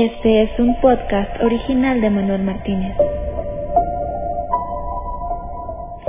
Este 0.00 0.42
es 0.42 0.50
un 0.60 0.80
podcast 0.80 1.42
original 1.42 2.00
de 2.00 2.08
Manuel 2.08 2.44
Martínez. 2.44 2.96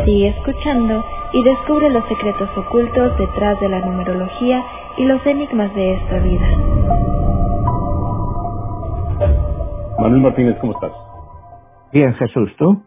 Sigue 0.05 0.27
escuchando 0.27 1.03
y 1.33 1.43
descubre 1.43 1.89
los 1.89 2.07
secretos 2.07 2.49
ocultos 2.55 3.17
detrás 3.17 3.59
de 3.59 3.67
la 3.67 3.79
numerología 3.79 4.63
y 4.95 5.05
los 5.05 5.25
enigmas 5.25 5.73
de 5.73 5.93
esta 5.95 6.19
vida. 6.19 6.47
Manuel 9.97 10.21
Martínez, 10.21 10.57
¿cómo 10.61 10.73
estás? 10.73 10.91
Bien, 11.91 12.13
Jesús, 12.13 12.51
¿tú? 12.59 12.83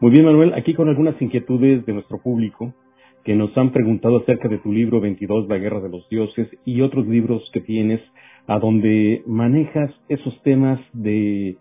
Muy 0.00 0.10
bien, 0.10 0.24
Manuel, 0.24 0.54
aquí 0.54 0.74
con 0.74 0.88
algunas 0.88 1.22
inquietudes 1.22 1.86
de 1.86 1.92
nuestro 1.92 2.18
público 2.18 2.74
que 3.22 3.36
nos 3.36 3.56
han 3.56 3.70
preguntado 3.70 4.18
acerca 4.18 4.48
de 4.48 4.58
tu 4.58 4.72
libro 4.72 5.00
22, 5.00 5.48
La 5.48 5.58
Guerra 5.58 5.80
de 5.80 5.88
los 5.88 6.08
Dioses, 6.08 6.48
y 6.64 6.80
otros 6.80 7.06
libros 7.06 7.48
que 7.52 7.60
tienes 7.60 8.00
a 8.46 8.58
donde 8.58 9.22
manejas 9.26 9.90
esos 10.08 10.40
temas 10.42 10.80
de, 10.92 11.56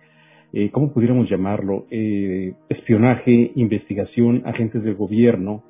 eh, 0.54 0.70
¿cómo 0.72 0.94
pudiéramos 0.94 1.30
llamarlo? 1.30 1.86
Eh, 1.90 2.54
espionaje, 2.70 3.52
investigación, 3.56 4.44
agentes 4.46 4.84
del 4.84 4.96
gobierno, 4.96 5.64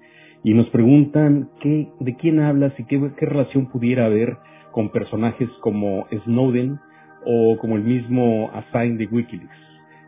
y 0.44 0.54
nos 0.54 0.70
preguntan 0.70 1.50
qué, 1.59 1.88
de 2.00 2.16
quién 2.18 2.40
hablas 2.40 2.73
y 2.78 2.84
qué, 2.84 3.02
qué 3.18 3.26
relación 3.26 3.68
pudiera 3.72 4.06
haber 4.06 4.38
con 4.72 4.90
personajes 4.90 5.50
como 5.62 6.06
Snowden 6.26 6.78
o 7.26 7.58
como 7.58 7.78
el 7.78 7.84
mismo 7.84 8.52
Assange 8.54 8.98
de 8.98 9.08
Wikileaks. 9.08 9.58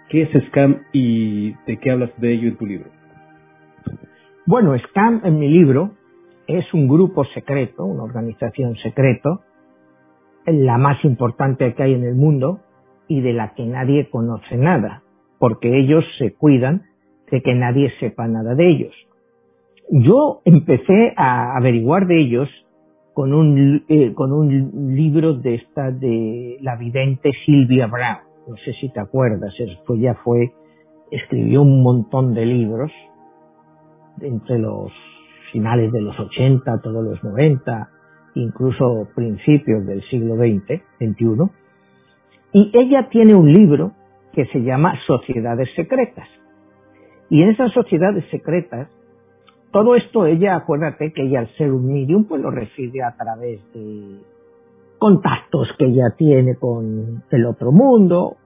¿Qué 0.10 0.22
es 0.22 0.30
Scam 0.48 0.84
y 0.94 1.54
de 1.66 1.78
qué 1.82 1.92
hablas 1.92 2.12
de 2.18 2.34
ello 2.34 2.50
en 2.50 2.58
tu 2.58 2.66
libro? 2.66 2.90
Bueno, 4.46 4.78
Scam 4.78 5.22
en 5.26 5.40
mi 5.40 5.50
libro 5.50 5.92
es 6.48 6.72
un 6.74 6.88
grupo 6.88 7.26
secreto, 7.34 7.84
una 7.86 8.04
organización 8.04 8.76
secreto, 8.78 9.42
la 10.48 10.78
más 10.78 11.04
importante 11.04 11.74
que 11.74 11.84
hay 11.84 11.94
en 11.94 12.04
el 12.04 12.16
mundo 12.16 12.60
y 13.08 13.22
de 13.22 13.34
la 13.34 13.54
que 13.54 13.66
nadie 13.66 14.10
conoce 14.10 14.58
nada, 14.58 15.04
porque 15.40 15.78
ellos 15.78 16.04
se 16.18 16.34
cuidan 16.34 16.84
de 17.30 17.42
que 17.42 17.54
nadie 17.54 17.92
sepa 18.00 18.28
nada 18.28 18.56
de 18.56 18.70
ellos. 18.70 18.96
Yo 19.90 20.42
empecé 20.46 21.14
a 21.16 21.56
averiguar 21.56 22.08
de 22.08 22.20
ellos 22.20 22.50
con 23.14 23.34
un, 23.34 23.84
eh, 23.88 24.14
con 24.14 24.32
un 24.32 24.96
libro 24.96 25.34
de 25.34 25.56
esta 25.56 25.92
de 25.92 26.58
la 26.62 26.76
vidente 26.76 27.32
Silvia 27.46 27.88
Brown. 27.88 28.20
No 28.48 28.56
sé 28.58 28.74
si 28.80 28.90
te 28.90 29.00
acuerdas, 29.00 29.54
pues 29.86 30.00
ya 30.00 30.14
fue, 30.24 30.54
escribió 31.12 31.62
un 31.62 31.82
montón 31.84 32.34
de 32.34 32.46
libros 32.46 32.92
entre 34.22 34.60
los 34.60 34.92
finales 35.52 35.92
de 35.92 36.02
los 36.02 36.18
80, 36.20 36.82
todos 36.82 37.04
los 37.04 37.24
90, 37.24 37.90
incluso 38.42 39.08
principios 39.16 39.86
del 39.86 40.02
siglo 40.10 40.36
XX, 40.36 40.82
XXI, 41.00 41.50
y 42.54 42.72
ella 42.74 43.10
tiene 43.10 43.36
un 43.36 43.52
libro 43.52 43.92
que 44.34 44.46
se 44.48 44.62
llama 44.62 44.94
Sociedades 45.06 45.70
Secretas. 45.76 46.28
Y 47.30 47.42
en 47.42 47.50
esas 47.50 47.74
sociedades 47.74 48.24
secretas, 48.32 48.90
todo 49.72 49.96
esto 49.96 50.26
ella, 50.26 50.56
acuérdate 50.56 51.12
que 51.12 51.24
ella 51.24 51.40
al 51.40 51.50
ser 51.58 51.72
un 51.72 51.88
medium, 51.88 52.26
pues 52.26 52.42
lo 52.42 52.52
recibe 52.52 53.04
a 53.04 53.16
través 53.18 53.60
de 53.74 54.22
contactos 54.98 55.68
que 55.78 55.86
ella 55.86 56.16
tiene 56.18 56.56
con 56.56 57.24
el 57.30 57.46
otro 57.46 57.72
mundo. 57.72 58.38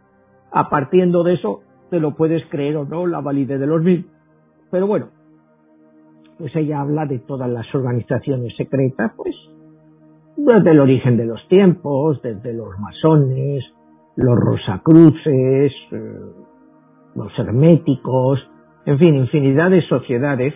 A 0.52 0.70
partiendo 0.70 1.24
de 1.24 1.36
eso, 1.36 1.62
te 1.90 2.00
lo 2.00 2.16
puedes 2.16 2.44
creer 2.48 2.78
o 2.78 2.86
no, 2.86 3.06
la 3.06 3.22
validez 3.22 3.60
de 3.60 3.68
los 3.68 3.84
mismos. 3.84 4.12
Pero 4.72 4.88
bueno, 4.88 5.10
pues 6.38 6.56
ella 6.56 6.82
habla 6.82 7.06
de 7.06 7.20
todas 7.20 7.50
las 7.50 7.74
organizaciones 7.76 8.56
secretas, 8.58 9.12
pues 9.16 9.36
desde 10.38 10.72
el 10.72 10.80
origen 10.80 11.18
de 11.18 11.26
los 11.26 11.48
tiempos, 11.48 12.22
desde 12.22 12.54
los 12.54 12.78
masones, 12.80 13.64
los 14.16 14.38
rosacruces, 14.38 15.72
eh, 15.92 16.20
los 17.16 17.40
herméticos, 17.40 18.40
en 18.86 18.98
fin, 18.98 19.16
infinidad 19.16 19.70
de 19.70 19.82
sociedades 19.88 20.54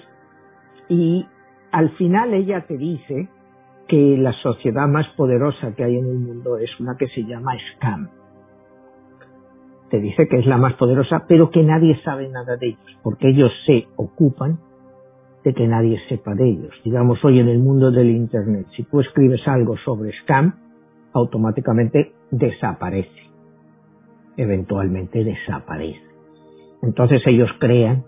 y 0.89 1.25
al 1.71 1.89
final 1.97 2.33
ella 2.33 2.65
te 2.67 2.77
dice 2.77 3.29
que 3.87 4.17
la 4.17 4.33
sociedad 4.41 4.87
más 4.87 5.07
poderosa 5.15 5.75
que 5.75 5.83
hay 5.83 5.97
en 5.97 6.07
el 6.07 6.17
mundo 6.17 6.57
es 6.57 6.69
una 6.79 6.95
que 6.97 7.07
se 7.07 7.23
llama 7.23 7.53
Scam. 7.75 8.09
Te 9.89 9.99
dice 9.99 10.27
que 10.27 10.39
es 10.39 10.45
la 10.47 10.57
más 10.57 10.73
poderosa, 10.73 11.25
pero 11.27 11.51
que 11.51 11.61
nadie 11.61 12.01
sabe 12.03 12.27
nada 12.29 12.57
de 12.57 12.69
ellos, 12.69 12.97
porque 13.03 13.29
ellos 13.29 13.51
se 13.67 13.87
ocupan 13.95 14.57
de 15.45 15.53
que 15.53 15.67
nadie 15.67 15.99
sepa 16.09 16.33
de 16.33 16.49
ellos. 16.49 16.73
Digamos, 16.83 17.23
hoy 17.23 17.39
en 17.39 17.47
el 17.47 17.59
mundo 17.59 17.91
del 17.91 18.09
Internet, 18.09 18.65
si 18.75 18.83
tú 18.83 18.99
escribes 18.99 19.47
algo 19.47 19.77
sobre 19.77 20.11
Scam, 20.23 20.55
automáticamente 21.13 22.13
desaparece. 22.31 23.29
Eventualmente 24.37 25.23
desaparece. 25.23 26.01
Entonces 26.81 27.21
ellos 27.27 27.49
crean 27.59 28.03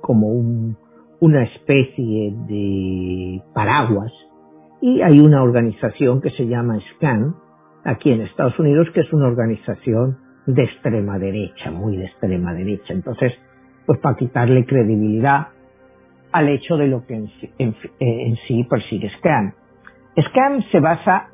como 0.00 0.28
un, 0.28 0.76
una 1.20 1.44
especie 1.44 2.34
de 2.48 3.40
paraguas 3.54 4.12
y 4.82 5.00
hay 5.00 5.20
una 5.20 5.44
organización 5.44 6.20
que 6.20 6.30
se 6.30 6.46
llama 6.48 6.78
SCAN 6.96 7.36
aquí 7.84 8.10
en 8.10 8.22
Estados 8.22 8.58
Unidos 8.58 8.88
que 8.92 9.00
es 9.00 9.12
una 9.12 9.28
organización 9.28 10.18
de 10.46 10.64
extrema 10.64 11.20
derecha, 11.20 11.70
muy 11.70 11.96
de 11.96 12.06
extrema 12.06 12.52
derecha. 12.52 12.92
Entonces, 12.92 13.32
pues 13.86 14.00
para 14.00 14.16
quitarle 14.16 14.66
credibilidad 14.66 15.48
al 16.34 16.48
hecho 16.48 16.76
de 16.76 16.88
lo 16.88 17.06
que 17.06 17.14
en, 17.14 17.30
en, 18.00 18.36
sí 18.48 18.64
persigue 18.64 19.08
SCAN. 19.18 19.54
SCAN 20.16 20.64
se 20.72 20.80
basa 20.80 21.28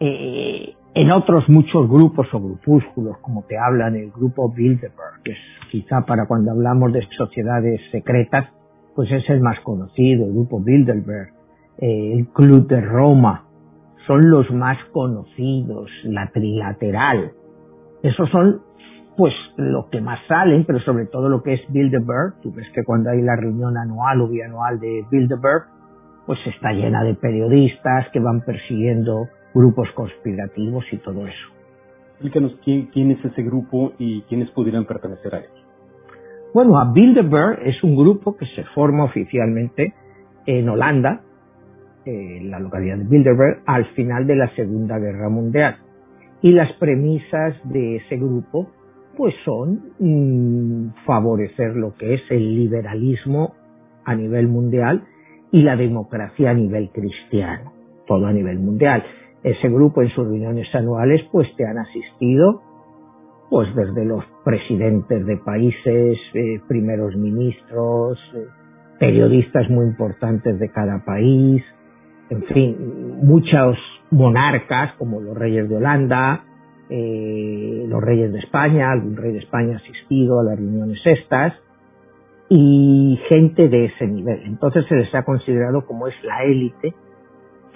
eh, 0.00 0.72
en 0.94 1.12
otros 1.12 1.46
muchos 1.50 1.86
grupos 1.86 2.26
o 2.32 2.40
grupúsculos, 2.40 3.18
como 3.18 3.42
te 3.42 3.58
hablan 3.58 3.94
el 3.94 4.10
grupo 4.10 4.50
Bilderberg, 4.50 5.22
que 5.22 5.32
es 5.32 5.38
quizá 5.70 6.00
para 6.06 6.26
cuando 6.26 6.52
hablamos 6.52 6.94
de 6.94 7.06
sociedades 7.14 7.78
secretas, 7.92 8.48
pues 8.96 9.12
es 9.12 9.28
el 9.28 9.42
más 9.42 9.60
conocido, 9.60 10.24
el 10.24 10.32
grupo 10.32 10.60
Bilderberg, 10.60 11.34
eh, 11.76 12.14
el 12.14 12.28
Club 12.28 12.66
de 12.66 12.80
Roma, 12.80 13.44
son 14.06 14.30
los 14.30 14.50
más 14.50 14.78
conocidos, 14.92 15.90
la 16.04 16.30
trilateral. 16.32 17.32
Esos 18.02 18.30
son 18.30 18.62
pues 19.16 19.32
lo 19.56 19.88
que 19.90 20.00
más 20.00 20.18
salen, 20.26 20.64
pero 20.64 20.80
sobre 20.80 21.06
todo 21.06 21.28
lo 21.28 21.42
que 21.42 21.54
es 21.54 21.60
Bilderberg, 21.68 22.40
tú 22.42 22.52
ves 22.52 22.66
que 22.74 22.82
cuando 22.84 23.10
hay 23.10 23.22
la 23.22 23.36
reunión 23.36 23.76
anual 23.76 24.20
o 24.20 24.28
bianual 24.28 24.80
de 24.80 25.04
Bilderberg, 25.10 25.64
pues 26.26 26.38
está 26.46 26.72
llena 26.72 27.04
de 27.04 27.14
periodistas 27.14 28.08
que 28.12 28.20
van 28.20 28.40
persiguiendo 28.40 29.28
grupos 29.54 29.88
conspirativos 29.94 30.84
y 30.90 30.96
todo 30.98 31.26
eso. 31.26 31.48
Explícanos 32.12 32.58
quién, 32.64 32.86
quién 32.86 33.10
es 33.12 33.24
ese 33.24 33.42
grupo 33.42 33.92
y 33.98 34.22
quiénes 34.22 34.50
pudieran 34.50 34.84
pertenecer 34.84 35.34
a 35.34 35.38
él. 35.38 35.50
Bueno, 36.52 36.78
a 36.78 36.92
Bilderberg 36.92 37.60
es 37.66 37.82
un 37.82 37.96
grupo 37.96 38.36
que 38.36 38.46
se 38.46 38.64
forma 38.74 39.04
oficialmente 39.04 39.94
en 40.46 40.68
Holanda, 40.68 41.20
en 42.04 42.50
la 42.50 42.58
localidad 42.58 42.98
de 42.98 43.04
Bilderberg, 43.04 43.62
al 43.66 43.86
final 43.94 44.26
de 44.26 44.36
la 44.36 44.54
Segunda 44.54 44.98
Guerra 44.98 45.28
Mundial. 45.28 45.76
Y 46.42 46.52
las 46.52 46.72
premisas 46.74 47.56
de 47.64 47.96
ese 47.96 48.16
grupo 48.16 48.70
pues 49.16 49.34
son 49.44 49.92
mm, 49.98 51.04
favorecer 51.06 51.74
lo 51.76 51.94
que 51.94 52.14
es 52.14 52.22
el 52.30 52.54
liberalismo 52.54 53.54
a 54.04 54.14
nivel 54.14 54.48
mundial 54.48 55.04
y 55.52 55.62
la 55.62 55.76
democracia 55.76 56.50
a 56.50 56.54
nivel 56.54 56.90
cristiano, 56.90 57.72
todo 58.06 58.26
a 58.26 58.32
nivel 58.32 58.58
mundial. 58.58 59.04
Ese 59.42 59.68
grupo 59.68 60.02
en 60.02 60.08
sus 60.08 60.26
reuniones 60.26 60.72
anuales 60.74 61.22
pues 61.30 61.48
te 61.56 61.66
han 61.66 61.78
asistido 61.78 62.62
pues 63.50 63.72
desde 63.74 64.04
los 64.04 64.24
presidentes 64.44 65.24
de 65.26 65.36
países, 65.36 66.18
eh, 66.34 66.60
primeros 66.66 67.14
ministros, 67.14 68.18
eh, 68.34 68.46
periodistas 68.98 69.68
muy 69.70 69.86
importantes 69.86 70.58
de 70.58 70.70
cada 70.70 71.04
país, 71.04 71.62
en 72.30 72.42
fin, 72.44 72.76
muchos 73.22 73.76
monarcas 74.10 74.94
como 74.94 75.20
los 75.20 75.36
reyes 75.36 75.68
de 75.68 75.76
Holanda, 75.76 76.44
eh, 76.90 77.86
los 77.88 78.02
reyes 78.02 78.32
de 78.32 78.38
España, 78.38 78.90
algún 78.90 79.16
rey 79.16 79.32
de 79.32 79.38
España 79.38 79.76
asistido 79.76 80.40
a 80.40 80.44
las 80.44 80.56
reuniones 80.56 81.00
estas, 81.04 81.54
y 82.48 83.18
gente 83.28 83.68
de 83.68 83.86
ese 83.86 84.06
nivel. 84.06 84.42
Entonces 84.44 84.84
se 84.88 84.96
les 84.96 85.14
ha 85.14 85.24
considerado 85.24 85.86
como 85.86 86.06
es 86.08 86.14
la 86.22 86.44
élite 86.44 86.94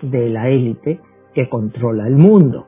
de 0.02 0.28
la 0.28 0.48
élite 0.48 1.00
que 1.34 1.48
controla 1.48 2.06
el 2.06 2.16
mundo. 2.16 2.66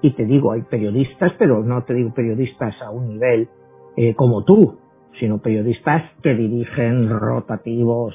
Y 0.00 0.12
te 0.12 0.24
digo, 0.24 0.52
hay 0.52 0.62
periodistas, 0.62 1.32
pero 1.38 1.62
no 1.62 1.82
te 1.84 1.94
digo 1.94 2.12
periodistas 2.14 2.74
a 2.82 2.90
un 2.90 3.08
nivel 3.08 3.48
eh, 3.96 4.14
como 4.14 4.44
tú, 4.44 4.78
sino 5.18 5.38
periodistas 5.38 6.02
que 6.22 6.34
dirigen 6.34 7.08
rotativos, 7.08 8.14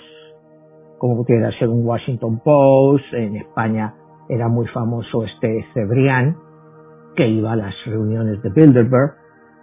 como 0.98 1.24
pudiera 1.24 1.52
ser 1.58 1.70
un 1.70 1.86
Washington 1.86 2.40
Post, 2.44 3.14
en 3.14 3.38
España 3.38 3.96
era 4.28 4.48
muy 4.48 4.68
famoso 4.68 5.24
este 5.24 5.66
Cebrián, 5.74 6.38
que 7.16 7.28
iba 7.28 7.54
a 7.54 7.56
las 7.56 7.76
reuniones 7.86 8.42
de 8.42 8.50
Bilderberg, 8.50 9.14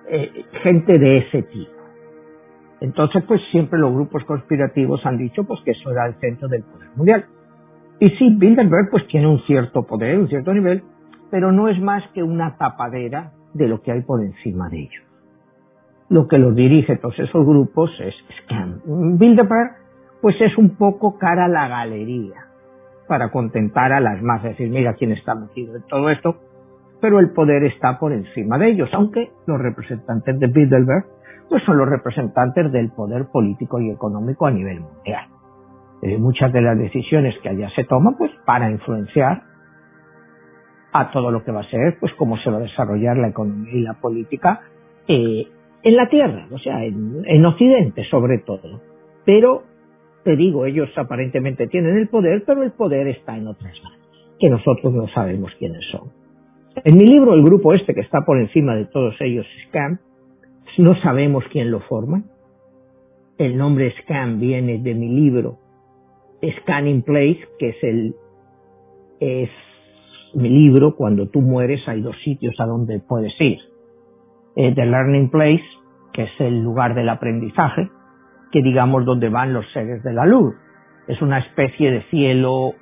eh, 0.09 0.45
gente 0.63 0.99
de 0.99 1.19
ese 1.19 1.43
tipo. 1.45 1.73
Entonces, 2.81 3.25
pues 3.27 3.41
siempre 3.51 3.79
los 3.79 3.93
grupos 3.93 4.25
conspirativos 4.25 5.05
han 5.07 5.17
dicho 5.17 5.45
pues 5.45 5.61
que 5.65 5.71
eso 5.71 5.91
era 5.91 6.07
el 6.07 6.15
centro 6.17 6.49
del 6.49 6.63
poder 6.63 6.89
mundial. 6.95 7.25
Y 7.99 8.11
sí, 8.11 8.35
Bilderberg 8.37 8.91
pues 8.91 9.07
tiene 9.07 9.27
un 9.27 9.41
cierto 9.47 9.85
poder, 9.87 10.19
un 10.19 10.29
cierto 10.29 10.53
nivel, 10.53 10.83
pero 11.31 11.53
no 11.53 11.69
es 11.69 11.81
más 11.81 12.05
que 12.13 12.23
una 12.23 12.57
tapadera 12.57 13.33
de 13.55 13.69
lo 13.69 13.81
que 13.81 13.93
hay 13.93 14.03
por 14.03 14.23
encima 14.23 14.69
de 14.69 14.81
ellos. 14.81 15.05
Lo 16.09 16.29
que 16.29 16.39
los 16.39 16.55
dirige 16.55 16.97
todos 16.97 17.19
esos 17.19 17.45
grupos 17.47 17.91
es 18.01 18.15
Scam. 18.43 19.19
Bilderberg, 19.19 19.73
pues 20.21 20.37
es 20.41 20.57
un 20.59 20.77
poco 20.77 21.19
cara 21.19 21.47
a 21.47 21.49
la 21.49 21.69
galería 21.69 22.47
para 23.09 23.31
contentar 23.31 23.93
a 23.93 24.01
las 24.01 24.23
masas, 24.23 24.51
decir, 24.51 24.69
mira 24.69 24.95
quién 24.95 25.13
está 25.13 25.35
metido 25.35 25.77
en 25.77 25.83
todo 25.83 26.11
esto, 26.11 26.37
pero 27.01 27.19
el 27.21 27.31
poder 27.31 27.65
está 27.65 27.99
por 27.99 28.13
encima 28.13 28.59
de 28.59 28.71
ellos, 28.71 28.89
aunque 28.93 29.31
los 29.47 29.61
representantes 29.61 30.39
de 30.39 30.47
Bilderberg 30.47 31.05
pues 31.49 31.63
son 31.65 31.79
los 31.79 31.89
representantes 31.89 32.73
del 32.73 32.91
poder 32.91 33.27
político 33.27 33.81
y 33.81 33.91
económico 33.91 34.47
a 34.47 34.51
nivel 34.51 34.81
mundial. 34.81 35.27
Eh, 36.03 36.19
muchas 36.19 36.53
de 36.53 36.61
las 36.61 36.77
decisiones 36.79 37.35
que 37.43 37.49
allá 37.49 37.71
se 37.71 37.85
toman, 37.85 38.17
pues 38.17 38.31
para 38.45 38.71
influenciar 38.71 39.43
a 40.93 41.11
todo 41.11 41.31
lo 41.31 41.45
que 41.45 41.53
va 41.53 41.61
a 41.61 41.71
ser, 41.71 41.99
pues 42.01 42.13
cómo 42.15 42.37
se 42.39 42.51
va 42.51 42.59
a 42.59 42.61
desarrollar 42.61 43.17
la 43.17 43.29
economía 43.29 43.75
y 43.75 43.83
la 43.83 43.95
política 43.95 44.61
eh, 45.07 45.47
en 45.83 45.97
la 45.97 46.09
Tierra, 46.09 46.47
o 46.51 46.59
sea, 46.59 46.85
en, 46.85 47.23
en 47.25 47.47
Occidente 47.47 48.05
sobre 48.11 48.39
todo. 48.39 48.81
Pero, 49.25 49.63
te 50.25 50.37
digo, 50.37 50.67
ellos 50.67 50.89
aparentemente 50.97 51.67
tienen 51.69 51.97
el 51.97 52.09
poder, 52.09 52.45
pero 52.47 52.63
el 52.63 52.73
poder 52.73 53.09
está 53.09 53.37
en 53.37 53.47
otras 53.47 53.75
manos, 53.83 54.37
que 54.39 54.51
nosotros 54.51 54.93
no 54.93 55.07
sabemos 55.09 55.53
quiénes 55.59 55.85
son. 55.91 56.26
En 56.85 56.99
mi 56.99 57.07
libro, 57.07 57.33
el 57.33 57.43
grupo 57.43 57.73
este 57.73 57.95
que 57.95 58.03
está 58.03 58.25
por 58.27 58.39
encima 58.39 58.75
de 58.75 58.85
todos 58.87 59.15
ellos, 59.21 59.47
SCAM, 59.69 59.99
no 60.79 60.95
sabemos 61.01 61.45
quién 61.51 61.71
lo 61.71 61.81
forma. 61.81 62.23
El 63.39 63.57
nombre 63.57 63.95
SCAM 64.03 64.39
viene 64.39 64.79
de 64.79 64.95
mi 64.95 65.09
libro 65.09 65.59
Scanning 66.61 67.03
Place, 67.03 67.41
que 67.59 67.71
es 67.71 67.83
el 67.83 68.15
es 69.21 69.51
mi 70.35 70.51
libro, 70.51 70.95
cuando 70.97 71.29
tú 71.29 71.41
mueres 71.41 71.81
hay 71.89 72.03
dos 72.03 72.17
sitios 72.23 72.55
a 72.59 72.67
donde 72.67 73.01
puedes 73.01 73.33
ir. 73.41 73.59
Eh, 74.55 74.75
the 74.75 74.85
Learning 74.85 75.31
Place, 75.31 75.65
que 76.13 76.25
es 76.25 76.41
el 76.41 76.63
lugar 76.63 76.95
del 76.95 77.09
aprendizaje, 77.09 77.89
que 78.53 78.61
digamos 78.61 79.07
donde 79.07 79.31
van 79.31 79.55
los 79.55 79.65
seres 79.73 80.03
de 80.03 80.13
la 80.13 80.27
luz. 80.27 80.55
Es 81.09 81.23
una 81.23 81.39
especie 81.39 81.91
de 81.91 82.03
cielo 82.11 82.75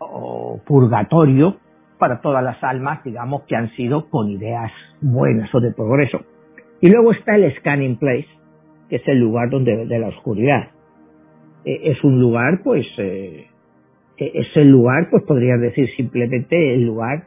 o 0.00 0.60
purgatorio 0.66 1.56
para 1.98 2.20
todas 2.20 2.42
las 2.42 2.62
almas, 2.62 3.02
digamos, 3.04 3.42
que 3.42 3.56
han 3.56 3.70
sido 3.70 4.08
con 4.08 4.30
ideas 4.30 4.72
buenas 5.00 5.54
o 5.54 5.60
de 5.60 5.72
progreso. 5.72 6.20
Y 6.80 6.90
luego 6.90 7.12
está 7.12 7.36
el 7.36 7.52
Scanning 7.56 7.98
Place, 7.98 8.28
que 8.88 8.96
es 8.96 9.08
el 9.08 9.18
lugar 9.18 9.50
donde 9.50 9.86
de 9.86 9.98
la 9.98 10.08
oscuridad. 10.08 10.70
E, 11.64 11.90
es 11.90 12.02
un 12.04 12.20
lugar, 12.20 12.60
pues, 12.62 12.86
eh, 12.98 13.46
e, 14.16 14.30
es 14.34 14.56
el 14.56 14.68
lugar, 14.68 15.08
pues 15.10 15.24
podría 15.24 15.56
decir 15.56 15.88
simplemente 15.96 16.74
el 16.74 16.84
lugar 16.84 17.24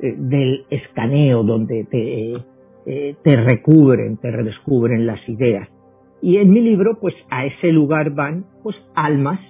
eh, 0.00 0.14
del 0.16 0.64
escaneo, 0.70 1.42
donde 1.42 1.86
eh, 1.92 3.14
te 3.22 3.36
recubren, 3.36 4.16
te 4.16 4.30
redescubren 4.30 5.06
las 5.06 5.26
ideas. 5.28 5.68
Y 6.22 6.38
en 6.38 6.50
mi 6.50 6.60
libro, 6.60 6.98
pues 7.00 7.14
a 7.30 7.44
ese 7.44 7.70
lugar 7.72 8.10
van, 8.14 8.46
pues, 8.62 8.76
almas 8.94 9.40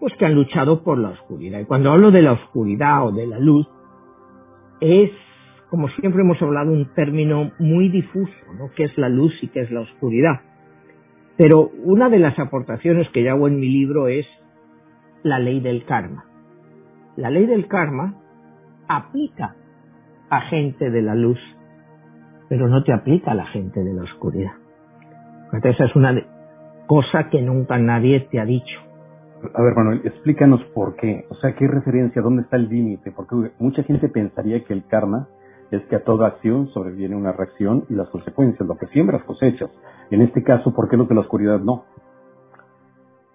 pues 0.00 0.14
que 0.18 0.24
han 0.24 0.34
luchado 0.34 0.82
por 0.82 0.98
la 0.98 1.10
oscuridad. 1.10 1.60
Y 1.60 1.66
cuando 1.66 1.92
hablo 1.92 2.10
de 2.10 2.22
la 2.22 2.32
oscuridad 2.32 3.06
o 3.06 3.12
de 3.12 3.26
la 3.26 3.38
luz, 3.38 3.68
es, 4.80 5.10
como 5.68 5.88
siempre 5.90 6.22
hemos 6.22 6.40
hablado, 6.40 6.72
un 6.72 6.92
término 6.94 7.52
muy 7.58 7.90
difuso, 7.90 8.32
¿no? 8.58 8.70
¿Qué 8.74 8.84
es 8.84 8.96
la 8.96 9.10
luz 9.10 9.32
y 9.42 9.48
qué 9.48 9.60
es 9.60 9.70
la 9.70 9.80
oscuridad? 9.80 10.40
Pero 11.36 11.70
una 11.84 12.08
de 12.08 12.18
las 12.18 12.38
aportaciones 12.38 13.08
que 13.10 13.22
yo 13.22 13.30
hago 13.30 13.46
en 13.46 13.60
mi 13.60 13.68
libro 13.68 14.08
es 14.08 14.26
la 15.22 15.38
ley 15.38 15.60
del 15.60 15.84
karma. 15.84 16.24
La 17.16 17.28
ley 17.30 17.44
del 17.44 17.68
karma 17.68 18.14
aplica 18.88 19.54
a 20.30 20.40
gente 20.42 20.90
de 20.90 21.02
la 21.02 21.14
luz, 21.14 21.38
pero 22.48 22.68
no 22.68 22.82
te 22.84 22.92
aplica 22.92 23.32
a 23.32 23.34
la 23.34 23.46
gente 23.46 23.84
de 23.84 23.92
la 23.92 24.02
oscuridad. 24.04 24.52
Esa 25.62 25.84
es 25.84 25.94
una 25.94 26.14
cosa 26.86 27.28
que 27.28 27.42
nunca 27.42 27.76
nadie 27.78 28.20
te 28.30 28.40
ha 28.40 28.44
dicho. 28.44 28.89
A 29.54 29.62
ver, 29.62 29.74
Manuel, 29.74 30.02
explícanos 30.04 30.62
por 30.74 30.96
qué. 30.96 31.26
O 31.30 31.34
sea, 31.36 31.54
¿qué 31.54 31.66
referencia? 31.66 32.20
¿Dónde 32.20 32.42
está 32.42 32.56
el 32.56 32.68
límite? 32.68 33.10
Porque 33.10 33.34
mucha 33.58 33.82
gente 33.84 34.08
pensaría 34.08 34.64
que 34.64 34.74
el 34.74 34.86
karma 34.86 35.28
es 35.70 35.82
que 35.84 35.96
a 35.96 36.04
toda 36.04 36.26
acción 36.26 36.68
sobreviene 36.68 37.16
una 37.16 37.32
reacción 37.32 37.84
y 37.88 37.94
las 37.94 38.08
consecuencias, 38.08 38.68
lo 38.68 38.76
que 38.76 38.86
siembras 38.88 39.22
cosechas. 39.24 39.70
En 40.10 40.20
este 40.20 40.42
caso, 40.42 40.74
¿por 40.74 40.88
qué 40.88 40.96
lo 40.96 41.04
de 41.04 41.14
la 41.14 41.22
oscuridad 41.22 41.60
no? 41.60 41.84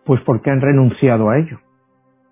Pues 0.06 0.22
porque 0.26 0.52
han 0.52 0.62
renunciado 0.62 1.30
a 1.30 1.40
ello. 1.40 1.60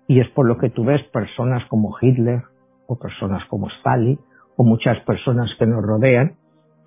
Y 0.06 0.20
es 0.20 0.28
por 0.30 0.46
lo 0.46 0.58
que 0.58 0.70
tú 0.70 0.84
ves 0.84 1.02
personas 1.12 1.64
como 1.68 1.96
Hitler 2.00 2.42
o 2.86 2.96
personas 2.96 3.44
como 3.46 3.68
Stalin 3.78 4.18
o 4.56 4.64
muchas 4.64 5.00
personas 5.00 5.50
que 5.58 5.66
nos 5.66 5.82
rodean 5.82 6.36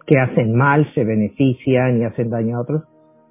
que 0.06 0.18
hacen 0.20 0.56
mal, 0.56 0.90
se 0.94 1.04
benefician 1.04 2.00
y 2.00 2.06
hacen 2.06 2.30
daño 2.30 2.58
a 2.58 2.62
otros 2.62 2.84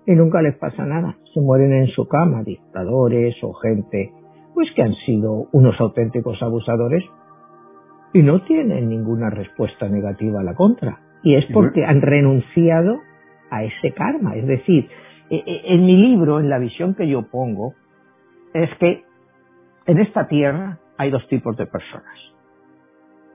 y 0.06 0.14
nunca 0.14 0.40
les 0.40 0.56
pasa 0.56 0.84
nada. 0.84 1.16
Se 1.34 1.40
mueren 1.40 1.72
en 1.72 1.88
su 1.88 2.06
cama, 2.06 2.42
dictadores 2.42 3.36
o 3.42 3.52
gente 3.54 4.12
pues 4.54 4.70
que 4.74 4.82
han 4.82 4.94
sido 5.04 5.48
unos 5.52 5.78
auténticos 5.78 6.42
abusadores 6.42 7.04
y 8.14 8.22
no 8.22 8.40
tienen 8.44 8.88
ninguna 8.88 9.28
respuesta 9.28 9.86
negativa 9.86 10.40
a 10.40 10.42
la 10.42 10.54
contra. 10.54 10.98
Y 11.22 11.34
es 11.34 11.44
porque 11.52 11.84
han 11.84 12.00
renunciado 12.00 12.96
a 13.50 13.64
ese 13.64 13.92
karma. 13.92 14.34
Es 14.34 14.46
decir, 14.46 14.88
e, 15.28 15.36
e, 15.36 15.74
en 15.74 15.84
mi 15.84 15.96
libro, 15.96 16.40
en 16.40 16.48
la 16.48 16.58
visión 16.58 16.94
que 16.94 17.06
yo 17.06 17.28
pongo, 17.28 17.74
es 18.54 18.70
que 18.78 19.04
en 19.86 19.98
esta 19.98 20.26
tierra 20.26 20.78
hay 20.96 21.10
dos 21.10 21.28
tipos 21.28 21.54
de 21.58 21.66
personas. 21.66 22.18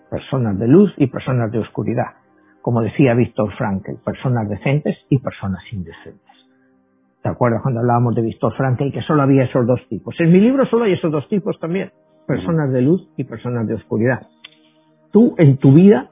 Personas 0.10 0.58
de 0.58 0.68
luz 0.68 0.92
y 0.98 1.06
personas 1.06 1.52
de 1.52 1.60
oscuridad. 1.60 2.16
Como 2.64 2.82
decía 2.82 3.14
Víctor 3.14 3.54
Frankl, 3.58 3.98
personas 4.04 4.50
decentes 4.50 4.98
y 5.10 5.20
personas 5.20 5.62
indecentes. 5.72 6.31
¿Te 7.22 7.30
acuerdas 7.30 7.62
cuando 7.62 7.82
hablábamos 7.82 8.16
de 8.16 8.24
Víctor 8.24 8.54
Frankl 8.56 8.92
que 8.92 9.02
solo 9.02 9.22
había 9.22 9.44
esos 9.44 9.68
dos 9.68 9.80
tipos? 9.88 10.16
En 10.20 10.32
mi 10.32 10.40
libro 10.40 10.66
solo 10.66 10.86
hay 10.86 10.94
esos 10.94 11.12
dos 11.12 11.28
tipos 11.28 11.60
también, 11.60 11.92
personas 12.28 12.72
de 12.72 12.82
luz 12.82 13.08
y 13.16 13.26
personas 13.26 13.68
de 13.68 13.76
oscuridad. 13.76 14.28
Tú 15.12 15.36
en 15.38 15.58
tu 15.58 15.74
vida 15.74 16.10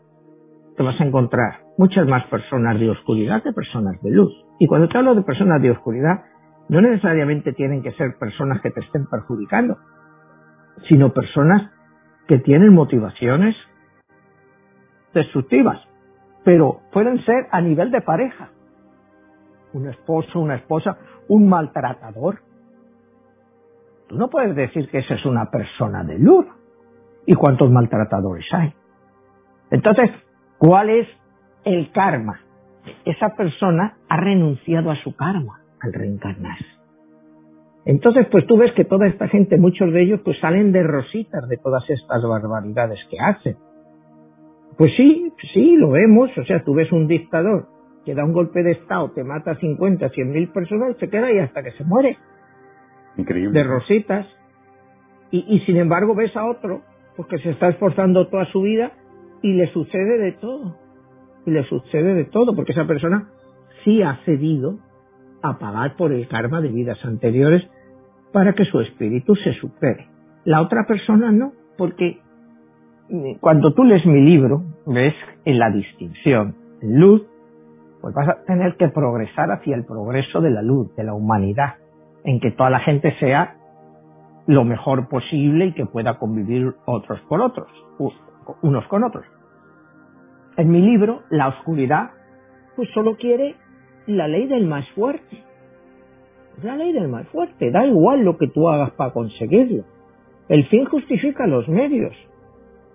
te 0.78 0.84
vas 0.84 1.00
a 1.02 1.04
encontrar 1.04 1.62
muchas 1.80 2.08
más 2.08 2.26
personas 2.28 2.80
de 2.80 2.92
oscuridad 2.92 3.42
que 3.42 3.54
personas 3.54 4.00
de 4.04 4.12
luz. 4.12 4.32
Y 4.60 4.68
cuando 4.68 4.88
te 4.88 4.98
hablo 5.00 5.16
de 5.16 5.24
personas 5.24 5.62
de 5.62 5.72
oscuridad, 5.72 6.26
no 6.68 6.80
necesariamente 6.80 7.54
tienen 7.54 7.82
que 7.82 7.94
ser 7.94 8.16
personas 8.20 8.62
que 8.62 8.70
te 8.70 8.82
estén 8.82 9.08
perjudicando, 9.08 9.78
sino 10.88 11.12
personas 11.12 11.72
que 12.28 12.38
tienen 12.38 12.72
motivaciones 12.72 13.56
destructivas, 15.16 15.80
pero 16.46 16.82
pueden 16.94 17.26
ser 17.26 17.48
a 17.52 17.62
nivel 17.62 17.90
de 17.90 18.02
pareja 18.02 18.52
un 19.74 19.88
esposo, 19.88 20.40
una 20.40 20.56
esposa, 20.56 20.98
un 21.28 21.48
maltratador. 21.48 22.40
Tú 24.08 24.18
no 24.18 24.30
puedes 24.30 24.56
decir 24.56 24.90
que 24.90 25.00
esa 25.00 25.16
es 25.16 25.26
una 25.26 25.50
persona 25.52 26.04
de 26.04 26.18
luz. 26.18 26.46
¿Y 27.26 27.36
cuántos 27.36 27.70
maltratadores 27.70 28.46
hay? 28.52 28.74
Entonces, 29.70 30.10
¿cuál 30.58 30.90
es 30.90 31.08
el 31.64 31.92
karma? 31.92 32.40
Esa 33.06 33.36
persona 33.36 33.98
ha 34.08 34.18
renunciado 34.18 34.90
a 34.90 34.96
su 35.04 35.16
karma 35.16 35.62
al 35.80 35.94
reencarnarse. 35.94 36.66
Entonces, 37.86 38.28
pues 38.32 38.46
tú 38.48 38.58
ves 38.58 38.72
que 38.74 38.84
toda 38.84 39.08
esta 39.08 39.28
gente, 39.28 39.58
muchos 39.58 39.94
de 39.94 40.02
ellos, 40.02 40.22
pues 40.24 40.40
salen 40.40 40.72
de 40.72 40.84
rositas 40.84 41.48
de 41.48 41.58
todas 41.58 41.88
estas 41.90 42.24
barbaridades 42.24 43.00
que 43.10 43.20
hacen. 43.20 43.58
Pues 44.78 44.92
sí, 44.98 45.32
sí, 45.54 45.76
lo 45.76 45.92
vemos. 45.92 46.30
O 46.38 46.44
sea, 46.46 46.64
tú 46.64 46.74
ves 46.74 46.92
un 46.92 47.08
dictador 47.08 47.68
que 48.06 48.16
da 48.16 48.24
un 48.24 48.34
golpe 48.34 48.64
de 48.64 48.72
Estado, 48.72 49.12
te 49.12 49.24
mata 49.24 49.56
50, 49.56 50.10
100 50.10 50.32
mil 50.32 50.50
personas, 50.50 50.98
se 50.98 51.10
queda 51.10 51.28
ahí 51.28 51.40
hasta 51.40 51.64
que 51.64 51.72
se 51.72 51.84
muere. 51.84 52.18
Increíble. 53.18 53.60
De 53.60 53.68
rositas. 53.68 54.28
Y, 55.32 55.46
y 55.48 55.60
sin 55.62 55.78
embargo 55.78 56.16
ves 56.16 56.36
a 56.36 56.46
otro, 56.46 56.82
porque 57.16 57.38
se 57.40 57.52
está 57.52 57.70
esforzando 57.70 58.28
toda 58.28 58.46
su 58.46 58.62
vida 58.62 58.92
y 59.42 59.54
le 59.54 59.72
sucede 59.72 60.18
de 60.18 60.32
todo. 60.34 60.76
Y 61.46 61.52
le 61.52 61.64
sucede 61.66 62.14
de 62.14 62.26
todo, 62.26 62.56
porque 62.56 62.72
esa 62.72 62.88
persona 62.88 63.30
sí 63.84 64.02
ha 64.02 64.18
cedido 64.26 64.80
a 65.42 65.58
pagar 65.58 65.96
por 65.96 66.12
el 66.12 66.28
karma 66.28 66.62
de 66.62 66.70
vidas 66.70 66.98
anteriores 67.04 67.64
para 68.32 68.54
que 68.54 68.66
su 68.66 68.80
espíritu 68.80 69.36
se 69.36 69.54
supere. 69.54 70.08
La 70.46 70.62
otra 70.62 70.86
persona 70.86 71.32
no, 71.32 71.54
porque 71.78 72.20
eh, 73.10 73.38
cuando 73.40 73.74
tú 73.74 73.84
lees 73.84 74.06
mi 74.06 74.22
libro, 74.22 74.64
ves 74.86 75.14
en 75.46 75.60
la 75.60 75.72
distinción 75.72 76.56
luz 76.82 77.24
pues 78.02 78.14
vas 78.14 78.30
a 78.30 78.44
tener 78.46 78.76
que 78.78 78.88
progresar 78.90 79.52
hacia 79.52 79.76
el 79.76 79.86
progreso 79.86 80.42
de 80.42 80.52
la 80.52 80.62
luz, 80.62 80.96
de 80.96 81.04
la 81.04 81.14
humanidad, 81.14 81.76
en 82.24 82.40
que 82.40 82.52
toda 82.52 82.70
la 82.70 82.80
gente 82.80 83.14
sea 83.20 83.56
lo 84.48 84.64
mejor 84.64 85.10
posible 85.10 85.68
y 85.68 85.74
que 85.74 85.86
pueda 85.86 86.18
convivir 86.18 86.74
otros 86.86 87.22
con 87.28 87.42
otros, 87.42 87.70
unos 88.62 88.88
con 88.88 89.04
otros. 89.04 89.26
En 90.58 90.72
mi 90.72 90.82
libro, 90.82 91.22
La 91.30 91.48
oscuridad, 91.50 92.12
pues 92.76 92.90
solo 92.94 93.16
quiere 93.16 93.56
la 94.08 94.28
ley 94.28 94.48
del 94.48 94.66
más 94.66 94.90
fuerte. 94.92 95.44
La 96.64 96.76
ley 96.76 96.92
del 96.92 97.08
más 97.08 97.28
fuerte, 97.30 97.72
da 97.72 97.86
igual 97.86 98.24
lo 98.24 98.38
que 98.38 98.48
tú 98.48 98.68
hagas 98.70 98.92
para 98.92 99.12
conseguirlo. 99.12 99.84
El 100.50 100.68
fin 100.68 100.86
justifica 100.86 101.46
los 101.46 101.68
medios. 101.70 102.14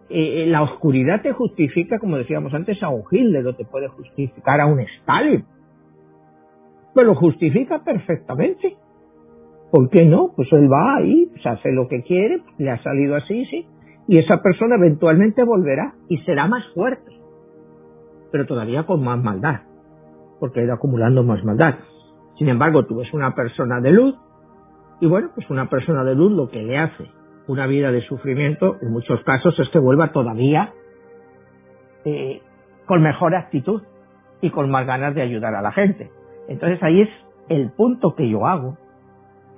Eh, 0.09 0.47
la 0.47 0.63
oscuridad 0.63 1.23
te 1.23 1.33
justifica, 1.33 1.99
como 1.99 2.19
decíamos 2.19 2.53
antes, 2.53 2.83
a 2.83 2.89
un 2.89 3.05
Hitler 3.11 3.47
o 3.47 3.55
te 3.55 3.65
puede 3.65 3.89
justificar 3.89 4.61
a 4.61 4.67
un 4.67 4.81
Stalin. 4.81 5.45
Pero 6.95 7.07
lo 7.09 7.15
justifica 7.15 7.83
perfectamente. 7.83 8.77
¿Por 9.71 9.91
qué 9.91 10.05
no? 10.05 10.33
Pues 10.37 10.49
él 10.53 10.71
va 10.71 10.97
ahí, 10.97 11.27
pues 11.33 11.45
hace 11.47 11.73
lo 11.73 11.89
que 11.89 12.03
quiere, 12.03 12.43
le 12.59 12.71
ha 12.71 12.83
salido 12.83 13.17
así, 13.17 13.45
sí, 13.47 13.67
y 14.07 14.19
esa 14.19 14.43
persona 14.43 14.77
eventualmente 14.77 15.43
volverá 15.43 15.95
y 16.09 16.19
será 16.19 16.47
más 16.47 16.63
fuerte, 16.75 17.11
pero 18.31 18.47
todavía 18.47 18.85
con 18.85 19.03
más 19.03 19.21
maldad, 19.21 19.63
porque 20.39 20.61
ha 20.61 20.65
ido 20.65 20.75
acumulando 20.75 21.25
más 21.25 21.43
maldad. 21.43 21.77
Sin 22.39 22.49
embargo, 22.49 22.85
tú 22.85 22.99
ves 22.99 23.13
una 23.13 23.35
persona 23.35 23.81
de 23.81 23.91
luz, 23.91 24.15
y 25.01 25.07
bueno, 25.07 25.31
pues 25.35 25.51
una 25.51 25.69
persona 25.69 26.05
de 26.05 26.15
luz 26.15 26.31
lo 26.31 26.49
que 26.49 26.63
le 26.63 26.79
hace 26.79 27.11
una 27.47 27.67
vida 27.67 27.93
de 27.93 28.03
sufrimiento, 28.03 28.77
en 28.81 28.91
muchos 28.91 29.23
casos, 29.25 29.59
es 29.59 29.69
que 29.71 29.79
vuelva 29.79 30.13
todavía 30.13 30.73
eh, 32.05 32.41
con 32.87 33.03
mejor 33.03 33.35
actitud 33.35 33.83
y 34.41 34.51
con 34.51 34.71
más 34.71 34.87
ganas 34.87 35.15
de 35.15 35.23
ayudar 35.23 35.55
a 35.55 35.63
la 35.63 35.73
gente. 35.73 36.11
Entonces 36.49 36.83
ahí 36.83 37.03
es 37.03 37.09
el 37.49 37.71
punto 37.71 38.15
que 38.15 38.29
yo 38.29 38.47
hago, 38.47 38.77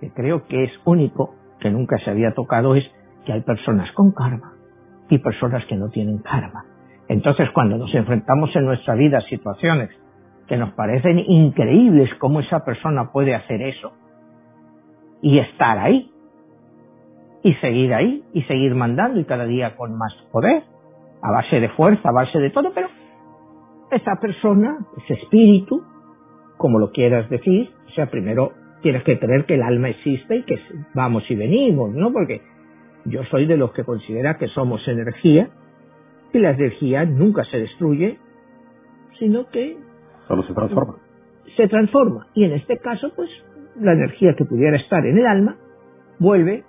que 0.00 0.11
creo 0.11 0.47
que 0.47 0.64
es 0.64 0.71
único, 0.85 1.35
que 1.61 1.71
nunca 1.71 1.99
se 1.99 2.11
había 2.11 2.33
tocado, 2.35 2.75
es 2.75 2.85
que 3.25 3.33
hay 3.33 3.40
personas 3.40 3.90
con 3.93 4.12
karma 4.12 4.52
y 5.09 5.19
personas 5.19 5.64
que 5.66 5.76
no 5.76 5.88
tienen 5.88 6.19
karma. 6.19 6.64
Entonces 7.09 7.49
cuando 7.52 7.78
nos 7.78 7.95
enfrentamos 7.95 8.55
en 8.55 8.64
nuestra 8.64 8.95
vida 8.95 9.19
a 9.19 9.23
situaciones 9.23 9.90
que 10.49 10.57
nos 10.57 10.73
parecen 10.75 11.19
increíbles 11.19 12.11
cómo 12.19 12.40
esa 12.40 12.64
persona 12.64 13.11
puede 13.12 13.35
hacer 13.35 13.62
eso 13.62 13.93
y 15.23 15.38
estar 15.38 15.78
ahí 15.78 16.11
y 17.43 17.55
seguir 17.55 17.95
ahí 17.95 18.25
y 18.33 18.43
seguir 18.43 18.75
mandando 18.75 19.21
y 19.21 19.25
cada 19.25 19.45
día 19.47 19.76
con 19.76 19.97
más 19.97 20.12
poder, 20.33 20.62
a 21.23 21.31
base 21.31 21.61
de 21.61 21.69
fuerza, 21.71 22.09
a 22.09 22.12
base 22.12 22.38
de 22.38 22.50
todo, 22.50 22.73
pero 22.75 22.88
esa 23.90 24.16
persona, 24.21 24.78
ese 25.05 25.14
espíritu, 25.14 25.83
como 26.57 26.78
lo 26.78 26.90
quieras 26.90 27.28
decir, 27.31 27.71
o 27.87 27.90
sea, 27.90 28.11
primero 28.11 28.52
tienes 28.83 29.02
que 29.05 29.19
creer 29.19 29.45
que 29.47 29.55
el 29.55 29.62
alma 29.62 29.88
existe 29.88 30.37
y 30.37 30.43
que 30.43 30.59
vamos 30.95 31.28
y 31.31 31.35
venimos, 31.35 31.90
¿no? 31.93 32.12
Porque 32.12 32.43
yo 33.05 33.23
soy 33.25 33.47
de 33.47 33.57
los 33.57 33.73
que 33.73 33.85
considera 33.85 34.37
que 34.38 34.49
somos 34.49 34.87
energía 34.88 35.49
y 36.33 36.38
la 36.38 36.50
energía 36.50 37.05
nunca 37.05 37.45
se 37.45 37.59
destruye, 37.59 38.19
sino 39.19 39.49
que... 39.49 39.76
Solo 40.28 40.43
se 40.43 40.55
transforma. 40.55 40.97
Se 41.57 41.69
transforma. 41.69 42.26
Y 42.35 42.45
en 42.45 42.52
este 42.52 42.78
caso, 42.78 43.12
pues, 43.14 43.31
la 43.81 43.93
energía 43.93 44.35
que 44.37 44.45
pudiera 44.45 44.76
estar 44.76 45.05
en 45.07 45.19
el 45.19 45.26
alma 45.26 45.57
vuelve 46.19 46.64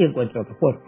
y 0.00 0.04
encuentra 0.04 0.40
otro 0.42 0.56
cuerpo. 0.58 0.82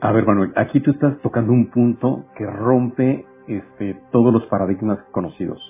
A 0.00 0.12
ver, 0.12 0.26
Manuel, 0.26 0.52
aquí 0.56 0.80
tú 0.80 0.90
estás 0.92 1.18
tocando 1.20 1.52
un 1.52 1.70
punto 1.70 2.24
que 2.36 2.46
rompe 2.46 3.24
este, 3.46 3.96
todos 4.10 4.32
los 4.32 4.44
paradigmas 4.46 4.98
conocidos. 5.10 5.60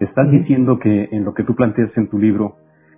Estás 0.00 0.30
diciendo 0.30 0.78
que 0.78 1.08
en 1.12 1.24
lo 1.24 1.34
que 1.34 1.44
tú 1.44 1.54
planteas 1.54 1.90
en 1.96 2.08
tu 2.08 2.18
libro 2.18 2.56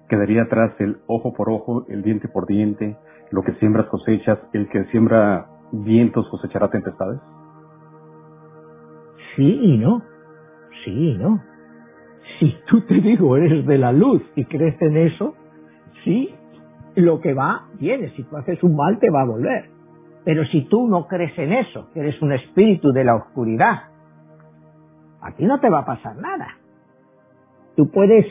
quedaría 0.09 0.43
atrás 0.43 0.73
el 0.79 0.99
ojo 1.07 1.33
por 1.35 1.50
ojo, 1.50 1.85
el 1.88 2.03
diente 2.03 2.29
por 2.29 2.47
diente, 2.47 2.97
lo 3.31 3.43
que 3.43 3.53
siembras 3.55 3.87
cosechas, 3.87 4.38
el 4.53 4.69
que 4.69 4.85
siembra 4.87 5.47
vientos 5.73 6.29
cosechará 6.29 6.71
tempestades. 6.71 7.21
Sí 9.35 9.59
y 9.62 9.79
no, 9.79 10.03
sí 10.85 11.11
y 11.11 11.19
no. 11.19 11.43
Si 12.38 12.55
tú 12.69 12.81
te 12.83 12.95
digo 12.95 13.37
eres 13.37 13.67
de 13.67 13.79
la 13.79 13.93
luz 13.93 14.23
y 14.35 14.45
crees 14.45 14.81
en 14.81 14.97
eso, 14.97 15.35
sí 16.05 16.35
lo 16.97 17.21
que 17.21 17.35
va, 17.35 17.69
viene. 17.79 18.11
Si 18.17 18.25
tú 18.25 18.37
haces 18.37 18.62
un 18.62 18.75
mal, 18.75 18.99
te 18.99 19.11
va 19.11 19.23
a 19.23 19.26
volver. 19.26 19.71
Pero 20.25 20.45
si 20.47 20.62
tú 20.62 20.88
no 20.88 21.07
crees 21.07 21.38
en 21.38 21.53
eso, 21.53 21.88
que 21.93 22.00
eres 22.00 22.21
un 22.21 22.33
espíritu 22.33 22.93
de 22.93 23.05
la 23.05 23.15
oscuridad, 23.15 23.85
a 25.21 25.33
ti 25.37 25.45
no 25.45 25.61
te 25.61 25.71
va 25.71 25.81
a 25.81 25.87
pasar 25.87 26.17
nada. 26.17 26.49
Tú 27.76 27.91
puedes 27.91 28.26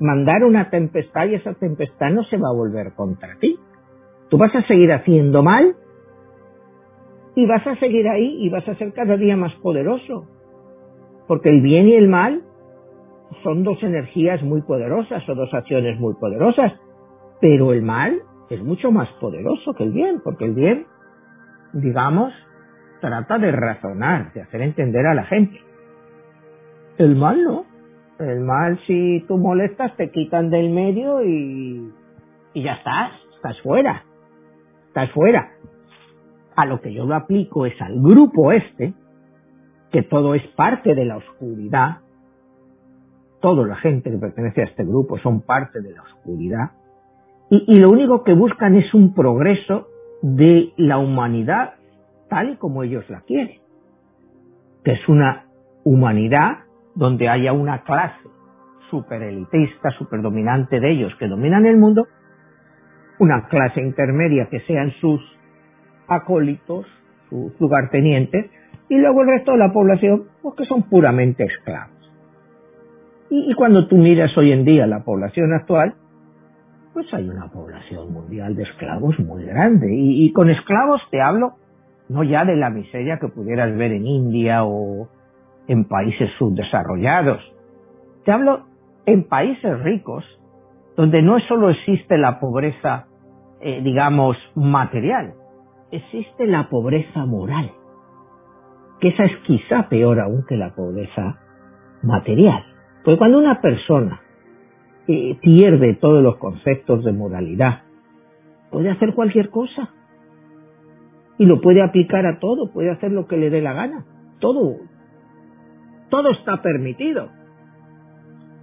mandar 0.00 0.44
una 0.44 0.70
tempestad 0.70 1.26
y 1.26 1.36
esa 1.36 1.54
tempestad 1.54 2.10
no 2.10 2.24
se 2.24 2.36
va 2.36 2.48
a 2.48 2.54
volver 2.54 2.92
contra 2.94 3.36
ti. 3.38 3.58
Tú 4.28 4.38
vas 4.38 4.54
a 4.54 4.66
seguir 4.66 4.92
haciendo 4.92 5.42
mal 5.42 5.76
y 7.36 7.46
vas 7.46 7.66
a 7.66 7.76
seguir 7.76 8.08
ahí 8.08 8.44
y 8.44 8.48
vas 8.48 8.68
a 8.68 8.74
ser 8.74 8.92
cada 8.92 9.16
día 9.16 9.36
más 9.36 9.54
poderoso. 9.56 10.26
Porque 11.26 11.48
el 11.48 11.62
bien 11.62 11.88
y 11.88 11.94
el 11.94 12.08
mal 12.08 12.42
son 13.42 13.62
dos 13.62 13.82
energías 13.82 14.42
muy 14.42 14.62
poderosas 14.62 15.26
o 15.28 15.34
dos 15.34 15.52
acciones 15.54 15.98
muy 15.98 16.14
poderosas. 16.14 16.72
Pero 17.44 17.74
el 17.74 17.82
mal 17.82 18.22
es 18.48 18.62
mucho 18.62 18.90
más 18.90 19.06
poderoso 19.20 19.74
que 19.74 19.84
el 19.84 19.92
bien, 19.92 20.22
porque 20.24 20.46
el 20.46 20.54
bien, 20.54 20.86
digamos, 21.74 22.32
trata 23.02 23.38
de 23.38 23.52
razonar, 23.52 24.32
de 24.32 24.40
hacer 24.40 24.62
entender 24.62 25.06
a 25.06 25.12
la 25.12 25.24
gente. 25.24 25.60
El 26.96 27.16
mal 27.16 27.44
no. 27.44 27.66
El 28.18 28.40
mal, 28.40 28.80
si 28.86 29.26
tú 29.28 29.36
molestas, 29.36 29.94
te 29.98 30.10
quitan 30.10 30.48
del 30.48 30.70
medio 30.70 31.22
y, 31.22 31.92
ya 32.54 32.76
estás, 32.76 33.12
estás 33.36 33.60
fuera. 33.60 34.04
Estás 34.86 35.10
fuera. 35.10 35.50
A 36.56 36.64
lo 36.64 36.80
que 36.80 36.94
yo 36.94 37.04
lo 37.04 37.14
aplico 37.14 37.66
es 37.66 37.78
al 37.82 38.00
grupo 38.00 38.52
este, 38.52 38.94
que 39.92 40.02
todo 40.02 40.34
es 40.34 40.46
parte 40.56 40.94
de 40.94 41.04
la 41.04 41.18
oscuridad. 41.18 41.98
Toda 43.42 43.66
la 43.66 43.76
gente 43.76 44.10
que 44.10 44.16
pertenece 44.16 44.62
a 44.62 44.64
este 44.64 44.82
grupo 44.82 45.18
son 45.18 45.42
parte 45.42 45.82
de 45.82 45.92
la 45.92 46.00
oscuridad 46.04 46.70
y, 47.50 47.78
lo 47.78 47.90
único 47.90 48.24
que 48.24 48.34
buscan 48.34 48.74
es 48.74 48.92
un 48.94 49.14
progreso 49.14 49.88
de 50.22 50.72
la 50.76 50.98
humanidad 50.98 51.74
tal 52.28 52.50
y 52.50 52.56
como 52.56 52.82
ellos 52.82 53.08
la 53.10 53.20
quieren, 53.20 53.60
que 54.82 54.92
es 54.92 55.08
una 55.08 55.44
humanidad 55.84 56.60
donde 56.94 57.28
haya 57.28 57.52
una 57.52 57.82
clase 57.82 58.28
super 58.90 59.22
elitista, 59.22 59.90
super 59.90 60.22
dominante 60.22 60.80
de 60.80 60.90
ellos 60.90 61.14
que 61.18 61.28
dominan 61.28 61.66
el 61.66 61.76
mundo, 61.76 62.06
una 63.18 63.46
clase 63.48 63.80
intermedia 63.80 64.48
que 64.50 64.60
sean 64.60 64.92
sus 65.00 65.20
acólitos, 66.08 66.86
sus 67.28 67.52
lugartenientes, 67.60 68.50
y 68.88 68.98
luego 68.98 69.22
el 69.22 69.28
resto 69.28 69.52
de 69.52 69.58
la 69.58 69.72
población, 69.72 70.24
pues 70.42 70.54
que 70.56 70.64
son 70.64 70.82
puramente 70.84 71.44
esclavos. 71.44 71.90
y, 73.30 73.52
cuando 73.54 73.88
tú 73.88 73.96
miras 73.96 74.36
hoy 74.36 74.52
en 74.52 74.64
día 74.64 74.86
la 74.86 75.02
población 75.02 75.52
actual, 75.52 75.94
pues 76.94 77.12
hay 77.12 77.28
una 77.28 77.48
población 77.48 78.12
mundial 78.12 78.54
de 78.54 78.62
esclavos 78.62 79.18
muy 79.18 79.44
grande. 79.44 79.88
Y, 79.92 80.32
con 80.32 80.48
esclavos 80.48 81.02
te 81.10 81.20
hablo 81.20 81.54
no 82.08 82.22
ya 82.22 82.44
de 82.44 82.56
la 82.56 82.70
miseria 82.70 83.18
que 83.18 83.28
pudieras 83.28 83.76
ver 83.76 83.92
en 83.92 84.06
India 84.06 84.64
o 84.64 85.08
en 85.66 85.86
países 85.86 86.30
subdesarrollados. 86.38 87.42
Te 88.24 88.30
hablo 88.30 88.66
en 89.06 89.24
países 89.24 89.82
ricos 89.82 90.24
donde 90.96 91.22
no 91.22 91.40
solo 91.40 91.70
existe 91.70 92.16
la 92.16 92.38
pobreza, 92.38 93.06
eh, 93.60 93.80
digamos, 93.82 94.36
material, 94.54 95.34
existe 95.90 96.46
la 96.46 96.68
pobreza 96.68 97.26
moral, 97.26 97.72
que 99.00 99.08
esa 99.08 99.24
es 99.24 99.36
quizá 99.46 99.88
peor 99.88 100.20
aún 100.20 100.44
que 100.46 100.56
la 100.56 100.74
pobreza 100.74 101.40
material. 102.02 102.62
Porque 103.02 103.18
cuando 103.18 103.38
una 103.38 103.60
persona 103.60 104.20
pierde 105.06 105.94
todos 105.94 106.22
los 106.22 106.36
conceptos 106.36 107.04
de 107.04 107.12
moralidad. 107.12 107.82
Puede 108.70 108.90
hacer 108.90 109.14
cualquier 109.14 109.50
cosa. 109.50 109.90
Y 111.38 111.46
lo 111.46 111.60
puede 111.60 111.82
aplicar 111.82 112.26
a 112.26 112.38
todo, 112.38 112.72
puede 112.72 112.90
hacer 112.90 113.12
lo 113.12 113.26
que 113.26 113.36
le 113.36 113.50
dé 113.50 113.60
la 113.60 113.72
gana. 113.72 114.04
Todo. 114.38 114.76
Todo 116.08 116.30
está 116.30 116.62
permitido. 116.62 117.28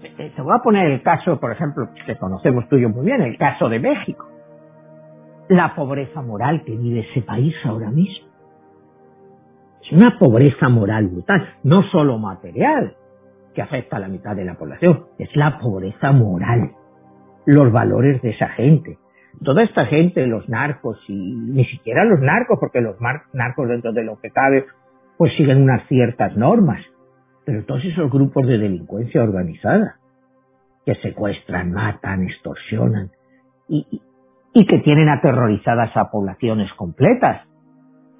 Eh, 0.04 0.32
te 0.36 0.42
voy 0.42 0.54
a 0.56 0.64
poner 0.64 0.90
el 0.92 1.02
caso, 1.02 1.40
por 1.40 1.52
ejemplo, 1.52 1.90
que 2.06 2.16
conocemos 2.16 2.68
tú 2.70 2.78
y 2.78 2.82
yo 2.82 2.90
muy 2.90 3.06
bien, 3.06 3.22
el 3.22 3.38
caso 3.38 3.70
de 3.70 3.80
México. 3.80 4.28
La 5.50 5.76
pobreza 5.76 6.22
moral 6.22 6.64
que 6.64 6.76
vive 6.76 7.02
ese 7.02 7.22
país 7.22 7.54
ahora 7.66 7.92
mismo. 7.92 8.28
Es 9.84 9.92
una 9.92 10.18
pobreza 10.18 10.70
moral 10.70 11.08
brutal, 11.08 11.56
no 11.64 11.84
solo 11.84 12.18
material, 12.18 12.96
que 13.54 13.62
afecta 13.62 13.98
a 13.98 14.00
la 14.00 14.08
mitad 14.08 14.36
de 14.36 14.46
la 14.46 14.56
población, 14.56 15.06
es 15.18 15.30
la 15.36 15.60
pobreza 15.60 16.12
moral, 16.12 16.72
los 17.46 17.72
valores 17.72 18.22
de 18.22 18.32
esa 18.32 18.50
gente. 18.50 18.98
Toda 19.44 19.64
esta 19.64 19.86
gente, 19.86 20.26
los 20.28 20.48
narcos, 20.50 20.98
y 21.08 21.14
ni 21.16 21.66
siquiera 21.66 22.04
los 22.06 22.20
narcos, 22.20 22.58
porque 22.60 22.82
los 22.82 22.96
narcos 23.34 23.68
dentro 23.68 23.94
de 23.94 24.04
lo 24.04 24.20
que 24.20 24.30
cabe, 24.30 24.66
pues 25.18 25.34
siguen 25.36 25.64
unas 25.64 25.88
ciertas 25.88 26.36
normas, 26.36 26.82
pero 27.46 27.64
todos 27.66 27.84
esos 27.86 28.12
grupos 28.12 28.46
de 28.48 28.58
delincuencia 28.58 29.24
organizada, 29.24 29.96
que 30.86 30.96
secuestran, 30.96 31.72
matan, 31.72 32.24
extorsionan, 32.24 33.12
y, 33.68 34.02
y 34.54 34.66
que 34.66 34.80
tienen 34.80 35.10
aterrorizadas 35.10 35.96
a 35.96 36.12
poblaciones 36.12 36.72
completas. 36.74 37.48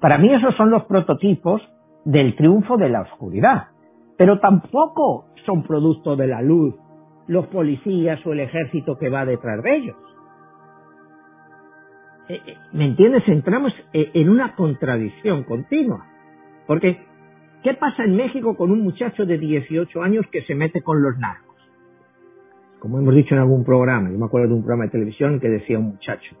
Para 0.00 0.18
mí 0.18 0.32
esos 0.32 0.54
son 0.56 0.70
los 0.70 0.84
prototipos 0.84 1.62
del 2.04 2.34
triunfo 2.36 2.76
de 2.76 2.88
la 2.88 3.02
oscuridad 3.02 3.72
pero 4.16 4.38
tampoco 4.40 5.26
son 5.44 5.62
producto 5.62 6.16
de 6.16 6.26
la 6.26 6.42
luz 6.42 6.74
los 7.26 7.46
policías 7.46 8.24
o 8.26 8.32
el 8.32 8.40
ejército 8.40 8.98
que 8.98 9.08
va 9.08 9.24
detrás 9.24 9.62
de 9.62 9.76
ellos. 9.76 9.96
Eh, 12.28 12.40
eh, 12.46 12.54
¿Me 12.72 12.86
entiendes? 12.86 13.22
Entramos 13.26 13.72
eh, 13.92 14.10
en 14.14 14.28
una 14.28 14.54
contradicción 14.54 15.44
continua. 15.44 16.06
Porque, 16.66 16.98
¿qué 17.62 17.74
pasa 17.74 18.04
en 18.04 18.16
México 18.16 18.56
con 18.56 18.70
un 18.70 18.82
muchacho 18.82 19.24
de 19.24 19.38
18 19.38 20.02
años 20.02 20.24
que 20.30 20.42
se 20.42 20.54
mete 20.54 20.82
con 20.82 21.02
los 21.02 21.18
narcos? 21.18 21.56
Como 22.78 22.98
hemos 22.98 23.14
dicho 23.14 23.34
en 23.34 23.40
algún 23.40 23.64
programa, 23.64 24.10
yo 24.10 24.18
me 24.18 24.26
acuerdo 24.26 24.48
de 24.48 24.54
un 24.54 24.62
programa 24.62 24.84
de 24.84 24.90
televisión 24.90 25.40
que 25.40 25.48
decía 25.48 25.78
un 25.78 25.90
muchacho, 25.90 26.36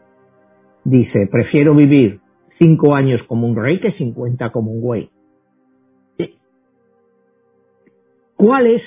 dice, 0.84 1.28
prefiero 1.30 1.74
vivir 1.74 2.20
cinco 2.58 2.94
años 2.94 3.20
como 3.28 3.46
un 3.46 3.56
rey 3.56 3.80
que 3.80 3.92
50 3.92 4.50
como 4.50 4.72
un 4.72 4.80
güey. 4.80 5.10
¿Cuál 8.42 8.66
es 8.66 8.82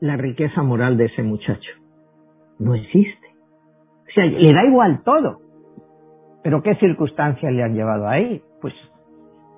la 0.00 0.18
riqueza 0.18 0.62
moral 0.62 0.98
de 0.98 1.06
ese 1.06 1.22
muchacho? 1.22 1.70
No 2.58 2.74
existe. 2.74 3.26
O 4.02 4.12
sea, 4.14 4.26
le 4.26 4.52
da 4.52 4.66
igual 4.66 5.00
todo. 5.02 5.38
Pero 6.44 6.62
¿qué 6.62 6.74
circunstancias 6.74 7.50
le 7.50 7.62
han 7.62 7.72
llevado 7.72 8.06
ahí? 8.06 8.42
Pues 8.60 8.74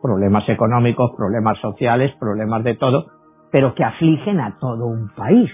problemas 0.00 0.48
económicos, 0.48 1.16
problemas 1.16 1.58
sociales, 1.58 2.14
problemas 2.20 2.62
de 2.62 2.76
todo, 2.76 3.06
pero 3.50 3.74
que 3.74 3.82
afligen 3.82 4.38
a 4.38 4.56
todo 4.60 4.86
un 4.86 5.08
país. 5.16 5.50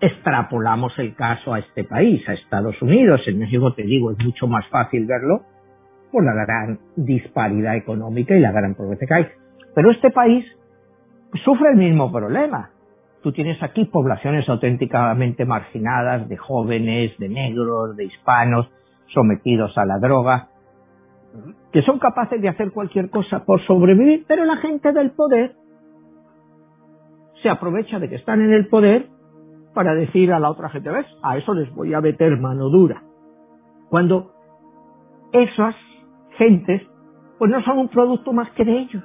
Extrapolamos 0.00 0.96
el 1.00 1.16
caso 1.16 1.54
a 1.54 1.58
este 1.58 1.82
país, 1.82 2.22
a 2.28 2.34
Estados 2.34 2.80
Unidos. 2.82 3.20
En 3.26 3.40
México, 3.40 3.74
te 3.74 3.82
digo, 3.82 4.12
es 4.12 4.24
mucho 4.24 4.46
más 4.46 4.64
fácil 4.68 5.06
verlo 5.06 5.40
por 6.12 6.24
la 6.24 6.34
gran 6.34 6.78
disparidad 6.94 7.74
económica 7.74 8.36
y 8.36 8.38
la 8.38 8.52
gran 8.52 8.76
pobreza 8.76 9.06
que 9.08 9.14
hay. 9.14 9.26
Pero 9.74 9.90
este 9.90 10.12
país 10.12 10.46
sufre 11.42 11.70
el 11.70 11.76
mismo 11.76 12.12
problema. 12.12 12.70
Tú 13.22 13.32
tienes 13.32 13.62
aquí 13.62 13.86
poblaciones 13.86 14.48
auténticamente 14.48 15.44
marginadas 15.44 16.28
de 16.28 16.36
jóvenes, 16.36 17.16
de 17.18 17.28
negros, 17.28 17.96
de 17.96 18.04
hispanos, 18.04 18.70
sometidos 19.12 19.76
a 19.78 19.86
la 19.86 19.98
droga, 19.98 20.48
que 21.72 21.82
son 21.82 21.98
capaces 21.98 22.40
de 22.40 22.48
hacer 22.48 22.70
cualquier 22.70 23.10
cosa 23.10 23.44
por 23.44 23.60
sobrevivir, 23.66 24.24
pero 24.28 24.44
la 24.44 24.56
gente 24.56 24.92
del 24.92 25.12
poder 25.12 25.56
se 27.42 27.48
aprovecha 27.48 27.98
de 27.98 28.08
que 28.08 28.16
están 28.16 28.40
en 28.40 28.52
el 28.52 28.68
poder 28.68 29.08
para 29.74 29.94
decir 29.94 30.32
a 30.32 30.38
la 30.38 30.50
otra 30.50 30.68
gente, 30.68 30.90
ves, 30.90 31.06
a 31.22 31.36
eso 31.36 31.52
les 31.54 31.72
voy 31.74 31.92
a 31.94 32.00
meter 32.00 32.38
mano 32.38 32.68
dura. 32.68 33.02
Cuando 33.90 34.32
esas 35.32 35.74
gentes, 36.38 36.82
pues 37.38 37.50
no 37.50 37.62
son 37.64 37.78
un 37.78 37.88
producto 37.88 38.32
más 38.32 38.50
que 38.52 38.64
de 38.64 38.78
ellos, 38.78 39.02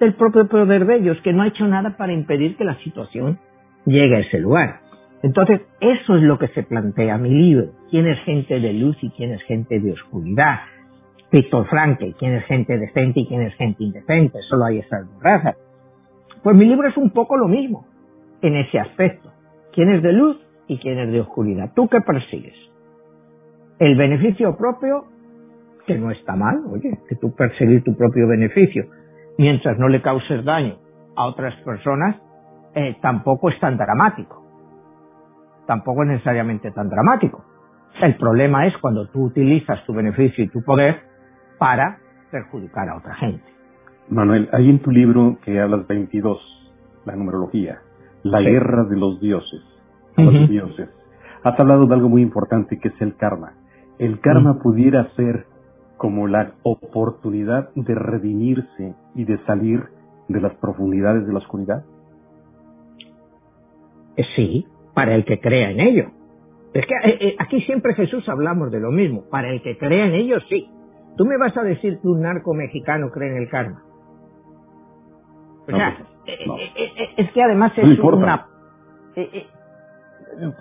del 0.00 0.14
propio 0.14 0.48
poder 0.48 0.86
de 0.86 0.96
ellos, 0.96 1.20
que 1.22 1.32
no 1.32 1.42
ha 1.42 1.48
hecho 1.48 1.66
nada 1.66 1.96
para 1.96 2.12
impedir 2.12 2.56
que 2.56 2.64
la 2.64 2.76
situación 2.78 3.38
llegue 3.86 4.16
a 4.16 4.20
ese 4.20 4.38
lugar. 4.38 4.80
Entonces, 5.22 5.62
eso 5.80 6.16
es 6.16 6.22
lo 6.22 6.38
que 6.38 6.48
se 6.48 6.62
plantea 6.64 7.16
mi 7.16 7.30
libro. 7.30 7.70
¿Quién 7.90 8.06
es 8.06 8.18
gente 8.24 8.60
de 8.60 8.72
luz 8.74 8.96
y 9.02 9.10
quién 9.10 9.32
es 9.32 9.42
gente 9.44 9.80
de 9.80 9.92
oscuridad? 9.92 10.60
Víctor 11.32 11.66
Franke, 11.68 12.14
quién 12.18 12.34
es 12.34 12.44
gente 12.44 12.78
decente 12.78 13.20
y 13.20 13.26
quién 13.26 13.42
es 13.42 13.54
gente 13.54 13.82
indecente. 13.82 14.38
Solo 14.48 14.66
hay 14.66 14.78
esas 14.78 15.10
dos 15.10 15.22
razas. 15.22 15.56
Pues 16.42 16.54
mi 16.54 16.66
libro 16.66 16.88
es 16.88 16.96
un 16.96 17.10
poco 17.10 17.36
lo 17.36 17.48
mismo 17.48 17.86
en 18.42 18.56
ese 18.56 18.78
aspecto. 18.78 19.32
¿Quién 19.72 19.90
es 19.90 20.02
de 20.02 20.12
luz 20.12 20.36
y 20.68 20.78
quién 20.78 20.98
es 20.98 21.10
de 21.10 21.20
oscuridad? 21.20 21.72
¿Tú 21.74 21.88
qué 21.88 22.00
persigues? 22.02 22.54
El 23.78 23.96
beneficio 23.96 24.56
propio, 24.56 25.06
que 25.86 25.98
no 25.98 26.10
está 26.10 26.36
mal, 26.36 26.62
oye, 26.70 26.98
que 27.08 27.16
tú 27.16 27.34
perseguir 27.34 27.82
tu 27.82 27.96
propio 27.96 28.28
beneficio 28.28 28.86
mientras 29.38 29.78
no 29.78 29.88
le 29.88 30.02
causes 30.02 30.44
daño 30.44 30.76
a 31.16 31.26
otras 31.26 31.54
personas, 31.62 32.16
eh, 32.74 32.96
tampoco 33.00 33.50
es 33.50 33.58
tan 33.60 33.76
dramático 33.76 34.44
tampoco 35.66 36.02
es 36.02 36.08
necesariamente 36.10 36.70
tan 36.70 36.88
dramático. 36.88 37.44
El 38.00 38.16
problema 38.16 38.66
es 38.66 38.76
cuando 38.78 39.06
tú 39.08 39.24
utilizas 39.24 39.84
tu 39.86 39.94
beneficio 39.94 40.44
y 40.44 40.48
tu 40.48 40.62
poder 40.62 41.00
para 41.58 41.98
perjudicar 42.30 42.88
a 42.88 42.96
otra 42.96 43.14
gente. 43.14 43.44
Manuel, 44.08 44.48
hay 44.52 44.68
en 44.68 44.80
tu 44.80 44.90
libro 44.90 45.38
que 45.44 45.60
hablas 45.60 45.86
22, 45.86 46.38
la 47.06 47.16
numerología, 47.16 47.78
la 48.22 48.40
guerra 48.40 48.84
de 48.84 48.96
los 48.96 49.20
dioses, 49.20 49.62
los 50.16 50.48
dioses. 50.48 50.88
Has 51.42 51.58
hablado 51.58 51.86
de 51.86 51.94
algo 51.94 52.08
muy 52.08 52.22
importante 52.22 52.78
que 52.78 52.88
es 52.88 53.00
el 53.00 53.16
karma. 53.16 53.52
El 53.98 54.20
karma 54.20 54.58
pudiera 54.58 55.08
ser 55.14 55.46
como 56.04 56.28
la 56.28 56.52
oportunidad 56.64 57.70
de 57.74 57.94
redimirse 57.94 58.94
y 59.14 59.24
de 59.24 59.38
salir 59.46 59.84
de 60.28 60.38
las 60.38 60.54
profundidades 60.56 61.26
de 61.26 61.32
la 61.32 61.38
oscuridad. 61.38 61.82
Eh, 64.14 64.24
sí, 64.36 64.66
para 64.92 65.14
el 65.14 65.24
que 65.24 65.40
crea 65.40 65.70
en 65.70 65.80
ello. 65.80 66.10
Es 66.74 66.84
que 66.84 66.94
eh, 67.08 67.18
eh, 67.20 67.36
aquí 67.38 67.62
siempre 67.62 67.94
Jesús 67.94 68.28
hablamos 68.28 68.70
de 68.70 68.80
lo 68.80 68.90
mismo, 68.90 69.24
para 69.30 69.48
el 69.48 69.62
que 69.62 69.78
crea 69.78 70.04
en 70.04 70.12
ello 70.12 70.40
sí. 70.50 70.68
Tú 71.16 71.24
me 71.24 71.38
vas 71.38 71.56
a 71.56 71.62
decir 71.62 71.98
que 72.02 72.06
un 72.06 72.20
narco 72.20 72.52
mexicano 72.52 73.08
cree 73.10 73.30
en 73.30 73.38
el 73.38 73.48
karma. 73.48 73.82
O 75.66 75.70
sea, 75.70 75.96
pues, 76.26 76.60
es 77.16 77.32
que 77.32 77.42
además 77.42 77.72
es 77.78 77.98
una... 77.98 78.46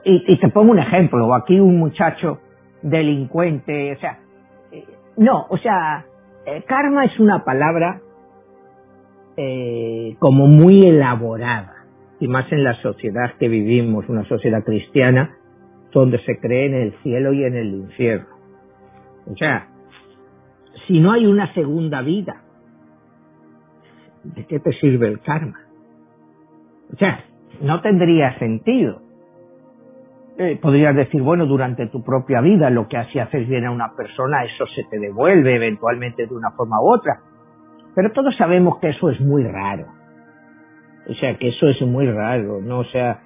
Y, 0.06 0.24
y, 0.26 0.40
te 0.40 0.48
pongo 0.48 0.72
un 0.72 0.80
ejemplo, 0.80 1.36
aquí 1.36 1.60
un 1.60 1.80
muchacho 1.80 2.40
delincuente, 2.82 3.92
o 3.92 4.00
sea, 4.00 4.23
no, 5.18 5.46
o 5.50 5.58
sea, 5.58 6.06
karma 6.68 7.06
es 7.06 7.20
una 7.20 7.44
palabra 7.44 8.02
como 10.20 10.48
muy 10.48 10.82
elaborada 10.82 11.74
y 12.20 12.28
más 12.28 12.52
en 12.52 12.64
la 12.64 12.76
sociedad 12.82 13.34
que 13.40 13.48
vivimos, 13.48 14.08
una 14.10 14.26
sociedad 14.26 14.64
cristiana, 14.64 15.36
donde 15.92 16.20
se 16.24 16.40
cree 16.40 16.66
en 16.66 16.74
el 16.74 16.94
cielo 17.04 17.34
y 17.34 17.44
en 17.44 17.56
el 17.56 17.74
infierno. 17.74 18.28
O 19.32 19.36
sea, 19.36 19.68
si 20.88 21.00
no 21.00 21.12
hay 21.12 21.26
una 21.26 21.54
segunda 21.54 22.02
vida, 22.02 22.42
¿de 24.24 24.46
qué 24.46 24.60
te 24.60 24.72
sirve 24.80 25.08
el 25.08 25.20
karma? 25.22 25.60
O 26.92 26.98
sea, 26.98 27.24
no 27.62 27.82
tendría 27.82 28.38
sentido. 28.40 29.03
Eh, 30.38 30.58
podrías 30.60 30.96
decir, 30.96 31.22
bueno, 31.22 31.46
durante 31.46 31.88
tu 31.88 32.04
propia 32.04 32.42
vida 32.42 32.72
lo 32.72 32.88
que 32.88 32.98
así 32.98 33.20
haces 33.20 33.48
bien 33.48 33.66
a 33.66 33.72
una 33.72 33.96
persona, 33.96 34.44
eso 34.44 34.66
se 34.68 34.84
te 34.90 34.98
devuelve 34.98 35.56
eventualmente 35.56 36.26
de 36.26 36.34
una 36.34 36.50
forma 36.52 36.82
u 36.82 36.92
otra. 36.92 37.20
Pero 37.94 38.12
todos 38.12 38.36
sabemos 38.36 38.80
que 38.80 38.90
eso 38.90 39.12
es 39.12 39.22
muy 39.22 39.44
raro. 39.44 39.86
O 41.08 41.14
sea, 41.16 41.38
que 41.38 41.50
eso 41.50 41.68
es 41.68 41.82
muy 41.82 42.08
raro, 42.08 42.62
¿no? 42.62 42.80
O 42.80 42.86
sea, 42.86 43.22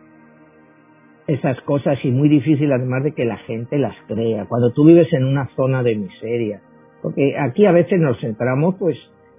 esas 1.28 1.60
cosas 1.62 1.98
y 2.04 2.12
muy 2.12 2.28
difícil 2.28 2.72
además 2.74 3.04
de 3.04 3.14
que 3.14 3.24
la 3.24 3.38
gente 3.38 3.78
las 3.78 3.96
crea. 4.08 4.46
Cuando 4.46 4.72
tú 4.74 4.86
vives 4.86 5.12
en 5.14 5.24
una 5.24 5.48
zona 5.56 5.84
de 5.84 5.96
miseria, 5.96 6.62
porque 7.02 7.38
aquí 7.38 7.66
a 7.66 7.72
veces 7.72 8.00
nos 8.02 8.20
centramos, 8.20 8.76
pues 8.76 8.98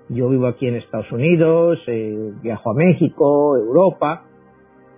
yo 0.08 0.28
vivo 0.30 0.46
aquí 0.46 0.66
en 0.68 0.76
Estados 0.76 1.10
Unidos, 1.12 1.82
eh, 1.86 2.32
viajo 2.42 2.70
a 2.70 2.74
México, 2.74 3.56
Europa, 3.56 4.24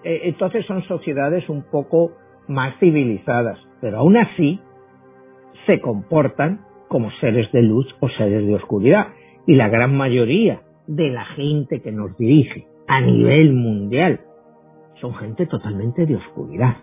eh, 0.05 0.21
entonces 0.25 0.65
son 0.67 0.83
sociedades 0.85 1.49
un 1.49 1.63
poco 1.63 2.13
más 2.51 2.75
civilizadas, 2.81 3.59
pero 3.81 3.99
aún 3.99 4.17
así 4.17 4.61
se 5.67 5.81
comportan 5.81 6.61
como 6.89 7.11
seres 7.21 7.51
de 7.53 7.63
luz 7.63 7.87
o 8.01 8.09
seres 8.09 8.47
de 8.47 8.57
oscuridad. 8.57 9.09
Y 9.47 9.55
la 9.55 9.69
gran 9.69 9.97
mayoría 9.97 10.61
de 10.87 11.11
la 11.11 11.25
gente 11.25 11.81
que 11.81 11.93
nos 11.93 12.17
dirige 12.19 12.67
a 12.89 13.01
nivel 13.01 13.53
mundial. 13.53 14.21
Son 15.01 15.15
gente 15.15 15.47
totalmente 15.47 16.05
de 16.05 16.17
oscuridad. 16.17 16.77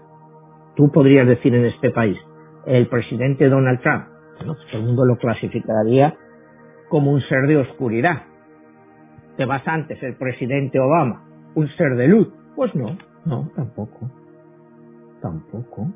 Tú 0.76 0.90
podrías 0.92 1.28
decir 1.28 1.54
en 1.54 1.66
este 1.66 1.92
país, 1.92 2.18
el 2.66 2.88
presidente 2.88 3.50
Donald 3.50 3.82
Trump, 3.82 4.06
¿no? 4.46 4.56
todo 4.56 4.80
el 4.80 4.84
mundo 4.84 5.06
lo 5.06 5.18
clasificaría 5.18 6.16
como 6.90 7.12
un 7.12 7.22
ser 7.22 7.46
de 7.48 7.58
oscuridad. 7.58 8.24
Te 9.36 9.46
vas 9.46 9.68
antes, 9.68 10.02
el 10.02 10.16
presidente 10.16 10.80
Obama, 10.80 11.24
un 11.56 11.68
ser 11.76 11.96
de 11.96 12.08
luz. 12.08 12.30
Pues 12.56 12.74
no, 12.74 12.98
no, 13.26 13.52
tampoco. 13.56 14.10
Tampoco. 15.22 15.88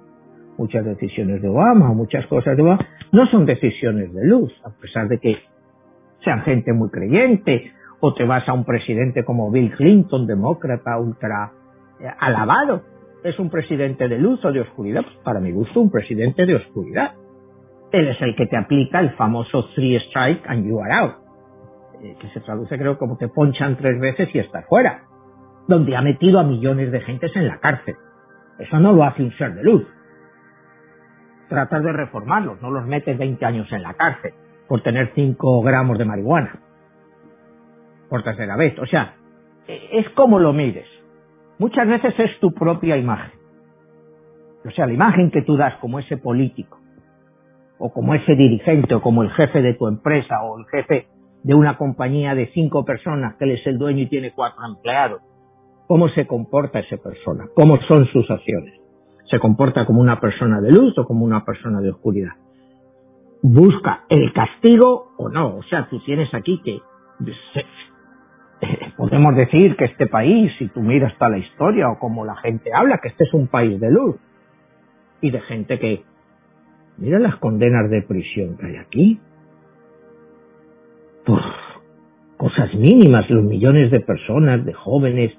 Muchas 0.58 0.86
decisiones 0.86 1.42
de 1.42 1.48
Obama, 1.48 1.94
muchas 1.94 2.26
cosas 2.28 2.56
de 2.56 2.64
Obama, 2.64 2.86
no 3.12 3.26
son 3.28 3.46
decisiones 3.46 4.14
de 4.14 4.26
luz, 4.26 4.54
a 4.64 4.70
pesar 4.70 5.08
de 5.08 5.20
que 5.20 5.38
sean 6.24 6.42
gente 6.42 6.74
muy 6.74 6.90
creyente 6.90 7.72
o 8.00 8.14
te 8.14 8.26
vas 8.26 8.48
a 8.48 8.54
un 8.54 8.66
presidente 8.66 9.24
como 9.24 9.52
Bill 9.52 9.72
Clinton, 9.76 10.28
demócrata, 10.28 10.98
ultra 10.98 11.52
eh, 12.00 12.08
alabado. 12.20 12.82
¿Es 13.24 13.38
un 13.38 13.50
presidente 13.50 14.08
de 14.08 14.18
luz 14.18 14.44
o 14.44 14.52
de 14.52 14.62
oscuridad? 14.62 15.04
Pues 15.04 15.16
para 15.24 15.40
mi 15.40 15.52
gusto, 15.52 15.80
un 15.80 15.92
presidente 15.92 16.46
de 16.46 16.56
oscuridad. 16.56 17.14
Él 17.92 18.08
es 18.08 18.20
el 18.22 18.36
que 18.36 18.48
te 18.48 18.58
aplica 18.58 19.00
el 19.00 19.12
famoso 19.12 19.70
three 19.76 19.98
strike 20.08 20.44
and 20.48 20.66
you 20.66 20.80
are 20.80 20.94
out, 20.94 21.14
eh, 22.02 22.16
que 22.20 22.28
se 22.30 22.40
traduce 22.40 22.78
creo 22.78 22.98
como 22.98 23.18
te 23.18 23.28
ponchan 23.28 23.78
tres 23.78 24.00
veces 24.00 24.30
y 24.34 24.40
estás 24.40 24.66
fuera, 24.68 25.04
donde 25.68 25.96
ha 25.96 26.02
metido 26.02 26.40
a 26.40 26.44
millones 26.44 26.92
de 26.92 27.02
gentes 27.02 27.32
en 27.36 27.48
la 27.48 27.60
cárcel. 27.60 27.96
Eso 28.62 28.80
no 28.80 28.94
lo 28.94 29.04
hace 29.04 29.24
un 29.24 29.32
ser 29.38 29.56
de 29.56 29.64
luz. 29.64 29.88
Tratas 31.50 31.84
de 31.84 31.92
reformarlos, 31.92 32.62
no 32.62 32.72
los 32.72 32.86
metes 32.86 33.18
20 33.18 33.44
años 33.46 33.72
en 33.72 33.84
la 33.84 33.94
cárcel 33.96 34.34
por 34.68 34.82
tener 34.84 35.12
5 35.16 35.62
gramos 35.64 35.98
de 35.98 36.06
marihuana 36.06 36.60
por 38.10 38.24
tercera 38.24 38.56
vez. 38.56 38.78
O 38.80 38.86
sea, 38.86 39.16
es 39.68 40.10
como 40.12 40.40
lo 40.40 40.54
mires. 40.54 40.88
Muchas 41.58 41.88
veces 41.88 42.14
es 42.20 42.40
tu 42.40 42.54
propia 42.54 42.98
imagen. 42.98 43.32
O 44.66 44.72
sea, 44.72 44.86
la 44.86 44.94
imagen 44.94 45.32
que 45.32 45.42
tú 45.42 45.58
das 45.58 45.76
como 45.78 46.00
ese 46.00 46.18
político, 46.18 46.80
o 47.80 47.92
como 47.92 48.14
ese 48.14 48.36
dirigente, 48.36 48.94
o 48.96 49.02
como 49.02 49.24
el 49.24 49.32
jefe 49.32 49.62
de 49.62 49.74
tu 49.74 49.88
empresa, 49.88 50.44
o 50.44 50.60
el 50.60 50.66
jefe 50.68 51.08
de 51.44 51.56
una 51.56 51.78
compañía 51.78 52.36
de 52.36 52.48
cinco 52.54 52.86
personas 52.86 53.36
que 53.36 53.46
él 53.46 53.52
es 53.52 53.66
el 53.66 53.78
dueño 53.78 54.04
y 54.04 54.08
tiene 54.08 54.32
cuatro 54.32 54.64
empleados. 54.66 55.22
¿Cómo 55.88 56.10
se 56.10 56.26
comporta 56.26 56.80
esa 56.80 56.98
persona? 56.98 57.48
¿Cómo 57.54 57.78
son 57.88 58.06
sus 58.08 58.30
acciones? 58.30 58.80
¿Se 59.30 59.40
comporta 59.40 59.86
como 59.86 60.02
una 60.02 60.20
persona 60.20 60.62
de 60.62 60.72
luz 60.72 60.98
o 60.98 61.06
como 61.06 61.26
una 61.26 61.44
persona 61.46 61.82
de 61.82 61.92
oscuridad? 61.92 62.34
¿Busca 63.42 64.06
el 64.10 64.32
castigo 64.34 65.14
o 65.18 65.30
no? 65.30 65.58
O 65.58 65.64
sea, 65.64 65.88
tú 65.90 66.00
tienes 66.06 66.34
aquí 66.34 66.62
que 66.64 66.80
podemos 68.98 69.36
decir 69.36 69.76
que 69.76 69.86
este 69.86 70.08
país, 70.08 70.52
si 70.60 70.68
tú 70.68 70.82
miras 70.82 71.18
toda 71.18 71.32
la 71.32 71.38
historia 71.40 71.90
o 71.90 71.98
como 71.98 72.26
la 72.26 72.36
gente 72.38 72.72
habla, 72.74 73.00
que 73.02 73.10
este 73.10 73.24
es 73.24 73.34
un 73.34 73.48
país 73.48 73.80
de 73.80 73.92
luz 73.92 74.16
y 75.22 75.32
de 75.32 75.42
gente 75.42 75.80
que 75.80 76.04
mira 76.98 77.20
las 77.20 77.38
condenas 77.38 77.90
de 77.90 78.02
prisión 78.04 78.58
que 78.58 78.66
hay 78.68 78.76
aquí 78.76 79.20
por 81.26 81.42
cosas 82.38 82.74
mínimas, 82.74 83.30
los 83.30 83.44
millones 83.44 83.92
de 83.92 84.00
personas, 84.00 84.66
de 84.66 84.74
jóvenes 84.74 85.32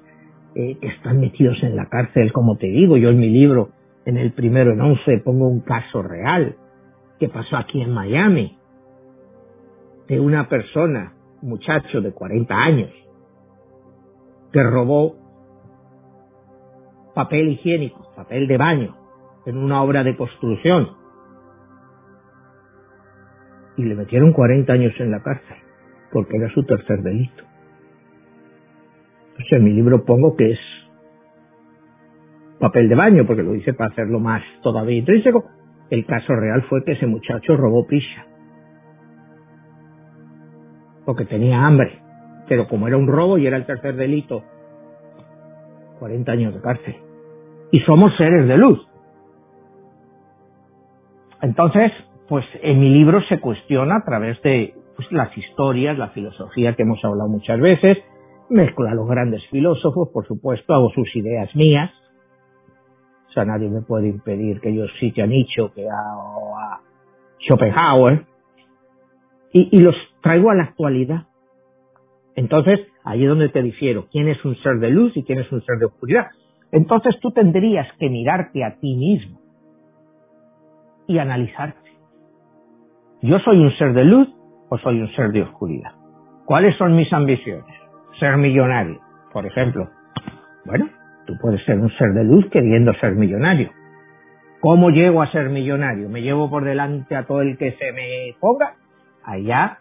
eh, 0.55 0.77
que 0.79 0.87
están 0.87 1.19
metidos 1.19 1.57
en 1.63 1.75
la 1.75 1.87
cárcel, 1.89 2.31
como 2.31 2.57
te 2.57 2.67
digo, 2.67 2.97
yo 2.97 3.09
en 3.09 3.19
mi 3.19 3.29
libro, 3.29 3.69
en 4.05 4.17
el 4.17 4.33
primero 4.33 4.73
en 4.73 4.81
once, 4.81 5.17
pongo 5.19 5.47
un 5.47 5.61
caso 5.61 6.01
real 6.01 6.55
que 7.19 7.29
pasó 7.29 7.57
aquí 7.57 7.81
en 7.81 7.91
Miami, 7.91 8.57
de 10.07 10.19
una 10.19 10.49
persona, 10.49 11.13
muchacho 11.41 12.01
de 12.01 12.11
40 12.11 12.55
años, 12.55 12.91
que 14.51 14.63
robó 14.63 15.15
papel 17.15 17.49
higiénico, 17.49 18.11
papel 18.15 18.47
de 18.47 18.57
baño, 18.57 18.95
en 19.45 19.57
una 19.57 19.81
obra 19.81 20.03
de 20.03 20.15
construcción. 20.15 20.89
Y 23.77 23.83
le 23.83 23.95
metieron 23.95 24.33
40 24.33 24.71
años 24.71 24.93
en 24.99 25.11
la 25.11 25.21
cárcel 25.23 25.57
porque 26.13 26.37
era 26.37 26.49
su 26.53 26.63
tercer 26.63 27.01
delito. 27.01 27.43
En 29.51 29.63
mi 29.63 29.71
libro 29.73 30.03
pongo 30.05 30.35
que 30.35 30.51
es 30.51 30.59
papel 32.59 32.87
de 32.87 32.95
baño, 32.95 33.25
porque 33.25 33.43
lo 33.43 33.55
hice 33.55 33.73
para 33.73 33.91
hacerlo 33.91 34.19
más 34.19 34.41
todavía 34.61 34.97
intrínseco. 34.97 35.45
El 35.89 36.05
caso 36.05 36.33
real 36.33 36.63
fue 36.69 36.83
que 36.83 36.93
ese 36.93 37.05
muchacho 37.05 37.57
robó 37.57 37.85
pizza. 37.85 38.25
Porque 41.05 41.25
tenía 41.25 41.65
hambre. 41.65 41.99
Pero 42.47 42.67
como 42.67 42.87
era 42.87 42.97
un 42.97 43.07
robo 43.07 43.37
y 43.37 43.45
era 43.47 43.57
el 43.57 43.65
tercer 43.65 43.95
delito, 43.95 44.43
40 45.99 46.31
años 46.31 46.53
de 46.53 46.61
cárcel. 46.61 46.95
Y 47.71 47.79
somos 47.81 48.15
seres 48.17 48.47
de 48.47 48.57
luz. 48.57 48.87
Entonces, 51.41 51.91
pues 52.29 52.45
en 52.61 52.79
mi 52.79 52.89
libro 52.89 53.21
se 53.23 53.39
cuestiona 53.39 53.97
a 53.97 54.03
través 54.05 54.41
de 54.41 54.73
pues, 54.95 55.11
las 55.11 55.37
historias, 55.37 55.97
la 55.97 56.09
filosofía 56.09 56.73
que 56.75 56.83
hemos 56.83 57.03
hablado 57.03 57.29
muchas 57.29 57.59
veces, 57.59 57.97
mezclo 58.49 58.87
a 58.87 58.93
los 58.93 59.07
grandes 59.07 59.45
filósofos, 59.49 60.09
por 60.09 60.27
supuesto, 60.27 60.73
hago 60.73 60.89
sus 60.91 61.15
ideas 61.15 61.55
mías, 61.55 61.91
o 63.29 63.31
sea, 63.31 63.45
nadie 63.45 63.69
me 63.69 63.81
puede 63.81 64.09
impedir 64.09 64.59
que 64.61 64.73
yo 64.73 64.85
cite 64.99 65.21
a 65.21 65.25
Nietzsche 65.25 65.63
que 65.73 65.87
a, 65.87 66.79
Schopenhauer, 67.39 68.25
y, 69.51 69.77
y 69.77 69.81
los 69.81 69.95
traigo 70.21 70.49
a 70.49 70.55
la 70.55 70.63
actualidad. 70.63 71.27
Entonces, 72.35 72.79
ahí 73.03 73.23
es 73.23 73.29
donde 73.29 73.49
te 73.49 73.61
difiero, 73.61 74.07
quién 74.11 74.27
es 74.27 74.43
un 74.45 74.55
ser 74.57 74.79
de 74.79 74.89
luz 74.89 75.15
y 75.15 75.23
quién 75.23 75.39
es 75.39 75.51
un 75.51 75.61
ser 75.63 75.77
de 75.77 75.85
oscuridad. 75.85 76.27
Entonces 76.71 77.19
tú 77.21 77.31
tendrías 77.31 77.87
que 77.99 78.09
mirarte 78.09 78.63
a 78.63 78.79
ti 78.79 78.95
mismo 78.95 79.39
y 81.07 81.19
analizarte. 81.19 81.91
Yo 83.21 83.37
soy 83.39 83.59
un 83.59 83.71
ser 83.77 83.93
de 83.93 84.05
luz 84.05 84.27
o 84.69 84.77
soy 84.79 84.99
un 85.01 85.11
ser 85.15 85.31
de 85.31 85.43
oscuridad? 85.43 85.91
¿Cuáles 86.45 86.75
son 86.77 86.95
mis 86.95 87.11
ambiciones? 87.13 87.82
Ser 88.19 88.37
millonario, 88.37 88.99
por 89.31 89.45
ejemplo. 89.45 89.89
Bueno, 90.65 90.89
tú 91.25 91.33
puedes 91.41 91.63
ser 91.65 91.79
un 91.79 91.89
ser 91.91 92.13
de 92.13 92.23
luz 92.23 92.49
queriendo 92.51 92.93
ser 92.95 93.13
millonario. 93.13 93.71
¿Cómo 94.59 94.91
llego 94.91 95.21
a 95.21 95.31
ser 95.31 95.49
millonario? 95.49 96.09
¿Me 96.09 96.21
llevo 96.21 96.49
por 96.49 96.63
delante 96.63 97.15
a 97.15 97.25
todo 97.25 97.41
el 97.41 97.57
que 97.57 97.73
se 97.73 97.91
me 97.91 98.35
ponga? 98.39 98.75
Allá 99.23 99.79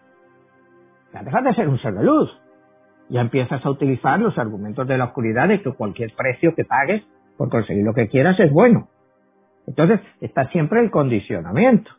ya 1.12 1.22
dejas 1.22 1.44
de 1.44 1.54
ser 1.54 1.68
un 1.68 1.78
ser 1.78 1.94
de 1.94 2.04
luz. 2.04 2.30
Ya 3.08 3.20
empiezas 3.20 3.64
a 3.64 3.70
utilizar 3.70 4.18
los 4.18 4.38
argumentos 4.38 4.88
de 4.88 4.96
la 4.96 5.04
oscuridad 5.04 5.48
de 5.48 5.60
que 5.62 5.72
cualquier 5.72 6.12
precio 6.16 6.54
que 6.54 6.64
pagues 6.64 7.02
por 7.36 7.50
conseguir 7.50 7.84
lo 7.84 7.92
que 7.92 8.08
quieras 8.08 8.40
es 8.40 8.50
bueno. 8.50 8.88
Entonces 9.66 10.00
está 10.20 10.48
siempre 10.48 10.80
el 10.80 10.90
condicionamiento 10.90 11.90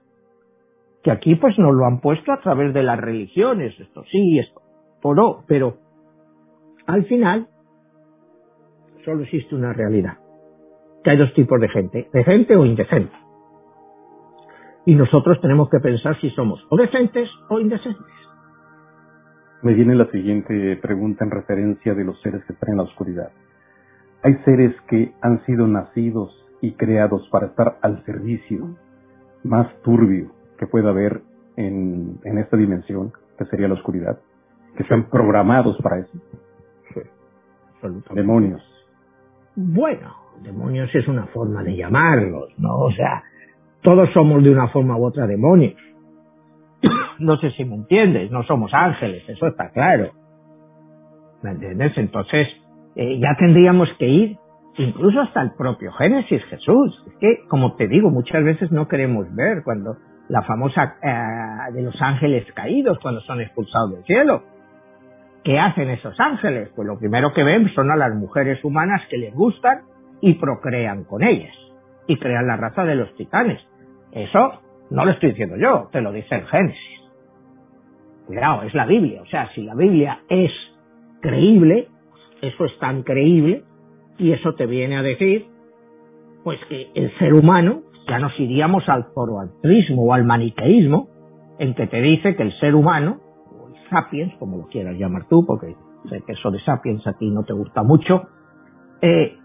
que 1.03 1.11
aquí 1.11 1.35
pues 1.35 1.57
nos 1.59 1.75
lo 1.75 1.85
han 1.85 1.99
puesto 1.99 2.31
a 2.31 2.39
través 2.39 2.73
de 2.73 2.81
las 2.81 2.99
religiones, 2.99 3.77
esto 3.79 4.03
sí, 4.09 4.39
esto, 4.39 4.61
no, 5.03 5.43
pero 5.47 5.77
al 6.87 7.05
final 7.05 7.47
solo 9.05 9.23
existe 9.23 9.55
una 9.55 9.73
realidad, 9.73 10.17
que 11.03 11.11
hay 11.11 11.17
dos 11.17 11.33
tipos 11.33 11.59
de 11.59 11.69
gente, 11.69 12.09
decente 12.13 12.55
o 12.55 12.65
indecente. 12.65 13.13
Y 14.85 14.95
nosotros 14.95 15.39
tenemos 15.41 15.69
que 15.69 15.79
pensar 15.79 16.19
si 16.19 16.29
somos 16.31 16.65
o 16.69 16.77
decentes 16.77 17.29
o 17.49 17.59
indecentes. 17.59 18.05
Me 19.61 19.73
viene 19.73 19.95
la 19.95 20.09
siguiente 20.11 20.77
pregunta 20.81 21.23
en 21.23 21.31
referencia 21.31 21.93
de 21.93 22.03
los 22.03 22.21
seres 22.21 22.43
que 22.45 22.53
están 22.53 22.71
en 22.71 22.77
la 22.77 22.83
oscuridad. 22.83 23.31
Hay 24.21 24.35
seres 24.43 24.75
que 24.89 25.13
han 25.21 25.43
sido 25.45 25.67
nacidos 25.67 26.37
y 26.61 26.73
creados 26.73 27.27
para 27.29 27.47
estar 27.47 27.77
al 27.81 28.03
servicio 28.05 28.75
más 29.43 29.67
turbio, 29.83 30.31
que 30.57 30.67
pueda 30.67 30.89
haber 30.89 31.21
en, 31.55 32.19
en 32.23 32.37
esta 32.37 32.57
dimensión, 32.57 33.13
que 33.37 33.45
sería 33.45 33.67
la 33.67 33.75
oscuridad, 33.75 34.19
que 34.77 34.83
sean 34.85 35.09
programados 35.09 35.77
para 35.81 35.99
eso. 35.99 36.17
Demonios. 38.13 38.61
Bueno, 39.55 40.15
demonios 40.41 40.93
es 40.93 41.07
una 41.07 41.27
forma 41.27 41.63
de 41.63 41.75
llamarlos, 41.75 42.49
¿no? 42.57 42.75
O 42.75 42.91
sea, 42.91 43.23
todos 43.81 44.09
somos 44.13 44.43
de 44.43 44.51
una 44.51 44.67
forma 44.69 44.97
u 44.97 45.05
otra 45.05 45.27
demonios. 45.27 45.79
no 47.19 47.37
sé 47.37 47.51
si 47.51 47.65
me 47.65 47.75
entiendes, 47.75 48.31
no 48.31 48.43
somos 48.43 48.73
ángeles, 48.73 49.23
eso 49.27 49.47
está 49.47 49.69
claro. 49.71 50.11
¿Me 51.41 51.51
entiendes? 51.51 51.91
Entonces, 51.97 52.47
eh, 52.95 53.19
ya 53.19 53.35
tendríamos 53.37 53.89
que 53.99 54.07
ir 54.07 54.37
incluso 54.77 55.21
hasta 55.21 55.41
el 55.41 55.51
propio 55.57 55.91
Génesis, 55.93 56.43
Jesús. 56.45 57.03
Es 57.07 57.13
que, 57.19 57.47
como 57.47 57.75
te 57.75 57.87
digo, 57.87 58.09
muchas 58.09 58.43
veces 58.43 58.71
no 58.71 58.87
queremos 58.87 59.27
ver 59.35 59.63
cuando 59.63 59.97
la 60.29 60.41
famosa 60.43 60.95
eh, 61.01 61.73
de 61.73 61.81
los 61.81 62.01
ángeles 62.01 62.45
caídos 62.53 62.97
cuando 63.01 63.21
son 63.21 63.41
expulsados 63.41 63.91
del 63.91 64.03
cielo. 64.05 64.43
¿Qué 65.43 65.59
hacen 65.59 65.89
esos 65.89 66.17
ángeles? 66.19 66.69
Pues 66.75 66.87
lo 66.87 66.97
primero 66.97 67.33
que 67.33 67.43
ven 67.43 67.69
son 67.73 67.91
a 67.91 67.95
las 67.95 68.15
mujeres 68.15 68.63
humanas 68.63 69.01
que 69.09 69.17
les 69.17 69.33
gustan 69.33 69.81
y 70.21 70.35
procrean 70.35 71.03
con 71.03 71.23
ellas 71.23 71.53
y 72.07 72.17
crean 72.17 72.47
la 72.47 72.57
raza 72.57 72.85
de 72.85 72.95
los 72.95 73.13
titanes. 73.15 73.59
Eso 74.11 74.61
no 74.89 75.05
lo 75.05 75.11
estoy 75.11 75.29
diciendo 75.29 75.57
yo, 75.57 75.89
te 75.91 76.01
lo 76.01 76.11
dice 76.11 76.35
el 76.35 76.45
Génesis. 76.47 77.01
Cuidado, 78.27 78.63
es 78.63 78.73
la 78.73 78.85
Biblia. 78.85 79.21
O 79.21 79.25
sea, 79.25 79.49
si 79.53 79.63
la 79.63 79.75
Biblia 79.75 80.19
es 80.29 80.51
creíble, 81.21 81.87
eso 82.41 82.65
es 82.65 82.77
tan 82.79 83.03
creíble, 83.03 83.63
y 84.17 84.31
eso 84.31 84.53
te 84.53 84.65
viene 84.65 84.97
a 84.97 85.01
decir, 85.01 85.47
pues 86.43 86.59
que 86.69 86.89
el 86.93 87.17
ser 87.17 87.33
humano 87.33 87.81
ya 88.07 88.19
nos 88.19 88.37
iríamos 88.39 88.87
al 88.87 89.05
zoroastrismo 89.13 90.03
o 90.03 90.13
al 90.13 90.25
maniqueísmo, 90.25 91.07
en 91.59 91.73
que 91.73 91.87
te 91.87 92.01
dice 92.01 92.35
que 92.35 92.43
el 92.43 92.53
ser 92.59 92.75
humano, 92.75 93.19
sapiens, 93.89 94.33
como 94.35 94.57
lo 94.57 94.67
quieras 94.67 94.95
llamar 94.97 95.27
tú, 95.27 95.45
porque 95.45 95.75
sé 96.09 96.21
que 96.25 96.33
eso 96.33 96.51
de 96.51 96.59
sapiens 96.61 97.05
a 97.07 97.13
ti 97.13 97.29
no 97.29 97.43
te 97.43 97.53
gusta 97.53 97.83
mucho, 97.83 98.27
eh, 99.01 99.37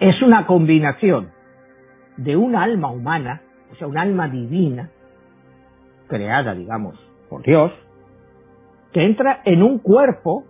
es 0.00 0.22
una 0.22 0.46
combinación 0.46 1.30
de 2.16 2.36
un 2.36 2.56
alma 2.56 2.90
humana, 2.90 3.42
o 3.72 3.76
sea, 3.76 3.86
un 3.86 3.98
alma 3.98 4.28
divina, 4.28 4.90
creada, 6.08 6.54
digamos, 6.54 6.98
por 7.28 7.42
Dios, 7.42 7.72
que 8.92 9.04
entra 9.04 9.42
en 9.44 9.62
un 9.62 9.78
cuerpo 9.78 10.44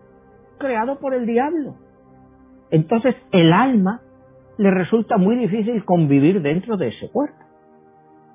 creado 0.59 0.99
por 0.99 1.15
el 1.15 1.27
diablo. 1.27 1.75
Entonces 2.71 3.15
el 3.33 3.53
alma 3.53 4.01
le 4.59 4.71
resulta 4.71 5.17
muy 5.17 5.37
difícil 5.37 5.85
convivir 5.85 6.43
dentro 6.43 6.77
de 6.77 6.89
ese 6.89 7.11
cuerpo 7.11 7.49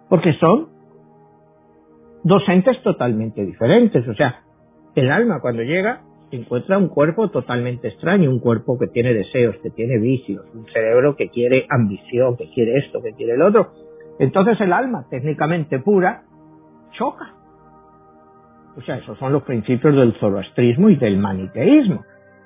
porque 0.10 0.34
son 0.34 0.70
dos 2.24 2.48
entes 2.48 2.82
totalmente 2.84 3.44
diferentes. 3.44 4.08
O 4.08 4.14
sea, 4.14 4.44
el 4.96 5.12
alma 5.12 5.40
cuando 5.42 5.64
llega 5.64 6.02
encuentra 6.32 6.78
un 6.78 6.88
cuerpo 6.88 7.30
totalmente 7.30 7.90
extraño, 7.90 8.30
un 8.30 8.40
cuerpo 8.40 8.78
que 8.80 8.88
tiene 8.88 9.14
deseos, 9.14 9.56
que 9.62 9.70
tiene 9.70 10.00
vicios, 10.00 10.44
un 10.54 10.66
cerebro 10.68 11.16
que 11.16 11.30
quiere 11.30 11.68
ambición, 11.70 12.36
que 12.38 12.50
quiere 12.50 12.80
esto, 12.80 13.02
que 13.02 13.14
quiere 13.14 13.34
el 13.34 13.42
otro. 13.44 13.72
Entonces 14.20 14.60
el 14.62 14.74
alma, 14.74 15.06
técnicamente 15.10 15.80
pura, 15.80 16.24
choca. 16.92 17.34
O 18.76 18.82
sea, 18.82 18.98
esos 18.98 19.18
son 19.20 19.32
los 19.32 19.44
principios 19.44 19.96
del 19.96 20.14
zoroastrismo 20.20 20.90
y 20.90 20.96
del 20.96 21.18
maniqueísmo. 21.18 22.04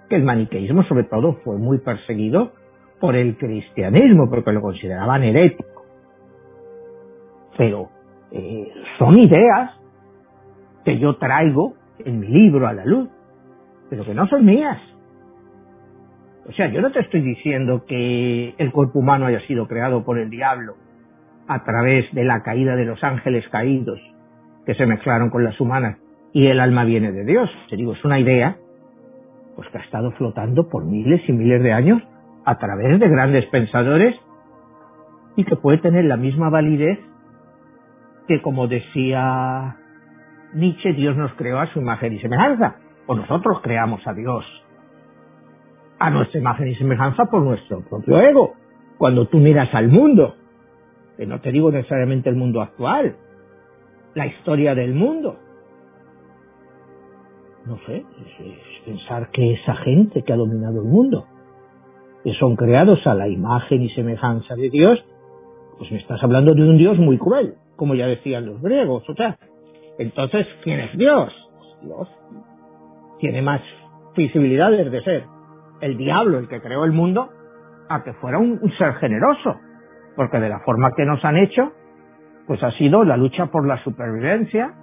Que 0.10 0.18
el 0.18 0.24
maniqueísmo 0.24 0.84
sobre 0.84 1.06
todo 1.06 1.38
fue 1.46 1.58
muy 1.58 1.78
perseguido 1.78 2.52
por 3.00 3.16
el 3.16 3.38
cristianismo 3.38 4.30
porque 4.30 4.52
lo 4.52 4.62
consideraban 4.62 5.24
herético 5.24 5.78
pero 7.58 7.90
eh, 8.32 8.72
son 9.00 9.18
ideas 9.18 9.72
que 10.86 11.00
yo 11.00 11.18
traigo 11.18 11.74
en 12.06 12.20
mi 12.20 12.28
libro 12.28 12.68
a 12.68 12.74
la 12.74 12.86
luz, 12.86 13.10
pero 13.90 14.06
que 14.06 14.14
no 14.14 14.28
son 14.28 14.46
mías. 14.46 14.80
O 16.48 16.52
sea, 16.54 16.68
yo 16.68 16.82
no 16.82 16.92
te 16.92 17.02
estoy 17.02 17.22
diciendo 17.22 17.86
que 17.86 18.56
el 18.58 18.72
cuerpo 18.72 19.00
humano 19.00 19.26
haya 19.26 19.42
sido 19.48 19.68
creado 19.68 20.06
por 20.06 20.18
el 20.18 20.30
diablo 20.30 20.76
a 21.48 21.64
través 21.64 22.12
de 22.14 22.24
la 22.24 22.42
caída 22.44 22.76
de 22.76 22.86
los 22.86 23.04
ángeles 23.04 23.48
caídos 23.50 24.00
que 24.66 24.76
se 24.76 24.86
mezclaron 24.86 25.30
con 25.30 25.44
las 25.44 25.60
humanas 25.60 25.98
y 26.34 26.48
el 26.48 26.60
alma 26.60 26.84
viene 26.86 27.12
de 27.12 27.26
Dios. 27.26 27.50
Te 27.70 27.76
digo, 27.76 27.94
es 27.94 28.04
una 28.06 28.20
idea 28.20 28.58
pues 29.56 29.68
que 29.70 29.78
ha 29.80 29.82
estado 29.82 30.12
flotando 30.12 30.70
por 30.70 30.86
miles 30.86 31.22
y 31.28 31.34
miles 31.34 31.64
de 31.64 31.74
años 31.74 32.02
a 32.46 32.58
través 32.58 33.00
de 33.00 33.10
grandes 33.10 33.46
pensadores 33.48 34.16
y 35.36 35.44
que 35.44 35.56
puede 35.56 35.80
tener 35.80 36.06
la 36.06 36.16
misma 36.16 36.50
validez 36.50 37.00
que 38.28 38.42
como 38.42 38.68
decía 38.68 39.78
Nietzsche, 40.58 40.93
Dios 40.93 41.15
nos 41.15 41.32
creó 41.34 41.60
a 41.60 41.72
su 41.72 41.80
imagen 41.80 42.13
y 42.13 42.20
semejanza, 42.20 42.78
o 43.06 43.15
nosotros 43.15 43.60
creamos 43.62 44.06
a 44.08 44.13
Dios 44.13 44.43
a 46.00 46.10
nuestra 46.10 46.39
imagen 46.39 46.67
y 46.67 46.76
semejanza 46.76 47.26
por 47.26 47.41
nuestro 47.41 47.82
propio 47.82 48.20
ego. 48.20 48.54
Cuando 48.98 49.28
tú 49.28 49.38
miras 49.38 49.74
al 49.74 49.88
mundo, 49.89 50.36
que 51.15 51.26
no 51.26 51.39
te 51.41 51.52
digo 51.52 51.72
necesariamente 51.72 52.30
el 52.30 52.36
mundo 52.36 52.62
actual, 52.62 53.15
la 54.15 54.28
historia 54.28 54.76
del 54.76 54.93
mundo, 54.93 55.38
no 57.65 57.78
sé, 57.86 57.98
es, 57.98 58.86
pensar 58.86 59.30
que 59.32 59.54
esa 59.54 59.76
gente 59.76 60.24
que 60.24 60.34
ha 60.34 60.38
dominado 60.38 60.82
el 60.82 60.88
mundo, 60.88 61.26
que 62.24 62.34
son 62.34 62.56
creados 62.56 63.06
a 63.06 63.13
la 63.13 63.28
imagen 63.28 63.84
y 63.84 63.89
semejanza 63.89 64.56
de 64.56 64.70
Dios, 64.70 65.04
pues 65.78 65.91
me 65.91 66.00
estás 66.00 66.24
hablando 66.24 66.54
de 66.54 66.63
un 66.63 66.78
Dios 66.78 66.98
muy 66.98 67.17
cruel, 67.17 67.56
como 67.76 67.93
ya 67.93 68.08
decían 68.08 68.46
los 68.46 68.62
griegos. 68.62 69.08
O 69.10 69.13
sea, 69.13 69.38
entonces, 69.98 70.48
¿quién 70.64 70.80
es 70.80 70.98
Dios? 70.98 71.34
Dios 71.82 72.08
tiene 73.20 73.42
más 73.42 73.62
visibilidades 74.16 74.92
de 74.92 75.02
ser 75.02 75.24
el 75.82 75.98
diablo 75.98 76.40
el 76.40 76.48
que 76.48 76.62
creó 76.62 76.86
el 76.86 76.92
mundo 76.92 77.30
a 77.90 78.04
que 78.04 78.14
fuera 78.14 78.38
un, 78.38 78.60
un 78.62 78.72
ser 78.78 78.96
generoso, 78.96 79.56
porque 80.16 80.40
de 80.40 80.50
la 80.50 80.60
forma 80.60 80.92
que 80.96 81.06
nos 81.06 81.24
han 81.24 81.38
hecho, 81.38 81.72
pues 82.48 82.62
ha 82.64 82.72
sido 82.72 83.04
la 83.04 83.18
lucha 83.18 83.48
por 83.48 83.68
la 83.68 83.82
supervivencia 83.84 84.74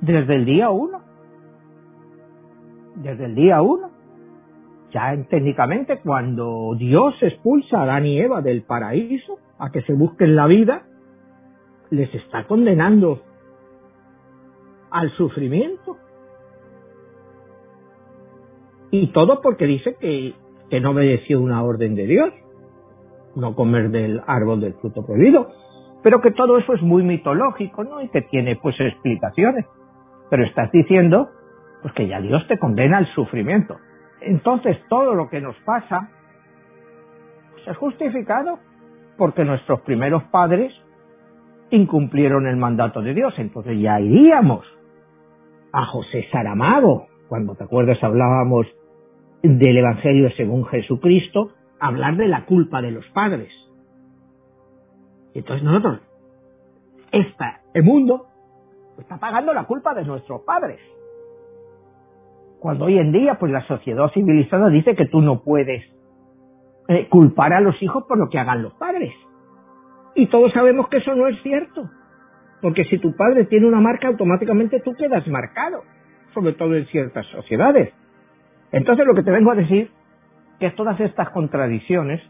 desde 0.00 0.36
el 0.36 0.44
día 0.44 0.70
uno 0.70 1.10
desde 3.02 3.26
el 3.26 3.34
día 3.34 3.62
uno. 3.62 3.90
Ya 4.92 5.16
técnicamente 5.28 6.00
cuando 6.00 6.74
Dios 6.76 7.14
expulsa 7.22 7.78
a 7.78 7.82
Adán 7.82 8.06
y 8.06 8.18
Eva 8.18 8.42
del 8.42 8.62
paraíso 8.62 9.38
a 9.58 9.70
que 9.70 9.82
se 9.82 9.92
busquen 9.92 10.34
la 10.34 10.46
vida, 10.46 10.82
les 11.90 12.12
está 12.14 12.44
condenando 12.46 13.22
al 14.90 15.10
sufrimiento. 15.12 15.96
Y 18.90 19.12
todo 19.12 19.40
porque 19.40 19.66
dice 19.66 19.96
que, 20.00 20.34
que 20.68 20.80
no 20.80 20.90
obedeció 20.90 21.40
una 21.40 21.62
orden 21.62 21.94
de 21.94 22.06
Dios, 22.06 22.32
no 23.36 23.54
comer 23.54 23.90
del 23.90 24.20
árbol 24.26 24.60
del 24.60 24.74
fruto 24.74 25.06
prohibido. 25.06 25.48
Pero 26.02 26.20
que 26.20 26.32
todo 26.32 26.58
eso 26.58 26.74
es 26.74 26.82
muy 26.82 27.02
mitológico, 27.02 27.84
¿no? 27.84 28.02
Y 28.02 28.08
que 28.08 28.22
tiene 28.22 28.56
pues 28.56 28.74
explicaciones. 28.80 29.66
Pero 30.28 30.44
estás 30.44 30.70
diciendo 30.72 31.28
pues 31.82 31.94
que 31.94 32.08
ya 32.08 32.20
Dios 32.20 32.46
te 32.48 32.58
condena 32.58 32.98
al 32.98 33.06
sufrimiento. 33.14 33.76
Entonces 34.20 34.76
todo 34.88 35.14
lo 35.14 35.28
que 35.28 35.40
nos 35.40 35.56
pasa 35.64 36.10
pues, 37.52 37.68
es 37.68 37.76
justificado 37.76 38.58
porque 39.16 39.44
nuestros 39.44 39.80
primeros 39.82 40.24
padres 40.24 40.72
incumplieron 41.70 42.46
el 42.46 42.56
mandato 42.56 43.00
de 43.02 43.14
Dios. 43.14 43.34
Entonces 43.38 43.78
ya 43.80 44.00
iríamos 44.00 44.66
a 45.72 45.86
José 45.86 46.26
Saramago, 46.32 47.06
cuando 47.28 47.54
te 47.54 47.64
acuerdas 47.64 48.02
hablábamos 48.02 48.66
del 49.42 49.76
Evangelio 49.76 50.30
según 50.36 50.66
Jesucristo, 50.66 51.52
hablar 51.78 52.16
de 52.16 52.28
la 52.28 52.44
culpa 52.44 52.82
de 52.82 52.90
los 52.90 53.06
padres. 53.10 53.50
Entonces 55.34 55.64
nosotros, 55.64 56.00
esta, 57.12 57.60
el 57.72 57.84
mundo, 57.84 58.26
está 58.98 59.18
pagando 59.18 59.54
la 59.54 59.64
culpa 59.64 59.94
de 59.94 60.04
nuestros 60.04 60.42
padres. 60.42 60.80
Cuando 62.60 62.86
hoy 62.86 62.98
en 62.98 63.12
día, 63.12 63.38
pues 63.38 63.50
la 63.50 63.66
sociedad 63.66 64.10
civilizada 64.12 64.68
dice 64.68 64.94
que 64.94 65.06
tú 65.06 65.22
no 65.22 65.42
puedes 65.42 65.82
eh, 66.88 67.08
culpar 67.08 67.54
a 67.54 67.60
los 67.60 67.80
hijos 67.82 68.04
por 68.04 68.18
lo 68.18 68.28
que 68.28 68.38
hagan 68.38 68.62
los 68.62 68.74
padres. 68.74 69.14
Y 70.14 70.26
todos 70.26 70.52
sabemos 70.52 70.88
que 70.88 70.98
eso 70.98 71.14
no 71.14 71.28
es 71.28 71.40
cierto. 71.42 71.88
Porque 72.60 72.84
si 72.84 72.98
tu 72.98 73.14
padre 73.16 73.44
tiene 73.44 73.66
una 73.66 73.80
marca, 73.80 74.08
automáticamente 74.08 74.80
tú 74.80 74.94
quedas 74.94 75.26
marcado, 75.28 75.82
sobre 76.34 76.52
todo 76.52 76.76
en 76.76 76.86
ciertas 76.86 77.26
sociedades. 77.26 77.92
Entonces 78.72 79.06
lo 79.06 79.14
que 79.14 79.22
te 79.22 79.30
vengo 79.30 79.50
a 79.50 79.54
decir, 79.54 79.90
que 80.58 80.70
todas 80.72 81.00
estas 81.00 81.30
contradicciones, 81.30 82.20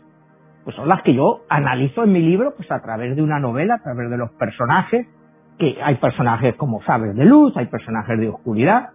pues 0.64 0.76
son 0.76 0.88
las 0.88 1.02
que 1.02 1.14
yo 1.14 1.42
analizo 1.48 2.04
en 2.04 2.12
mi 2.12 2.20
libro, 2.20 2.54
pues 2.56 2.70
a 2.70 2.80
través 2.80 3.16
de 3.16 3.22
una 3.22 3.40
novela, 3.40 3.74
a 3.74 3.82
través 3.82 4.08
de 4.08 4.16
los 4.16 4.30
personajes, 4.32 5.06
que 5.58 5.76
hay 5.82 5.96
personajes 5.96 6.54
como 6.56 6.80
sabes 6.82 7.14
de 7.16 7.24
luz, 7.24 7.54
hay 7.56 7.66
personajes 7.66 8.18
de 8.18 8.28
oscuridad, 8.28 8.90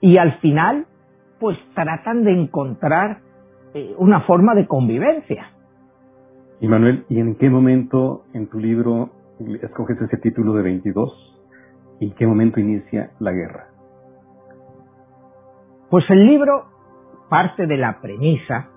y 0.00 0.18
al 0.18 0.38
final 0.38 0.86
pues 1.38 1.58
tratan 1.74 2.24
de 2.24 2.32
encontrar 2.32 3.18
eh, 3.74 3.94
una 3.98 4.20
forma 4.22 4.54
de 4.54 4.66
convivencia. 4.66 5.50
Y 6.60 6.68
Manuel, 6.68 7.04
¿y 7.08 7.18
en 7.18 7.34
qué 7.34 7.50
momento 7.50 8.22
en 8.32 8.48
tu 8.48 8.58
libro 8.58 9.10
escoges 9.62 10.00
ese 10.00 10.16
título 10.18 10.54
de 10.54 10.62
22? 10.62 11.44
¿Y 12.00 12.06
en 12.06 12.14
qué 12.14 12.26
momento 12.26 12.60
inicia 12.60 13.10
la 13.20 13.32
guerra? 13.32 13.68
Pues 15.90 16.04
el 16.10 16.26
libro 16.26 16.66
parte 17.28 17.66
de 17.66 17.76
la 17.76 18.00
premisa 18.00 18.68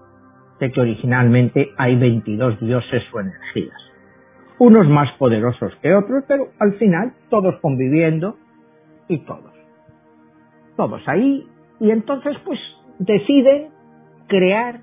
de 0.60 0.72
que 0.72 0.82
originalmente 0.82 1.70
hay 1.78 1.98
22 1.98 2.60
dioses 2.60 3.04
o 3.14 3.20
energías. 3.20 3.78
Unos 4.60 4.88
más 4.88 5.12
poderosos 5.18 5.74
que 5.82 5.94
otros, 5.94 6.24
pero 6.28 6.50
al 6.60 6.74
final 6.76 7.14
todos 7.30 7.56
conviviendo 7.62 8.38
y 9.08 9.20
todos 9.26 9.56
todos 10.76 11.02
ahí, 11.08 11.48
y 11.80 11.92
entonces 11.92 12.38
pues 12.46 12.60
deciden 13.00 13.70
crear 14.28 14.82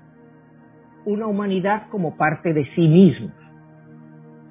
una 1.05 1.27
humanidad 1.27 1.87
como 1.89 2.15
parte 2.17 2.53
de 2.53 2.65
sí 2.75 2.87
mismos, 2.87 3.33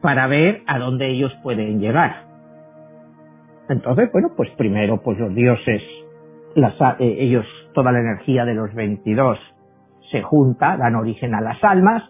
para 0.02 0.26
ver 0.26 0.62
a 0.66 0.78
dónde 0.78 1.08
ellos 1.08 1.32
pueden 1.42 1.80
llegar. 1.80 2.26
Entonces, 3.68 4.10
bueno, 4.12 4.32
pues 4.36 4.50
primero 4.58 5.00
pues 5.02 5.18
los 5.18 5.34
dioses, 5.34 5.82
las, 6.54 6.74
eh, 6.98 7.16
ellos, 7.20 7.46
toda 7.72 7.92
la 7.92 8.00
energía 8.00 8.44
de 8.44 8.54
los 8.54 8.74
22 8.74 9.38
se 10.10 10.22
junta, 10.22 10.76
dan 10.76 10.96
origen 10.96 11.34
a 11.34 11.40
las 11.40 11.62
almas, 11.64 12.02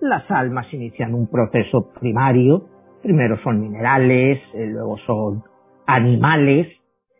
las 0.00 0.30
almas 0.30 0.72
inician 0.72 1.14
un 1.14 1.28
proceso 1.28 1.92
primario, 2.00 2.68
primero 3.02 3.36
son 3.42 3.60
minerales, 3.60 4.40
eh, 4.54 4.66
luego 4.66 4.96
son 4.98 5.42
animales, 5.86 6.68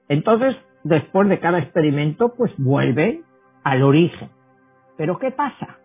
entonces 0.09 0.57
después 0.85 1.29
de 1.29 1.41
cada 1.41 1.59
experimento, 1.59 2.33
pues 2.37 2.53
vuelve 2.57 3.23
al 3.65 3.83
origen. 3.83 4.31
Pero 4.97 5.19
¿qué 5.19 5.31
pasa? 5.31 5.80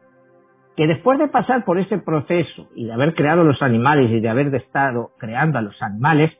Que 0.75 0.87
después 0.87 1.19
de 1.19 1.27
pasar 1.27 1.63
por 1.65 1.79
ese 1.79 1.97
proceso 1.99 2.69
y 2.75 2.85
de 2.85 2.93
haber 2.93 3.15
creado 3.15 3.43
los 3.43 3.61
animales 3.61 4.11
y 4.11 4.19
de 4.19 4.29
haber 4.29 4.53
estado 4.53 5.11
creando 5.17 5.57
a 5.57 5.61
los 5.61 5.81
animales, 5.81 6.31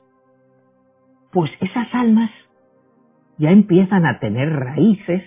pues 1.32 1.52
esas 1.62 1.88
almas 1.94 2.32
ya 3.38 3.52
empiezan 3.52 4.06
a 4.06 4.20
tener 4.20 4.50
raíces 4.50 5.24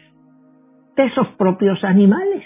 de 0.97 1.05
esos 1.05 1.29
propios 1.39 1.83
animales. 1.85 2.45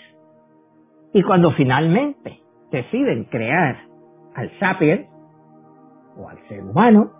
Y 1.13 1.23
cuando 1.23 1.53
finalmente 1.53 2.41
deciden 2.71 3.25
crear 3.25 3.79
al 4.35 4.51
sapiens, 4.59 5.07
o 6.17 6.29
al 6.29 6.39
ser 6.49 6.63
humano, 6.63 7.11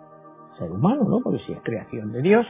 ser 0.57 0.71
humano, 0.71 1.03
¿no? 1.07 1.19
Porque 1.23 1.39
si 1.45 1.53
es 1.53 1.59
creación 1.63 2.11
de 2.11 2.21
Dios, 2.21 2.45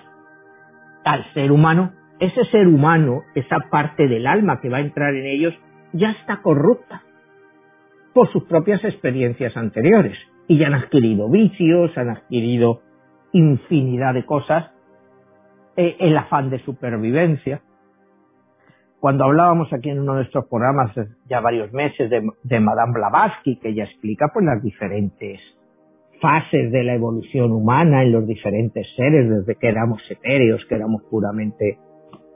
al 1.06 1.24
ser 1.34 1.52
humano, 1.52 1.92
ese 2.20 2.46
ser 2.46 2.68
humano, 2.68 3.22
esa 3.36 3.58
parte 3.70 4.08
del 4.08 4.28
alma 4.28 4.60
que 4.62 4.70
va 4.70 4.78
a 4.78 4.82
entrar 4.82 5.14
en 5.14 5.26
ellos, 5.26 5.54
ya 5.94 6.12
está 6.12 6.42
corrupta 6.42 7.04
por 8.14 8.32
sus 8.32 8.44
propias 8.46 8.84
experiencias 8.84 9.56
anteriores 9.56 10.18
y 10.48 10.58
ya 10.58 10.68
han 10.68 10.74
adquirido 10.74 11.30
vicios, 11.30 11.98
han 11.98 12.10
adquirido 12.10 12.82
infinidad 13.32 14.14
de 14.14 14.26
cosas, 14.26 14.72
eh, 15.76 15.96
el 16.00 16.18
afán 16.18 16.50
de 16.50 16.60
supervivencia. 16.60 17.62
Cuando 19.00 19.26
hablábamos 19.26 19.72
aquí 19.74 19.90
en 19.90 20.00
uno 20.00 20.14
de 20.14 20.20
nuestros 20.20 20.46
programas 20.48 20.92
ya 21.28 21.42
varios 21.42 21.74
meses 21.74 22.10
de, 22.10 22.60
Madame 22.60 22.94
Blavatsky, 22.94 23.60
que 23.60 23.70
ella 23.70 23.86
explica 23.86 24.28
pues 24.34 24.46
las 24.46 24.62
diferentes 24.64 25.40
fases 26.22 26.72
de 26.72 26.84
la 26.84 26.94
evolución 26.94 27.52
humana 27.52 28.04
en 28.04 28.14
los 28.14 28.26
diferentes 28.26 28.88
seres, 28.96 29.30
desde 29.30 29.56
que 29.56 29.68
éramos 29.68 30.02
etéreos, 30.10 30.64
que 30.70 30.76
éramos 30.76 31.02
puramente 31.10 31.78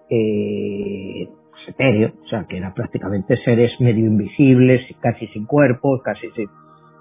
eh, 0.09 1.29
etéreos, 1.67 2.13
o 2.23 2.27
sea, 2.27 2.45
que 2.47 2.57
eran 2.57 2.73
prácticamente 2.73 3.37
seres 3.43 3.71
medio 3.79 4.05
invisibles, 4.05 4.81
casi 4.99 5.27
sin 5.27 5.45
cuerpo, 5.45 6.01
casi 6.03 6.29
sin... 6.31 6.47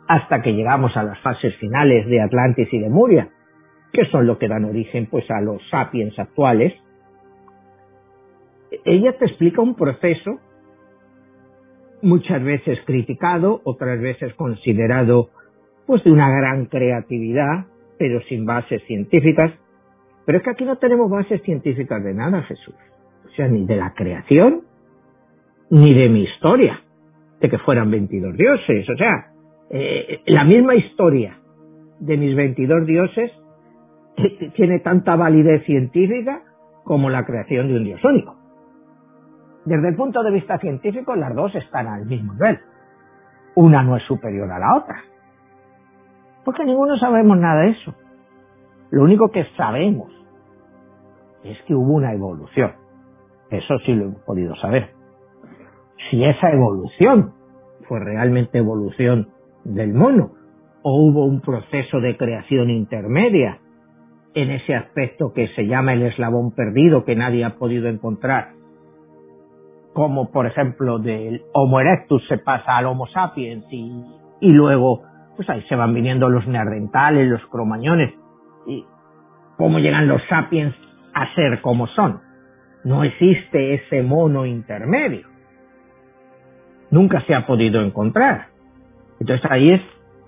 hasta 0.09 0.43
que 0.43 0.53
llegamos 0.53 0.97
a 0.97 1.03
las 1.03 1.19
fases 1.21 1.55
finales 1.57 2.07
de 2.07 2.21
Atlantis 2.21 2.69
y 2.73 2.79
de 2.79 2.89
Muria, 2.89 3.29
que 3.93 4.05
son 4.07 4.27
lo 4.27 4.39
que 4.39 4.49
dan 4.49 4.65
origen 4.65 5.07
pues 5.07 5.31
a 5.31 5.41
los 5.41 5.63
sapiens 5.71 6.19
actuales, 6.19 6.75
ella 8.85 9.17
te 9.19 9.27
explica 9.27 9.63
un 9.63 9.75
proceso 9.75 10.39
muchas 12.03 12.43
veces 12.43 12.79
criticado, 12.85 13.61
otras 13.65 14.01
veces 14.01 14.35
considerado 14.35 15.31
pues 15.87 16.03
de 16.05 16.11
una 16.11 16.29
gran 16.31 16.67
creatividad, 16.67 17.67
pero 17.99 18.21
sin 18.23 18.45
bases 18.45 18.83
científicas. 18.87 19.53
Pero 20.25 20.39
es 20.39 20.45
que 20.45 20.51
aquí 20.51 20.65
no 20.65 20.77
tenemos 20.77 21.09
bases 21.09 21.41
científicas 21.43 22.03
de 22.03 22.13
nada, 22.13 22.43
Jesús. 22.43 22.75
O 23.27 23.35
sea, 23.37 23.49
ni 23.49 23.67
de 23.67 23.77
la 23.77 23.93
creación, 23.95 24.63
ni 25.71 25.95
de 25.95 26.09
mi 26.09 26.23
historia, 26.23 26.81
de 27.41 27.49
que 27.49 27.59
fueran 27.59 27.91
22 27.91 28.37
dioses. 28.37 28.89
O 28.89 28.97
sea, 28.97 29.33
eh, 29.71 30.23
la 30.27 30.45
misma 30.45 30.75
historia 30.75 31.39
de 31.99 32.17
mis 32.17 32.37
22 32.37 32.87
dioses 32.87 33.33
tiene 34.55 34.81
tanta 34.81 35.17
validez 35.17 35.65
científica 35.65 36.43
como 36.85 37.11
la 37.11 37.25
creación 37.25 37.69
de 37.69 37.77
un 37.77 37.85
dios 37.85 38.05
único. 38.05 38.37
Desde 39.65 39.89
el 39.89 39.97
punto 39.97 40.23
de 40.23 40.31
vista 40.31 40.59
científico, 40.59 41.17
las 41.17 41.35
dos 41.35 41.53
están 41.57 41.89
al 41.89 42.07
mismo 42.07 42.35
nivel. 42.35 42.61
Una 43.57 43.83
no 43.83 43.97
es 43.97 44.05
superior 44.05 44.51
a 44.53 44.61
la 44.61 44.77
otra. 44.77 45.03
Porque 46.45 46.65
ninguno 46.65 46.97
sabemos 46.99 47.37
nada 47.39 47.63
de 47.63 47.71
eso. 47.71 47.95
Lo 48.91 49.03
único 49.03 49.31
que 49.33 49.45
sabemos 49.57 50.13
es 51.43 51.61
que 51.63 51.75
hubo 51.75 51.95
una 51.95 52.13
evolución. 52.13 52.73
Eso 53.51 53.79
sí 53.85 53.95
lo 53.95 54.07
hemos 54.07 54.23
podido 54.23 54.55
saber. 54.57 54.91
Si 56.11 56.25
esa 56.25 56.51
evolución 56.51 57.33
fue 57.89 58.01
realmente 58.01 58.59
evolución 58.59 59.29
del 59.65 59.95
mono 59.95 60.33
o 60.83 60.95
hubo 60.95 61.25
un 61.25 61.41
proceso 61.41 62.01
de 62.01 62.17
creación 62.17 62.71
intermedia 62.71 63.59
en 64.35 64.51
ese 64.51 64.75
aspecto 64.75 65.33
que 65.33 65.49
se 65.49 65.67
llama 65.67 65.95
el 65.95 66.03
eslabón 66.03 66.55
perdido 66.55 67.05
que 67.05 67.17
nadie 67.17 67.45
ha 67.45 67.57
podido 67.57 67.89
encontrar, 67.89 68.51
como 69.95 70.31
por 70.31 70.47
ejemplo 70.47 70.99
del 70.99 71.43
Homo 71.55 71.81
erectus 71.81 72.27
se 72.29 72.39
pasa 72.39 72.77
al 72.77 72.87
Homo 72.87 73.07
sapiens 73.07 73.65
y, 73.71 74.05
y 74.41 74.51
luego 74.51 75.03
pues 75.37 75.49
ahí 75.49 75.63
se 75.69 75.77
van 75.77 75.95
viniendo 75.95 76.29
los 76.29 76.47
neandertales, 76.47 77.29
los 77.29 77.45
cromañones 77.47 78.13
y 78.67 78.85
cómo 79.57 79.79
llegan 79.79 80.07
los 80.07 80.21
sapiens 80.29 80.75
a 81.15 81.35
ser 81.35 81.61
como 81.63 81.87
son. 81.89 82.26
No 82.87 83.03
existe 83.03 83.75
ese 83.75 84.01
mono 84.05 84.47
intermedio. 84.47 85.27
Nunca 86.93 87.21
se 87.23 87.35
ha 87.35 87.45
podido 87.45 87.83
encontrar. 87.83 88.47
Entonces 89.19 89.45
ahí 89.51 89.73
es 89.73 89.81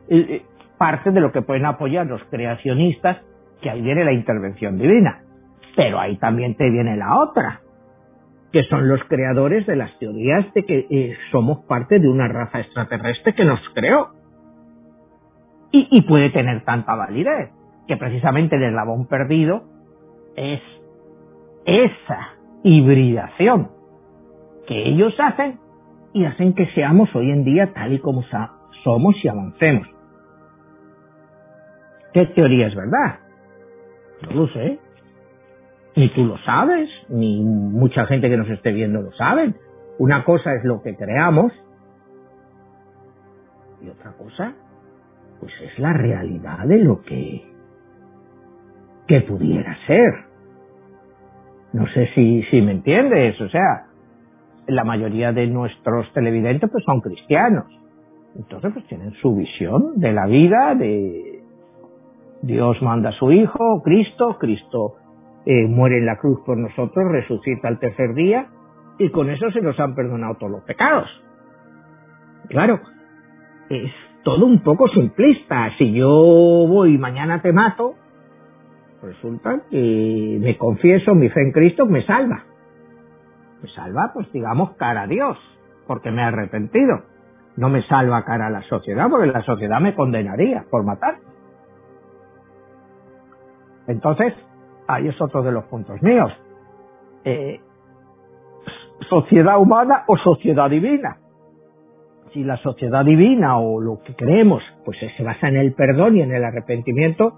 eh, 0.09 0.43
parte 0.77 1.13
de 1.13 1.21
lo 1.21 1.31
que 1.31 1.43
pueden 1.43 1.67
apoyar 1.67 2.07
los 2.07 2.21
creacionistas, 2.25 3.19
que 3.63 3.71
ahí 3.71 3.81
viene 3.81 4.05
la 4.05 4.13
intervención 4.13 4.77
divina. 4.77 5.21
Pero 5.77 6.01
ahí 6.01 6.17
también 6.17 6.57
te 6.57 6.69
viene 6.69 6.97
la 6.97 7.21
otra, 7.21 7.61
que 8.51 8.65
son 8.65 8.89
los 8.89 9.05
creadores 9.05 9.65
de 9.65 9.77
las 9.77 9.97
teorías 10.01 10.53
de 10.53 10.65
que 10.65 10.87
eh, 10.91 11.17
somos 11.31 11.65
parte 11.67 12.01
de 12.01 12.09
una 12.09 12.27
raza 12.27 12.59
extraterrestre 12.59 13.37
que 13.37 13.45
nos 13.45 13.61
creó. 13.73 14.09
Y, 15.71 15.87
y 15.93 16.03
puede 16.03 16.31
tener 16.31 16.65
tanta 16.65 16.97
validez, 16.97 17.51
que 17.87 17.97
precisamente 17.97 18.57
el 18.57 18.65
eslabón 18.65 19.07
perdido 19.07 19.63
es 20.35 20.61
esa 21.65 22.38
hibridación 22.63 23.71
que 24.67 24.89
ellos 24.89 25.15
hacen 25.19 25.59
y 26.13 26.25
hacen 26.25 26.55
que 26.55 26.67
seamos 26.75 27.15
hoy 27.15 27.31
en 27.31 27.45
día 27.45 27.73
tal 27.73 27.93
y 27.93 27.99
como 27.99 28.23
somos 28.85 29.15
y 29.23 29.29
avancemos. 29.29 29.89
¿Qué 32.13 32.27
teoría 32.27 32.67
es 32.67 32.75
verdad? 32.75 33.21
No 34.23 34.43
lo 34.43 34.49
sé. 34.49 34.79
Ni 35.97 36.09
tú 36.11 36.25
lo 36.25 36.39
sabes, 36.39 36.89
ni 37.09 37.43
mucha 37.43 38.07
gente 38.07 38.29
que 38.29 38.37
nos 38.37 38.49
esté 38.49 38.73
viendo 38.73 39.03
lo 39.03 39.13
sabe. 39.13 39.55
Una 39.99 40.25
cosa 40.25 40.55
es 40.55 40.65
lo 40.65 40.83
que 40.83 40.97
creamos 40.97 41.53
y 43.83 43.89
otra 43.89 44.13
cosa, 44.13 44.55
pues 45.41 45.53
es 45.63 45.79
la 45.79 45.93
realidad 45.93 46.67
de 46.67 46.79
lo 46.79 47.03
que, 47.03 47.45
que 49.07 49.21
pudiera 49.23 49.77
ser. 49.87 50.28
No 51.73 51.87
sé 51.89 52.09
si, 52.15 52.43
si 52.45 52.63
me 52.63 52.73
entiendes, 52.73 53.41
o 53.41 53.49
sea, 53.49 53.87
la 54.67 54.85
mayoría 54.85 55.33
de 55.33 55.47
nuestros 55.47 56.13
televidentes 56.13 56.71
pues 56.71 56.85
son 56.85 57.01
cristianos. 57.01 57.67
Entonces 58.37 58.73
pues 58.73 58.87
tienen 58.87 59.13
su 59.15 59.35
visión 59.35 59.99
de 59.99 60.13
la 60.13 60.27
vida, 60.27 60.75
de 60.75 61.43
Dios 62.43 62.81
manda 62.83 63.11
a 63.11 63.13
su 63.13 63.33
Hijo, 63.33 63.83
Cristo, 63.83 64.37
Cristo 64.39 64.95
eh, 65.45 65.67
muere 65.67 65.99
en 65.99 66.07
la 66.07 66.17
cruz 66.19 66.41
por 66.45 66.57
nosotros, 66.57 67.11
resucita 67.11 67.69
al 67.69 67.79
tercer 67.79 68.15
día 68.15 68.47
y 68.99 69.11
con 69.11 69.31
eso 69.31 69.51
se 69.51 69.61
nos 69.61 69.79
han 69.81 69.95
perdonado 69.95 70.35
todos 70.35 70.53
los 70.53 70.63
pecados. 70.63 71.09
Claro, 72.49 72.81
es 73.71 73.91
todo 74.25 74.47
un 74.47 74.61
poco 74.61 74.89
simplista. 74.89 75.71
Si 75.79 75.93
yo 75.93 76.09
voy 76.09 76.99
mañana 76.99 77.41
te 77.41 77.53
mato, 77.53 77.95
resulta 79.03 79.63
que 79.71 80.39
me 80.41 80.57
confieso, 80.57 81.15
mi 81.15 81.29
fe 81.29 81.43
en 81.43 81.53
Cristo 81.53 81.87
me 81.87 82.05
salva. 82.05 82.45
Me 83.63 83.69
salva, 83.71 84.11
pues 84.15 84.31
digamos, 84.33 84.77
cara 84.77 85.03
a 85.03 85.07
Dios, 85.07 85.37
porque 85.87 86.11
me 86.11 86.23
he 86.23 86.25
arrepentido. 86.25 87.03
No 87.57 87.69
me 87.69 87.83
salva 87.83 88.25
cara 88.25 88.47
a 88.47 88.51
la 88.51 88.63
sociedad, 88.63 89.09
porque 89.11 89.27
la 89.27 89.43
sociedad 89.43 89.81
me 89.81 89.95
condenaría 89.95 90.65
por 90.71 90.85
matar. 90.85 91.17
Entonces, 93.89 94.35
ahí 94.87 95.09
es 95.09 95.21
otro 95.21 95.43
de 95.43 95.51
los 95.51 95.65
puntos 95.65 96.01
míos. 96.03 96.31
Eh, 97.25 97.61
sociedad 99.09 99.59
humana 99.59 100.05
o 100.07 100.17
sociedad 100.17 100.71
divina. 100.71 101.19
Si 102.33 102.45
la 102.45 102.59
sociedad 102.59 103.05
divina 103.05 103.59
o 103.59 103.81
lo 103.81 104.03
que 104.03 104.15
creemos 104.15 104.63
pues 104.85 104.99
se 105.17 105.23
basa 105.23 105.49
en 105.49 105.57
el 105.57 105.73
perdón 105.73 106.17
y 106.17 106.23
en 106.23 106.33
el 106.33 106.45
arrepentimiento, 106.45 107.35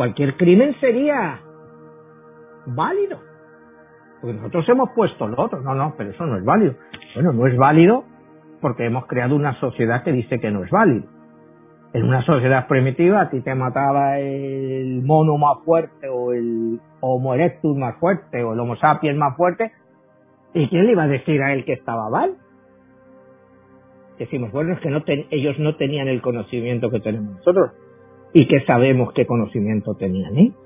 cualquier 0.00 0.34
crimen 0.38 0.74
sería 0.80 1.42
válido. 2.64 3.18
Porque 4.18 4.34
nosotros 4.34 4.66
hemos 4.70 4.88
puesto 4.96 5.28
lo 5.28 5.38
otro. 5.38 5.60
No, 5.60 5.74
no, 5.74 5.92
pero 5.98 6.08
eso 6.08 6.24
no 6.24 6.38
es 6.38 6.44
válido. 6.46 6.72
Bueno, 7.14 7.34
no 7.34 7.46
es 7.46 7.54
válido 7.58 8.04
porque 8.62 8.86
hemos 8.86 9.04
creado 9.08 9.36
una 9.36 9.60
sociedad 9.60 10.02
que 10.02 10.12
dice 10.12 10.40
que 10.40 10.50
no 10.50 10.64
es 10.64 10.70
válido. 10.70 11.04
En 11.92 12.04
una 12.04 12.22
sociedad 12.22 12.66
primitiva 12.66 13.20
a 13.20 13.28
ti 13.28 13.42
te 13.42 13.54
mataba 13.54 14.18
el 14.18 15.02
mono 15.02 15.36
más 15.36 15.62
fuerte 15.66 16.08
o 16.08 16.32
el 16.32 16.80
Homo 17.00 17.34
erectus 17.34 17.76
más 17.76 17.98
fuerte 17.98 18.42
o 18.42 18.54
el 18.54 18.60
Homo 18.60 18.76
sapiens 18.76 19.18
más 19.18 19.36
fuerte. 19.36 19.70
¿Y 20.54 20.66
quién 20.70 20.86
le 20.86 20.92
iba 20.92 21.02
a 21.02 21.08
decir 21.08 21.42
a 21.42 21.52
él 21.52 21.66
que 21.66 21.74
estaba 21.74 22.08
mal? 22.08 22.38
Decimos, 24.18 24.50
bueno, 24.50 24.72
es 24.72 24.80
que 24.80 24.88
no 24.88 25.02
ellos 25.06 25.58
no 25.58 25.76
tenían 25.76 26.08
el 26.08 26.22
conocimiento 26.22 26.88
que 26.88 27.00
tenemos 27.00 27.36
nosotros. 27.36 27.72
¿Y 28.32 28.46
qué 28.46 28.64
sabemos 28.64 29.12
qué 29.12 29.26
conocimiento 29.26 29.94
tenían 29.94 30.36
ellos? 30.36 30.56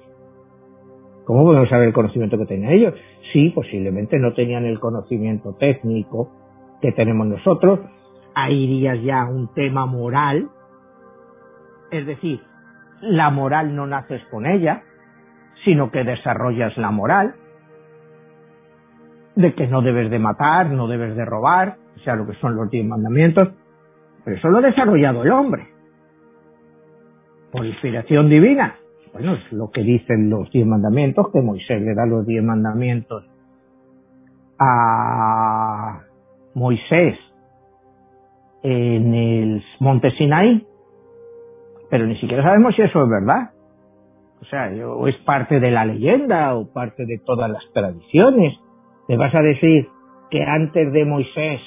¿Cómo 1.25 1.45
podemos 1.45 1.69
saber 1.71 1.89
el 1.89 1.95
conocimiento 1.95 2.37
que 2.37 2.47
tenían 2.47 2.73
ellos? 2.73 2.95
Sí, 3.33 3.51
posiblemente 3.51 4.19
no 4.19 4.35
tenían 4.35 4.67
el 4.67 4.79
conocimiento 4.79 5.55
técnico 5.55 6.31
que 6.83 6.93
tenemos 6.93 7.27
nosotros. 7.27 7.81
Ahí 8.35 8.65
irías 8.65 9.03
ya 9.03 9.25
un 9.25 9.53
tema 9.55 9.87
moral. 9.87 10.49
Es 11.91 12.07
decir, 12.07 12.41
la 13.01 13.31
moral 13.31 13.75
no 13.75 13.87
naces 13.87 14.23
con 14.31 14.45
ella, 14.45 14.83
sino 15.65 15.91
que 15.91 16.05
desarrollas 16.05 16.77
la 16.77 16.91
moral 16.91 17.35
de 19.37 19.55
que 19.55 19.67
no 19.67 19.83
debes 19.83 20.11
de 20.11 20.19
matar, 20.19 20.71
no 20.71 20.87
debes 20.87 21.17
de 21.17 21.25
robar, 21.25 21.77
o 21.97 21.99
sea, 22.01 22.15
lo 22.15 22.27
que 22.27 22.35
son 22.35 22.55
los 22.55 22.71
diez 22.71 22.87
mandamientos. 22.87 23.49
Pero 24.25 24.37
eso 24.37 24.49
lo 24.49 24.59
ha 24.59 24.63
desarrollado 24.63 25.23
el 25.23 25.31
hombre. 25.31 25.74
Por 27.55 27.65
inspiración 27.65 28.29
divina 28.29 28.75
bueno, 29.15 29.35
es 29.35 29.53
lo 29.53 29.71
que 29.71 29.83
dicen 29.83 30.29
los 30.29 30.51
diez 30.51 30.67
mandamientos, 30.67 31.31
que 31.33 31.41
Moisés 31.41 31.81
le 31.81 31.95
da 31.95 32.05
los 32.05 32.27
diez 32.27 32.43
mandamientos 32.43 33.25
a 34.59 36.01
Moisés 36.55 37.17
en 38.65 39.15
el 39.15 39.65
monte 39.79 40.11
Sinai, 40.19 40.67
pero 41.91 42.07
ni 42.07 42.17
siquiera 42.19 42.43
sabemos 42.43 42.75
si 42.75 42.83
eso 42.83 43.05
es 43.05 43.09
verdad. 43.09 43.53
O 44.41 44.45
sea, 44.47 44.69
o 44.89 45.07
es 45.07 45.17
parte 45.19 45.61
de 45.61 45.71
la 45.71 45.85
leyenda 45.85 46.57
o 46.57 46.73
parte 46.73 47.07
de 47.07 47.21
todas 47.25 47.49
las 47.49 47.63
tradiciones. 47.73 48.59
Me 49.09 49.17
vas 49.17 49.33
a 49.33 49.43
decir 49.43 49.89
que 50.29 50.43
antes 50.43 50.93
de 50.93 51.05
Moisés, 51.05 51.61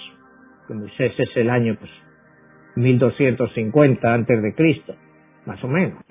que 0.68 0.74
Moisés 0.74 1.14
es 1.18 1.38
el 1.38 1.50
año 1.50 1.78
pues 1.80 1.92
1250 2.76 4.14
antes 4.14 4.42
de 4.44 4.54
Cristo, 4.54 4.96
más 5.48 5.64
o 5.64 5.68
menos, 5.68 6.04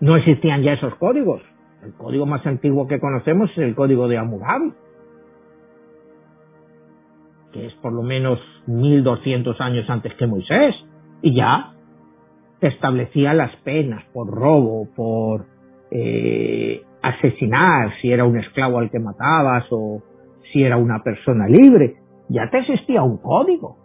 no 0.00 0.16
existían 0.16 0.62
ya 0.62 0.72
esos 0.72 0.94
códigos. 0.96 1.42
El 1.84 1.94
código 1.94 2.26
más 2.26 2.44
antiguo 2.46 2.88
que 2.88 2.98
conocemos 2.98 3.50
es 3.52 3.58
el 3.58 3.74
código 3.74 4.08
de 4.08 4.18
Hammurabi, 4.18 4.72
que 7.52 7.66
es 7.66 7.74
por 7.74 7.92
lo 7.92 8.02
menos 8.02 8.38
1200 8.66 9.60
años 9.60 9.88
antes 9.88 10.14
que 10.14 10.26
Moisés, 10.26 10.74
y 11.22 11.34
ya 11.34 11.72
establecía 12.60 13.34
las 13.34 13.54
penas 13.56 14.04
por 14.12 14.28
robo, 14.28 14.88
por 14.94 15.46
eh, 15.90 16.82
asesinar, 17.02 17.92
si 18.00 18.12
era 18.12 18.24
un 18.24 18.38
esclavo 18.38 18.78
al 18.78 18.90
que 18.90 18.98
matabas, 18.98 19.66
o 19.70 20.02
si 20.52 20.62
era 20.62 20.76
una 20.76 21.02
persona 21.02 21.46
libre, 21.46 21.96
ya 22.28 22.48
te 22.50 22.58
existía 22.58 23.02
un 23.02 23.18
código. 23.18 23.76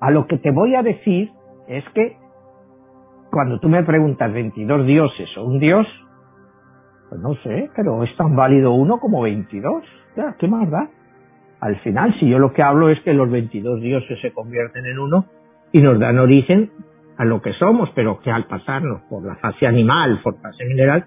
A 0.00 0.10
lo 0.10 0.26
que 0.26 0.38
te 0.38 0.50
voy 0.50 0.74
a 0.74 0.82
decir 0.82 1.30
es 1.70 1.84
que 1.94 2.16
cuando 3.30 3.60
tú 3.60 3.68
me 3.68 3.84
preguntas 3.84 4.32
22 4.32 4.86
dioses 4.86 5.28
o 5.38 5.44
un 5.44 5.60
dios, 5.60 5.86
pues 7.08 7.20
no 7.20 7.34
sé, 7.44 7.70
pero 7.76 8.02
es 8.02 8.14
tan 8.16 8.34
válido 8.34 8.72
uno 8.72 8.98
como 8.98 9.22
22. 9.22 9.84
Ya, 10.16 10.34
¿qué 10.38 10.48
más 10.48 10.68
da? 10.68 10.90
Al 11.60 11.76
final, 11.80 12.18
si 12.18 12.28
yo 12.28 12.40
lo 12.40 12.52
que 12.52 12.62
hablo 12.62 12.88
es 12.88 13.00
que 13.02 13.14
los 13.14 13.30
22 13.30 13.80
dioses 13.80 14.20
se 14.20 14.32
convierten 14.32 14.84
en 14.84 14.98
uno 14.98 15.26
y 15.70 15.80
nos 15.80 16.00
dan 16.00 16.18
origen 16.18 16.72
a 17.16 17.24
lo 17.24 17.40
que 17.40 17.52
somos, 17.52 17.88
pero 17.94 18.18
que 18.18 18.32
al 18.32 18.46
pasarnos 18.46 19.02
por 19.02 19.24
la 19.24 19.36
fase 19.36 19.66
animal, 19.66 20.20
por 20.24 20.40
fase 20.40 20.66
general, 20.66 21.04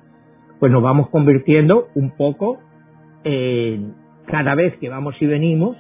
pues 0.59 0.71
nos 0.71 0.81
vamos 0.81 1.09
convirtiendo 1.09 1.87
un 1.95 2.11
poco 2.15 2.59
en 3.25 3.95
cada 4.27 4.55
vez 4.55 4.77
que 4.77 4.87
vamos 4.87 5.15
y 5.21 5.25
venimos, 5.25 5.75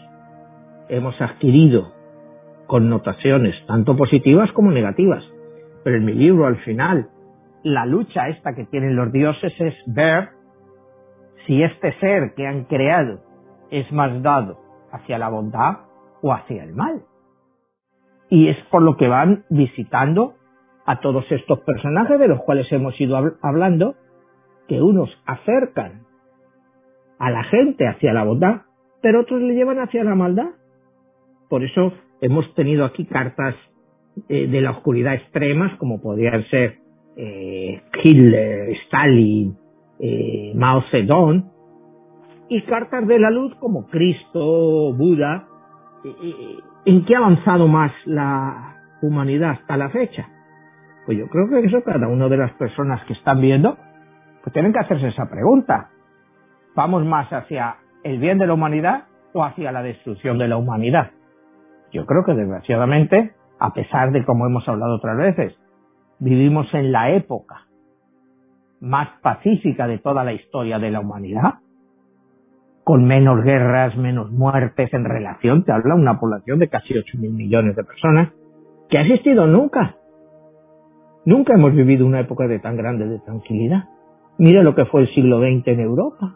hemos 0.89 1.19
adquirido 1.21 2.02
connotaciones 2.73 3.53
tanto 3.67 3.95
positivas 3.95 4.51
como 4.53 4.71
negativas. 4.71 5.23
Pero 5.83 5.97
en 5.97 6.05
mi 6.05 6.13
libro, 6.13 6.47
al 6.47 6.57
final, 6.63 7.07
la 7.61 7.85
lucha 7.85 8.29
esta 8.29 8.55
que 8.55 8.65
tienen 8.65 8.95
los 8.95 9.11
dioses 9.11 9.53
es 9.59 9.75
ver 9.85 10.29
si 11.45 11.61
este 11.61 11.93
ser 11.99 12.33
que 12.35 12.47
han 12.47 12.63
creado 12.63 13.19
es 13.69 13.91
más 13.91 14.19
dado 14.23 14.57
hacia 14.91 15.19
la 15.19 15.29
bondad 15.29 15.81
o 16.23 16.33
hacia 16.33 16.63
el 16.63 16.73
mal. 16.73 17.03
Y 18.31 18.49
es 18.49 18.57
por 18.71 18.81
lo 18.81 18.97
que 18.97 19.07
van 19.07 19.43
visitando 19.51 20.33
a 20.87 20.99
todos 20.99 21.31
estos 21.31 21.59
personajes 21.59 22.17
de 22.17 22.27
los 22.27 22.41
cuales 22.41 22.65
hemos 22.71 22.99
ido 22.99 23.35
hablando, 23.43 23.93
que 24.67 24.81
unos 24.81 25.11
acercan 25.27 26.07
a 27.19 27.29
la 27.29 27.43
gente 27.43 27.87
hacia 27.87 28.13
la 28.13 28.23
bondad, 28.23 28.61
pero 29.03 29.21
otros 29.21 29.43
le 29.43 29.53
llevan 29.53 29.77
hacia 29.77 30.03
la 30.03 30.15
maldad. 30.15 30.49
Por 31.49 31.63
eso 31.63 31.93
hemos 32.23 32.53
tenido 32.55 32.85
aquí 32.85 33.05
cartas 33.05 33.53
eh, 34.29 34.47
de 34.47 34.61
la 34.61 34.71
oscuridad 34.71 35.13
extremas, 35.13 35.75
como 35.77 36.01
podrían 36.01 36.45
ser 36.45 36.77
eh, 37.17 37.81
Hitler, 38.01 38.69
Stalin, 38.85 39.57
eh, 39.99 40.53
Mao 40.55 40.83
Zedong, 40.89 41.51
y 42.47 42.61
cartas 42.61 43.05
de 43.07 43.19
la 43.19 43.29
luz 43.29 43.53
como 43.55 43.87
Cristo, 43.87 44.93
Buda. 44.93 45.47
¿En 46.85 47.05
qué 47.05 47.15
ha 47.15 47.19
avanzado 47.19 47.67
más 47.67 47.91
la 48.05 48.77
humanidad 49.01 49.51
hasta 49.51 49.75
la 49.75 49.89
fecha? 49.89 50.29
Pues 51.05 51.17
yo 51.17 51.27
creo 51.27 51.49
que 51.49 51.67
eso 51.67 51.83
cada 51.83 52.07
una 52.07 52.29
de 52.29 52.37
las 52.37 52.53
personas 52.53 53.03
que 53.05 53.13
están 53.13 53.41
viendo, 53.41 53.77
pues 54.43 54.53
tienen 54.53 54.71
que 54.71 54.79
hacerse 54.79 55.09
esa 55.09 55.29
pregunta. 55.29 55.89
¿Vamos 56.75 57.05
más 57.05 57.31
hacia 57.33 57.77
el 58.03 58.19
bien 58.19 58.37
de 58.37 58.47
la 58.47 58.53
humanidad 58.53 59.05
o 59.33 59.43
hacia 59.43 59.71
la 59.73 59.83
destrucción 59.83 60.37
de 60.37 60.47
la 60.47 60.57
humanidad? 60.57 61.11
Yo 61.93 62.07
creo 62.07 62.25
que 62.25 62.33
desgraciadamente, 62.33 63.33
a 63.59 63.73
pesar 63.73 64.11
de 64.11 64.25
como 64.25 64.47
hemos 64.47 64.67
hablado 64.67 64.95
otras 64.95 65.15
veces, 65.15 65.55
vivimos 66.19 66.67
en 66.73 66.91
la 66.91 67.11
época 67.11 67.67
más 68.81 69.09
pacífica 69.21 69.87
de 69.87 69.99
toda 69.99 70.23
la 70.23 70.33
historia 70.33 70.79
de 70.79 70.91
la 70.91 70.99
humanidad, 70.99 71.59
con 72.83 73.05
menos 73.05 73.43
guerras, 73.43 73.95
menos 73.95 74.31
muertes 74.31 74.93
en 74.93 75.05
relación, 75.05 75.63
te 75.63 75.71
habla 75.71 75.95
una 75.95 76.19
población 76.19 76.59
de 76.59 76.67
casi 76.67 76.97
8 76.97 77.17
mil 77.19 77.31
millones 77.31 77.75
de 77.75 77.83
personas, 77.83 78.33
que 78.89 78.97
ha 78.97 79.01
existido 79.01 79.47
nunca. 79.47 79.95
Nunca 81.25 81.53
hemos 81.53 81.73
vivido 81.73 82.05
una 82.05 82.19
época 82.19 82.47
de 82.47 82.59
tan 82.59 82.75
grande 82.75 83.07
de 83.07 83.19
tranquilidad. 83.19 83.85
Mira 84.37 84.63
lo 84.63 84.75
que 84.75 84.85
fue 84.85 85.01
el 85.01 85.13
siglo 85.13 85.39
XX 85.39 85.67
en 85.67 85.79
Europa. 85.79 86.35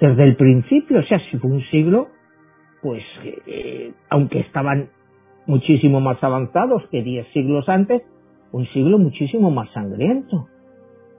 Desde 0.00 0.24
el 0.24 0.36
principio, 0.36 0.98
o 0.98 1.02
sea, 1.04 1.18
si 1.30 1.38
fue 1.38 1.50
un 1.50 1.62
siglo, 1.70 2.08
pues, 2.82 3.02
eh, 3.46 3.92
aunque 4.08 4.40
estaban 4.40 4.90
muchísimo 5.46 6.00
más 6.00 6.22
avanzados 6.22 6.82
que 6.90 7.02
diez 7.02 7.26
siglos 7.32 7.68
antes, 7.68 8.02
un 8.52 8.66
siglo 8.68 8.98
muchísimo 8.98 9.50
más 9.50 9.70
sangriento, 9.72 10.48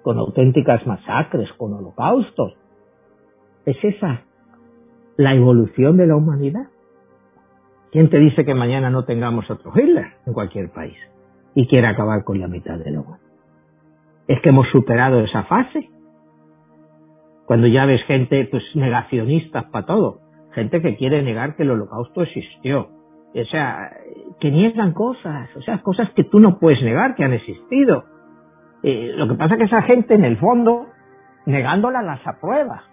con 0.01 0.17
auténticas 0.17 0.85
masacres, 0.87 1.51
con 1.53 1.73
holocaustos, 1.73 2.55
¿Es 3.65 3.77
esa 3.83 4.23
la 5.17 5.35
evolución 5.35 5.97
de 5.97 6.07
la 6.07 6.15
humanidad? 6.15 6.67
¿Quién 7.91 8.09
te 8.09 8.17
dice 8.17 8.45
que 8.45 8.55
mañana 8.55 8.89
no 8.89 9.05
tengamos 9.05 9.49
otro 9.51 9.71
Hitler 9.75 10.07
en 10.25 10.33
cualquier 10.33 10.71
país 10.71 10.97
y 11.53 11.67
quiere 11.67 11.87
acabar 11.87 12.23
con 12.23 12.39
la 12.39 12.47
mitad 12.47 12.79
de 12.79 12.89
la? 12.89 13.03
¿Es 14.27 14.41
que 14.41 14.49
hemos 14.49 14.67
superado 14.69 15.19
esa 15.19 15.43
fase? 15.43 15.89
Cuando 17.45 17.67
ya 17.67 17.85
ves 17.85 18.01
gente 18.05 18.47
pues 18.49 18.63
negacionistas 18.75 19.65
para 19.65 19.85
todo, 19.85 20.19
gente 20.53 20.81
que 20.81 20.95
quiere 20.97 21.21
negar 21.21 21.55
que 21.55 21.63
el 21.63 21.71
holocausto 21.71 22.23
existió, 22.23 22.89
o 23.33 23.45
sea, 23.45 23.91
que 24.39 24.49
niegan 24.49 24.93
cosas, 24.93 25.49
o 25.55 25.61
sea, 25.61 25.81
cosas 25.81 26.09
que 26.15 26.23
tú 26.23 26.39
no 26.39 26.57
puedes 26.57 26.81
negar 26.81 27.15
que 27.15 27.23
han 27.23 27.33
existido. 27.33 28.05
Eh, 28.81 29.11
lo 29.15 29.27
que 29.27 29.35
pasa 29.35 29.53
es 29.53 29.59
que 29.59 29.65
esa 29.65 29.81
gente 29.83 30.15
en 30.15 30.23
el 30.23 30.37
fondo, 30.37 30.87
negándola, 31.45 32.01
las 32.01 32.25
aprueba. 32.25 32.83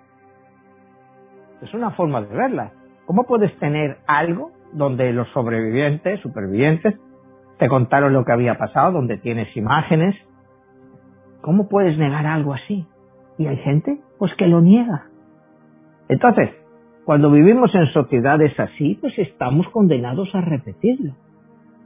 Es 1.63 1.73
una 1.73 1.93
forma 1.93 2.21
de 2.21 2.35
verla. 2.35 2.73
¿Cómo 3.07 3.25
puedes 3.25 3.57
tener 3.59 3.99
algo 4.07 4.51
donde 4.73 5.13
los 5.13 5.29
sobrevivientes, 5.29 6.21
supervivientes, 6.21 6.95
te 7.59 7.69
contaron 7.69 8.13
lo 8.13 8.25
que 8.25 8.33
había 8.33 8.59
pasado, 8.59 8.93
donde 8.93 9.17
tienes 9.17 9.57
imágenes? 9.57 10.15
¿Cómo 11.41 11.69
puedes 11.69 11.97
negar 11.97 12.27
algo 12.27 12.53
así? 12.53 12.87
Y 13.39 13.47
hay 13.47 13.57
gente, 13.59 14.01
pues, 14.19 14.35
que 14.35 14.47
lo 14.49 14.61
niega. 14.61 15.07
Entonces, 16.09 16.51
cuando 17.07 17.31
vivimos 17.31 17.73
en 17.73 17.87
sociedades 17.93 18.59
así, 18.59 18.99
pues 19.01 19.17
estamos 19.17 19.69
condenados 19.69 20.29
a 20.35 20.41
repetirlo. 20.41 21.13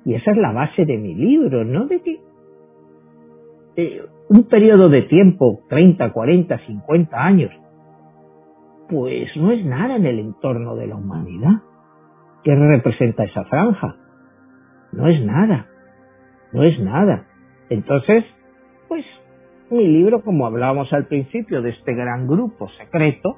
Y 0.06 0.14
esa 0.14 0.30
es 0.30 0.38
la 0.38 0.50
base 0.50 0.86
de 0.86 0.96
mi 0.96 1.14
libro, 1.14 1.62
¿no? 1.62 1.84
De 1.84 2.00
que 2.00 2.20
eh, 3.76 4.02
un 4.30 4.44
periodo 4.44 4.88
de 4.88 5.02
tiempo, 5.02 5.60
30, 5.68 6.10
40, 6.10 6.58
50 6.66 7.22
años, 7.22 7.50
pues 8.88 9.28
no 9.36 9.50
es 9.52 9.62
nada 9.62 9.96
en 9.96 10.06
el 10.06 10.20
entorno 10.20 10.74
de 10.74 10.86
la 10.86 10.96
humanidad. 10.96 11.60
¿Qué 12.42 12.54
representa 12.54 13.24
esa 13.24 13.44
franja? 13.44 13.96
No 14.92 15.06
es 15.06 15.22
nada, 15.22 15.66
no 16.54 16.64
es 16.64 16.80
nada. 16.80 17.26
Entonces, 17.68 18.24
pues 18.88 19.04
mi 19.70 19.86
libro, 19.86 20.22
como 20.22 20.46
hablábamos 20.46 20.90
al 20.94 21.08
principio 21.08 21.60
de 21.60 21.70
este 21.70 21.92
gran 21.94 22.26
grupo 22.26 22.70
secreto, 22.70 23.36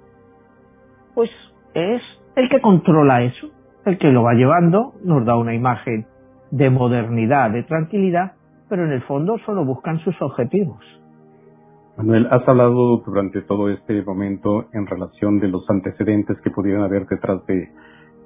pues 1.16 1.28
es 1.74 2.02
el 2.36 2.48
que 2.48 2.60
controla 2.60 3.22
eso, 3.22 3.48
el 3.84 3.98
que 3.98 4.10
lo 4.10 4.22
va 4.22 4.34
llevando, 4.34 4.94
nos 5.04 5.24
da 5.24 5.36
una 5.36 5.54
imagen 5.54 6.06
de 6.50 6.70
modernidad, 6.70 7.50
de 7.50 7.62
tranquilidad, 7.64 8.32
pero 8.68 8.84
en 8.84 8.92
el 8.92 9.02
fondo 9.02 9.38
solo 9.44 9.64
buscan 9.64 9.98
sus 10.00 10.20
objetivos. 10.22 10.78
Manuel, 11.96 12.26
has 12.30 12.46
hablado 12.48 12.98
durante 12.98 13.42
todo 13.42 13.68
este 13.68 14.02
momento 14.02 14.66
en 14.72 14.86
relación 14.86 15.40
de 15.40 15.48
los 15.48 15.68
antecedentes 15.68 16.40
que 16.40 16.50
pudieran 16.50 16.82
haber 16.82 17.06
detrás 17.06 17.44
de 17.46 17.68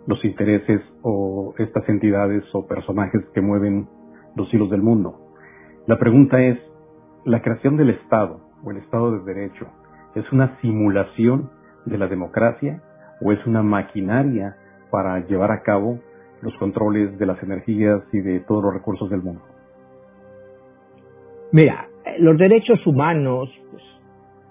los 0.06 0.24
intereses 0.24 0.80
o 1.02 1.52
estas 1.58 1.88
entidades 1.88 2.44
o 2.52 2.66
personajes 2.66 3.24
que 3.34 3.40
mueven 3.40 3.88
los 4.36 4.52
hilos 4.54 4.70
del 4.70 4.82
mundo. 4.82 5.18
La 5.86 5.98
pregunta 5.98 6.40
es, 6.40 6.58
¿la 7.24 7.42
creación 7.42 7.76
del 7.76 7.90
Estado 7.90 8.40
o 8.62 8.70
el 8.70 8.76
Estado 8.78 9.18
de 9.18 9.34
Derecho 9.34 9.66
es 10.14 10.30
una 10.32 10.58
simulación 10.60 11.50
de 11.86 11.98
la 11.98 12.06
democracia 12.06 12.82
o 13.20 13.32
es 13.32 13.44
una 13.46 13.62
maquinaria 13.62 14.56
para 14.90 15.26
llevar 15.26 15.50
a 15.52 15.62
cabo 15.62 15.98
los 16.42 16.54
controles 16.58 17.18
de 17.18 17.26
las 17.26 17.42
energías 17.42 18.02
y 18.12 18.20
de 18.20 18.40
todos 18.40 18.62
los 18.62 18.74
recursos 18.74 19.10
del 19.10 19.22
mundo? 19.22 19.42
Mira, 21.52 21.88
los 22.18 22.36
derechos 22.36 22.86
humanos, 22.86 23.48
pues, 23.70 23.82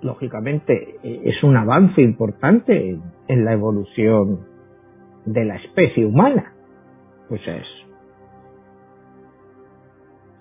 lógicamente, 0.02 0.98
eh, 1.04 1.22
es 1.26 1.44
un 1.44 1.58
avance 1.58 2.02
importante 2.02 3.00
en 3.28 3.46
la 3.46 3.54
evolución 3.54 4.46
de 5.26 5.46
la 5.46 5.56
especie 5.58 6.06
humana. 6.06 6.54
Pues 7.28 7.42
es. 7.48 7.66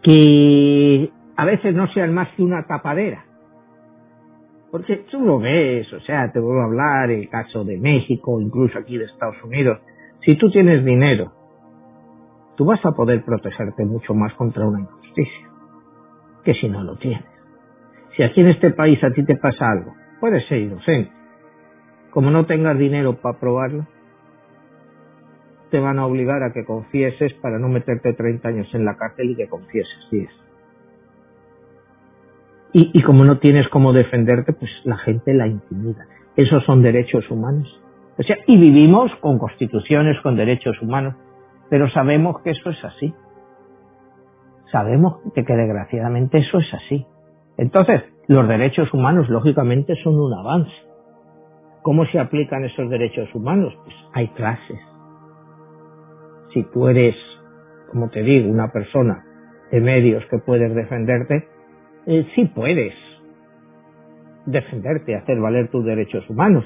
Que 0.02 1.10
a 1.36 1.44
veces 1.44 1.74
no 1.74 1.86
sean 1.88 2.12
más 2.12 2.28
que 2.36 2.42
una 2.42 2.66
tapadera. 2.66 3.24
Porque 4.74 5.04
tú 5.08 5.20
lo 5.20 5.38
ves, 5.38 5.92
o 5.92 6.00
sea, 6.00 6.32
te 6.32 6.40
vuelvo 6.40 6.62
a 6.62 6.64
hablar, 6.64 7.08
el 7.08 7.28
caso 7.28 7.62
de 7.62 7.78
México, 7.78 8.40
incluso 8.40 8.76
aquí 8.76 8.98
de 8.98 9.04
Estados 9.04 9.40
Unidos. 9.44 9.78
Si 10.26 10.34
tú 10.34 10.50
tienes 10.50 10.84
dinero, 10.84 11.30
tú 12.56 12.64
vas 12.64 12.84
a 12.84 12.90
poder 12.90 13.24
protegerte 13.24 13.84
mucho 13.84 14.14
más 14.14 14.34
contra 14.34 14.66
una 14.66 14.80
injusticia 14.80 15.48
que 16.42 16.54
si 16.54 16.68
no 16.68 16.82
lo 16.82 16.96
tienes. 16.96 17.24
Si 18.16 18.24
aquí 18.24 18.40
en 18.40 18.48
este 18.48 18.70
país 18.70 18.98
a 19.04 19.12
ti 19.12 19.24
te 19.24 19.36
pasa 19.36 19.70
algo, 19.70 19.94
puedes 20.18 20.44
ser 20.48 20.58
inocente. 20.58 21.12
Como 22.10 22.32
no 22.32 22.44
tengas 22.44 22.76
dinero 22.76 23.20
para 23.20 23.38
probarlo, 23.38 23.86
te 25.70 25.78
van 25.78 26.00
a 26.00 26.06
obligar 26.06 26.42
a 26.42 26.52
que 26.52 26.64
confieses 26.64 27.32
para 27.34 27.60
no 27.60 27.68
meterte 27.68 28.12
30 28.12 28.48
años 28.48 28.74
en 28.74 28.84
la 28.84 28.96
cárcel 28.96 29.30
y 29.30 29.36
que 29.36 29.46
confieses 29.46 30.10
10. 30.10 30.43
Y, 32.76 33.02
como 33.02 33.24
no 33.24 33.38
tienes 33.38 33.68
cómo 33.68 33.92
defenderte, 33.92 34.52
pues 34.52 34.68
la 34.82 34.96
gente 34.98 35.32
la 35.32 35.46
intimida. 35.46 36.06
Esos 36.34 36.64
son 36.64 36.82
derechos 36.82 37.30
humanos. 37.30 37.68
O 38.18 38.22
sea, 38.24 38.36
y 38.48 38.56
vivimos 38.58 39.12
con 39.20 39.38
constituciones, 39.38 40.20
con 40.22 40.34
derechos 40.34 40.82
humanos, 40.82 41.14
pero 41.70 41.88
sabemos 41.90 42.42
que 42.42 42.50
eso 42.50 42.70
es 42.70 42.84
así. 42.84 43.14
Sabemos 44.72 45.18
que, 45.36 45.44
que 45.44 45.54
desgraciadamente 45.54 46.38
eso 46.38 46.58
es 46.58 46.74
así. 46.74 47.06
Entonces, 47.58 48.02
los 48.26 48.48
derechos 48.48 48.92
humanos, 48.92 49.28
lógicamente, 49.28 49.94
son 50.02 50.18
un 50.18 50.34
avance. 50.34 50.72
¿Cómo 51.82 52.04
se 52.06 52.18
aplican 52.18 52.64
esos 52.64 52.90
derechos 52.90 53.32
humanos? 53.36 53.72
Pues 53.84 53.94
hay 54.14 54.28
clases. 54.28 54.80
Si 56.52 56.64
tú 56.72 56.88
eres, 56.88 57.14
como 57.92 58.10
te 58.10 58.24
digo, 58.24 58.50
una 58.50 58.72
persona 58.72 59.24
de 59.70 59.80
medios 59.80 60.24
que 60.28 60.38
puedes 60.38 60.74
defenderte, 60.74 61.53
eh, 62.06 62.26
sí 62.34 62.44
puedes 62.46 62.94
defenderte, 64.46 65.14
hacer 65.14 65.40
valer 65.40 65.68
tus 65.68 65.84
derechos 65.84 66.28
humanos. 66.28 66.64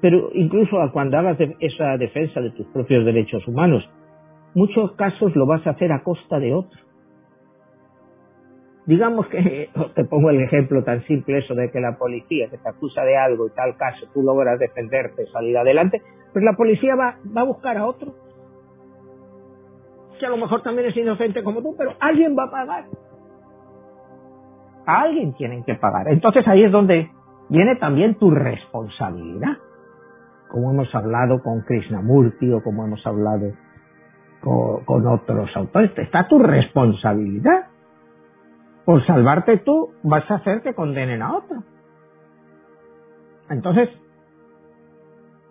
Pero 0.00 0.30
incluso 0.32 0.76
cuando 0.92 1.18
hagas 1.18 1.38
esa 1.60 1.96
defensa 1.98 2.40
de 2.40 2.50
tus 2.50 2.66
propios 2.68 3.04
derechos 3.04 3.46
humanos, 3.46 3.88
muchos 4.54 4.92
casos 4.92 5.36
lo 5.36 5.46
vas 5.46 5.66
a 5.66 5.70
hacer 5.70 5.92
a 5.92 6.02
costa 6.02 6.38
de 6.38 6.54
otro. 6.54 6.80
Digamos 8.86 9.26
que, 9.28 9.68
te 9.94 10.04
pongo 10.04 10.30
el 10.30 10.40
ejemplo 10.40 10.82
tan 10.82 11.04
simple 11.04 11.38
eso 11.38 11.54
de 11.54 11.70
que 11.70 11.80
la 11.80 11.98
policía 11.98 12.48
que 12.48 12.56
te 12.56 12.68
acusa 12.68 13.04
de 13.04 13.16
algo 13.16 13.46
y 13.46 13.50
tal 13.50 13.76
caso 13.76 14.06
tú 14.14 14.22
logras 14.22 14.58
defenderte, 14.58 15.26
salir 15.26 15.56
adelante, 15.58 16.00
pues 16.32 16.44
la 16.44 16.54
policía 16.54 16.94
va, 16.96 17.18
va 17.36 17.42
a 17.42 17.44
buscar 17.44 17.76
a 17.76 17.86
otro. 17.86 18.14
Que 20.18 20.26
a 20.26 20.30
lo 20.30 20.38
mejor 20.38 20.62
también 20.62 20.88
es 20.88 20.96
inocente 20.96 21.42
como 21.42 21.62
tú, 21.62 21.74
pero 21.76 21.94
alguien 22.00 22.36
va 22.36 22.44
a 22.44 22.50
pagar. 22.50 22.84
Alguien 24.98 25.34
tienen 25.34 25.64
que 25.64 25.74
pagar. 25.74 26.08
Entonces 26.08 26.46
ahí 26.48 26.64
es 26.64 26.72
donde 26.72 27.10
viene 27.48 27.76
también 27.76 28.16
tu 28.16 28.30
responsabilidad. 28.30 29.56
Como 30.48 30.72
hemos 30.72 30.92
hablado 30.94 31.42
con 31.42 31.60
Krishnamurti 31.62 32.52
o 32.52 32.62
como 32.62 32.84
hemos 32.84 33.06
hablado 33.06 33.52
con, 34.40 34.84
con 34.84 35.06
otros 35.06 35.50
autores, 35.56 35.92
está 35.96 36.26
tu 36.26 36.38
responsabilidad 36.38 37.66
por 38.84 39.06
salvarte 39.06 39.58
tú, 39.58 39.90
vas 40.02 40.28
a 40.30 40.36
hacer 40.36 40.62
que 40.62 40.74
condenen 40.74 41.22
a 41.22 41.36
otro. 41.36 41.62
Entonces, 43.48 43.88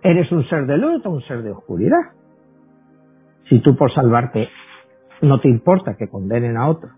eres 0.02 0.32
un 0.32 0.44
ser 0.50 0.66
de 0.66 0.78
luz 0.78 1.06
o 1.06 1.12
un 1.12 1.22
ser 1.22 1.44
de 1.44 1.52
oscuridad. 1.52 2.02
Si 3.48 3.62
tú 3.62 3.78
por 3.78 3.94
salvarte 3.94 4.50
no 5.22 5.40
te 5.40 5.50
importa 5.50 5.96
que 5.96 6.08
condenen 6.08 6.58
a 6.58 6.70
otro. 6.70 6.90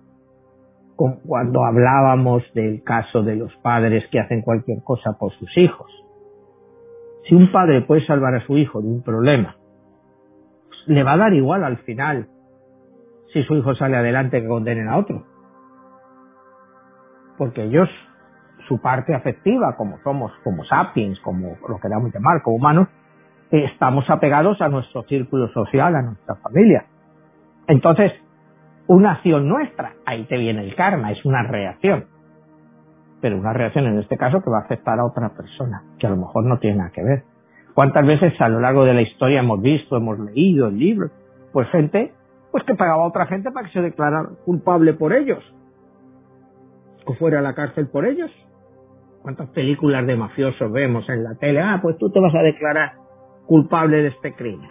Cuando 1.25 1.63
hablábamos 1.63 2.43
del 2.53 2.83
caso 2.83 3.23
de 3.23 3.35
los 3.35 3.55
padres 3.57 4.03
que 4.11 4.19
hacen 4.19 4.41
cualquier 4.41 4.83
cosa 4.83 5.17
por 5.19 5.31
sus 5.33 5.57
hijos. 5.57 5.91
Si 7.27 7.35
un 7.35 7.51
padre 7.51 7.81
puede 7.81 8.05
salvar 8.05 8.35
a 8.35 8.45
su 8.45 8.57
hijo 8.57 8.81
de 8.81 8.87
un 8.87 9.03
problema, 9.03 9.55
le 10.87 11.03
va 11.03 11.13
a 11.13 11.17
dar 11.17 11.33
igual 11.33 11.63
al 11.63 11.77
final 11.79 12.27
si 13.33 13.43
su 13.43 13.55
hijo 13.55 13.73
sale 13.75 13.97
adelante 13.97 14.41
que 14.41 14.47
condenen 14.47 14.89
a 14.89 14.97
otro 14.97 15.31
porque 17.41 17.63
ellos, 17.63 17.89
su 18.67 18.79
parte 18.79 19.15
afectiva, 19.15 19.75
como 19.75 19.97
somos, 20.03 20.31
como 20.43 20.63
sapiens, 20.63 21.19
como 21.21 21.57
lo 21.67 21.79
queramos 21.79 22.13
llamar, 22.13 22.43
como 22.43 22.57
humanos, 22.57 22.87
estamos 23.49 24.07
apegados 24.11 24.61
a 24.61 24.69
nuestro 24.69 25.01
círculo 25.05 25.47
social, 25.47 25.95
a 25.95 26.03
nuestra 26.03 26.35
familia. 26.35 26.85
Entonces, 27.65 28.11
una 28.95 29.13
acción 29.13 29.47
nuestra, 29.47 29.93
ahí 30.05 30.25
te 30.25 30.37
viene 30.37 30.63
el 30.63 30.75
karma, 30.75 31.11
es 31.11 31.23
una 31.25 31.43
reacción. 31.43 32.05
Pero 33.21 33.37
una 33.37 33.53
reacción 33.53 33.85
en 33.85 33.99
este 33.99 34.17
caso 34.17 34.41
que 34.41 34.49
va 34.49 34.59
a 34.59 34.65
afectar 34.65 34.99
a 34.99 35.05
otra 35.05 35.29
persona, 35.29 35.83
que 35.99 36.07
a 36.07 36.09
lo 36.09 36.17
mejor 36.17 36.45
no 36.45 36.59
tiene 36.59 36.77
nada 36.77 36.91
que 36.91 37.03
ver. 37.03 37.23
¿Cuántas 37.73 38.05
veces 38.05 38.33
a 38.41 38.49
lo 38.49 38.59
largo 38.59 38.83
de 38.83 38.93
la 38.93 39.01
historia 39.01 39.39
hemos 39.39 39.61
visto, 39.61 39.95
hemos 39.95 40.19
leído 40.19 40.67
el 40.67 40.77
libro, 40.77 41.09
pues 41.53 41.69
gente, 41.69 42.11
pues 42.51 42.63
que 42.65 42.75
pagaba 42.75 43.03
a 43.03 43.07
otra 43.07 43.27
gente 43.27 43.51
para 43.51 43.67
que 43.67 43.73
se 43.73 43.81
declarara 43.81 44.29
culpable 44.45 44.93
por 44.93 45.13
ellos? 45.13 45.41
o 47.05 47.13
fuera 47.15 47.39
a 47.39 47.41
la 47.41 47.53
cárcel 47.53 47.87
por 47.87 48.05
ellos. 48.05 48.31
¿Cuántas 49.21 49.49
películas 49.49 50.05
de 50.05 50.15
mafiosos 50.15 50.71
vemos 50.71 51.07
en 51.09 51.23
la 51.23 51.35
tele? 51.35 51.61
Ah, 51.61 51.79
pues 51.81 51.97
tú 51.97 52.09
te 52.09 52.19
vas 52.19 52.33
a 52.33 52.41
declarar 52.41 52.93
culpable 53.45 53.97
de 53.97 54.07
este 54.09 54.33
crimen. 54.33 54.69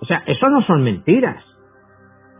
O 0.00 0.06
sea, 0.06 0.22
eso 0.26 0.48
no 0.48 0.62
son 0.62 0.82
mentiras. 0.82 1.42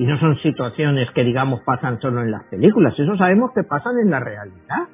Y 0.00 0.06
no 0.06 0.18
son 0.18 0.34
situaciones 0.38 1.10
que, 1.10 1.22
digamos, 1.22 1.60
pasan 1.60 2.00
solo 2.00 2.22
en 2.22 2.30
las 2.30 2.44
películas. 2.44 2.98
Eso 2.98 3.18
sabemos 3.18 3.52
que 3.52 3.64
pasan 3.64 3.98
en 3.98 4.10
la 4.10 4.18
realidad. 4.18 4.88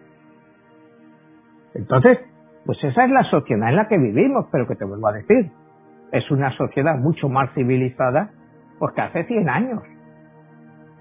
Entonces, 1.74 2.18
pues 2.64 2.82
esa 2.82 3.04
es 3.04 3.12
la 3.12 3.22
sociedad 3.22 3.68
en 3.68 3.76
la 3.76 3.86
que 3.86 3.98
vivimos, 3.98 4.46
pero 4.50 4.66
que 4.66 4.74
te 4.74 4.84
vuelvo 4.84 5.07
a 5.07 5.12
decir, 5.12 5.52
es 6.11 6.28
una 6.32 6.50
sociedad 6.57 6.98
mucho 6.98 7.28
más 7.28 7.54
civilizada 7.54 8.30
porque 8.80 9.00
hace 9.00 9.22
100 9.26 9.48
años 9.48 9.82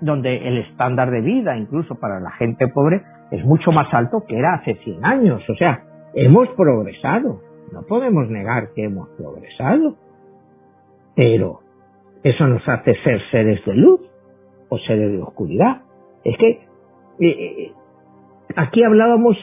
donde 0.02 0.50
el 0.50 0.60
estándar 0.60 1.10
de 1.10 1.22
vida, 1.22 1.58
incluso 1.58 1.96
para 1.96 2.20
la 2.20 2.30
gente 2.34 2.68
pobre, 2.68 3.02
es 3.32 3.44
mucho 3.44 3.72
más 3.72 3.92
alto 3.92 4.24
que 4.28 4.38
era 4.38 4.54
hace 4.54 4.76
100 4.76 5.04
años. 5.04 5.42
O 5.50 5.56
sea, 5.56 5.84
hemos 6.14 6.48
progresado. 6.50 7.42
No 7.72 7.82
podemos 7.88 8.30
negar 8.30 8.70
que 8.76 8.84
hemos 8.84 9.10
progresado. 9.18 9.96
Pero 11.16 11.65
eso 12.26 12.48
nos 12.48 12.68
hace 12.68 12.96
ser 13.04 13.22
seres 13.30 13.64
de 13.66 13.76
luz 13.76 14.02
o 14.70 14.80
seres 14.80 15.12
de 15.12 15.22
oscuridad. 15.22 15.84
Es 16.24 16.36
que 16.40 16.50
eh, 16.50 16.60
eh, 17.20 17.72
aquí 18.56 18.84
hablábamos 18.84 19.38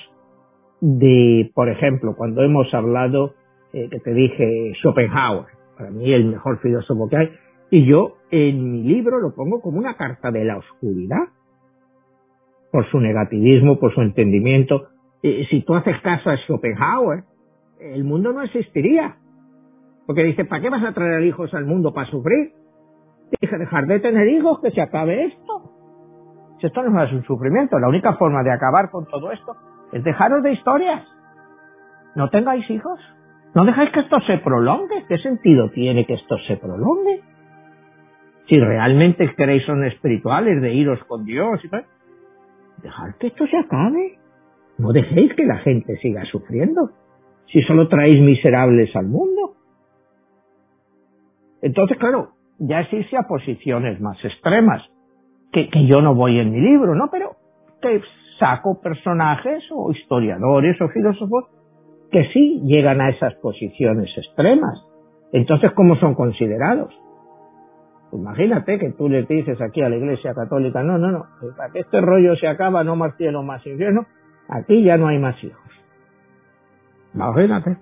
de, 0.80 1.52
por 1.54 1.68
ejemplo, 1.68 2.16
cuando 2.16 2.42
hemos 2.42 2.74
hablado, 2.74 3.34
eh, 3.72 3.88
que 3.88 4.00
te 4.00 4.12
dije 4.12 4.72
Schopenhauer, 4.82 5.46
para 5.78 5.90
mí 5.92 6.12
el 6.12 6.24
mejor 6.24 6.58
filósofo 6.58 7.08
que 7.08 7.16
hay, 7.18 7.30
y 7.70 7.86
yo 7.86 8.16
en 8.32 8.72
mi 8.72 8.82
libro 8.82 9.20
lo 9.20 9.32
pongo 9.32 9.60
como 9.60 9.78
una 9.78 9.96
carta 9.96 10.32
de 10.32 10.44
la 10.44 10.56
oscuridad, 10.56 11.28
por 12.72 12.90
su 12.90 12.98
negativismo, 12.98 13.78
por 13.78 13.94
su 13.94 14.00
entendimiento. 14.00 14.88
si 15.22 15.62
tú 15.64 15.74
haces 15.76 16.00
caso 16.00 16.30
a 16.30 16.36
Schopenhauer, 16.36 17.22
el 17.78 18.02
mundo 18.02 18.32
no 18.32 18.42
existiría. 18.42 19.18
Porque 20.04 20.24
dice, 20.24 20.44
¿para 20.44 20.62
qué 20.62 20.68
vas 20.68 20.82
a 20.82 20.92
traer 20.92 21.22
hijos 21.22 21.54
al 21.54 21.64
mundo 21.64 21.94
para 21.94 22.10
sufrir? 22.10 22.61
Dije, 23.40 23.58
dejar 23.58 23.86
de 23.86 24.00
tener 24.00 24.28
hijos, 24.28 24.60
que 24.60 24.70
se 24.70 24.80
acabe 24.80 25.24
esto. 25.24 25.72
Si 26.60 26.66
esto 26.66 26.82
no 26.82 27.02
es 27.02 27.12
un 27.12 27.24
sufrimiento, 27.24 27.78
la 27.78 27.88
única 27.88 28.14
forma 28.14 28.42
de 28.42 28.52
acabar 28.52 28.90
con 28.90 29.06
todo 29.06 29.32
esto 29.32 29.56
es 29.92 30.04
dejaros 30.04 30.42
de 30.42 30.52
historias. 30.52 31.04
No 32.14 32.30
tengáis 32.30 32.68
hijos. 32.70 33.00
No 33.54 33.64
dejáis 33.64 33.90
que 33.90 34.00
esto 34.00 34.20
se 34.26 34.38
prolongue. 34.38 35.04
¿Qué 35.08 35.18
sentido 35.18 35.70
tiene 35.70 36.06
que 36.06 36.14
esto 36.14 36.36
se 36.46 36.56
prolongue? 36.56 37.22
si 38.48 38.58
realmente 38.58 39.34
queréis 39.34 39.64
son 39.64 39.84
espirituales, 39.84 40.60
de 40.60 40.74
iros 40.74 41.02
con 41.04 41.24
Dios 41.24 41.64
y 41.64 41.68
tal, 41.68 41.86
dejad 42.82 43.14
que 43.18 43.28
esto 43.28 43.46
se 43.46 43.56
acabe. 43.56 44.18
No 44.78 44.92
dejéis 44.92 45.34
que 45.34 45.44
la 45.44 45.58
gente 45.58 45.96
siga 45.98 46.24
sufriendo. 46.26 46.90
Si 47.52 47.62
solo 47.62 47.88
traéis 47.88 48.20
miserables 48.20 48.94
al 48.96 49.06
mundo. 49.06 49.54
Entonces, 51.60 51.96
claro, 51.98 52.32
ya 52.62 52.80
es 52.80 52.92
irse 52.92 53.16
a 53.16 53.26
posiciones 53.26 54.00
más 54.00 54.16
extremas, 54.24 54.82
que, 55.52 55.68
yo 55.86 56.00
no 56.00 56.14
voy 56.14 56.38
en 56.38 56.52
mi 56.52 56.60
libro, 56.60 56.94
¿no? 56.94 57.08
Pero 57.10 57.36
que 57.80 58.00
saco 58.38 58.80
personajes 58.80 59.64
o 59.70 59.90
historiadores 59.90 60.80
o 60.80 60.88
filósofos 60.88 61.44
que 62.10 62.24
sí 62.32 62.62
llegan 62.64 63.00
a 63.00 63.10
esas 63.10 63.34
posiciones 63.34 64.10
extremas. 64.16 64.80
Entonces, 65.32 65.72
¿cómo 65.72 65.96
son 65.96 66.14
considerados? 66.14 66.94
Imagínate 68.12 68.78
que 68.78 68.92
tú 68.92 69.08
le 69.08 69.22
dices 69.22 69.60
aquí 69.60 69.82
a 69.82 69.88
la 69.88 69.96
Iglesia 69.96 70.34
Católica, 70.34 70.82
no, 70.82 70.98
no, 70.98 71.10
no, 71.10 71.24
para 71.56 71.72
que 71.72 71.80
este 71.80 72.00
rollo 72.00 72.36
se 72.36 72.46
acaba, 72.46 72.84
no 72.84 72.94
más 72.94 73.16
cielo, 73.16 73.42
más 73.42 73.66
infierno, 73.66 74.06
aquí 74.48 74.84
ya 74.84 74.96
no 74.98 75.08
hay 75.08 75.18
más 75.18 75.42
hijos. 75.42 75.62
Imagínate. 77.14 77.78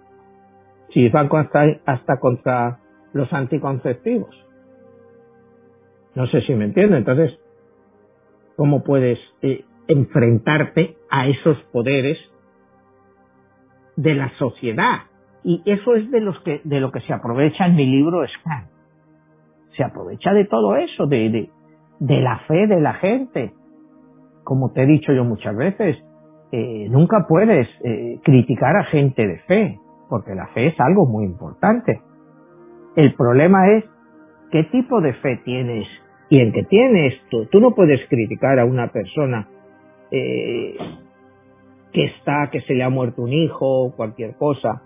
Si 0.92 1.08
van 1.08 1.28
hasta, 1.32 1.64
hasta 1.86 2.18
contra 2.18 2.78
los 3.12 3.32
anticonceptivos. 3.32 4.49
No 6.20 6.26
sé 6.26 6.42
si 6.42 6.54
me 6.54 6.66
entiendo. 6.66 6.96
Entonces, 6.96 7.32
¿cómo 8.54 8.84
puedes 8.84 9.18
eh, 9.40 9.64
enfrentarte 9.88 10.98
a 11.10 11.26
esos 11.28 11.56
poderes 11.72 12.18
de 13.96 14.14
la 14.14 14.30
sociedad? 14.36 15.04
Y 15.42 15.62
eso 15.64 15.94
es 15.94 16.10
de 16.10 16.20
los 16.20 16.38
que, 16.40 16.60
de 16.64 16.78
lo 16.78 16.92
que 16.92 17.00
se 17.00 17.14
aprovecha 17.14 17.64
en 17.64 17.76
mi 17.76 17.86
libro 17.86 18.20
Scan 18.28 18.68
se 19.74 19.82
aprovecha 19.82 20.34
de 20.34 20.44
todo 20.44 20.76
eso, 20.76 21.06
de, 21.06 21.48
de, 22.00 22.20
la 22.20 22.40
fe 22.40 22.66
de 22.66 22.82
la 22.82 22.92
gente. 22.94 23.54
Como 24.44 24.72
te 24.72 24.82
he 24.82 24.86
dicho 24.86 25.14
yo 25.14 25.24
muchas 25.24 25.56
veces, 25.56 25.96
eh, 26.52 26.86
nunca 26.90 27.24
puedes 27.26 27.66
eh, 27.82 28.20
criticar 28.22 28.76
a 28.76 28.84
gente 28.84 29.26
de 29.26 29.38
fe, 29.38 29.78
porque 30.10 30.34
la 30.34 30.48
fe 30.48 30.66
es 30.66 30.80
algo 30.80 31.06
muy 31.06 31.24
importante. 31.24 32.02
El 32.96 33.14
problema 33.14 33.70
es 33.70 33.84
qué 34.50 34.64
tipo 34.64 35.00
de 35.00 35.14
fe 35.14 35.40
tienes 35.46 35.86
y 36.30 36.40
en 36.40 36.52
qué 36.52 36.62
tienes 36.62 37.14
tú. 37.28 37.46
Tú 37.46 37.60
no 37.60 37.74
puedes 37.74 38.00
criticar 38.08 38.58
a 38.58 38.64
una 38.64 38.92
persona 38.92 39.48
eh, 40.10 40.76
que 41.92 42.04
está, 42.04 42.48
que 42.50 42.60
se 42.62 42.74
le 42.74 42.84
ha 42.84 42.88
muerto 42.88 43.22
un 43.22 43.32
hijo, 43.32 43.92
cualquier 43.96 44.36
cosa, 44.36 44.82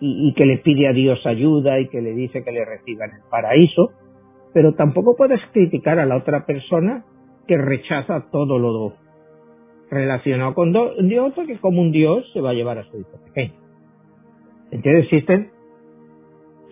y, 0.00 0.28
y, 0.28 0.34
que 0.34 0.46
le 0.46 0.58
pide 0.58 0.88
a 0.88 0.92
Dios 0.92 1.24
ayuda 1.26 1.78
y 1.78 1.88
que 1.88 2.00
le 2.00 2.12
dice 2.12 2.42
que 2.42 2.52
le 2.52 2.64
reciba 2.64 3.04
en 3.04 3.12
el 3.12 3.22
paraíso, 3.30 3.92
pero 4.52 4.74
tampoco 4.74 5.14
puedes 5.16 5.40
criticar 5.52 5.98
a 5.98 6.06
la 6.06 6.16
otra 6.16 6.44
persona 6.44 7.04
que 7.46 7.56
rechaza 7.56 8.26
todo 8.30 8.58
lo 8.58 8.94
relacionado 9.90 10.54
con 10.54 10.72
Dios, 10.72 11.32
porque 11.34 11.58
como 11.58 11.82
un 11.82 11.92
Dios 11.92 12.24
se 12.32 12.40
va 12.40 12.50
a 12.50 12.54
llevar 12.54 12.78
a 12.78 12.84
su 12.84 12.98
hijo 12.98 13.18
pequeño. 13.26 13.54
Entonces 14.70 15.04
existen 15.04 15.50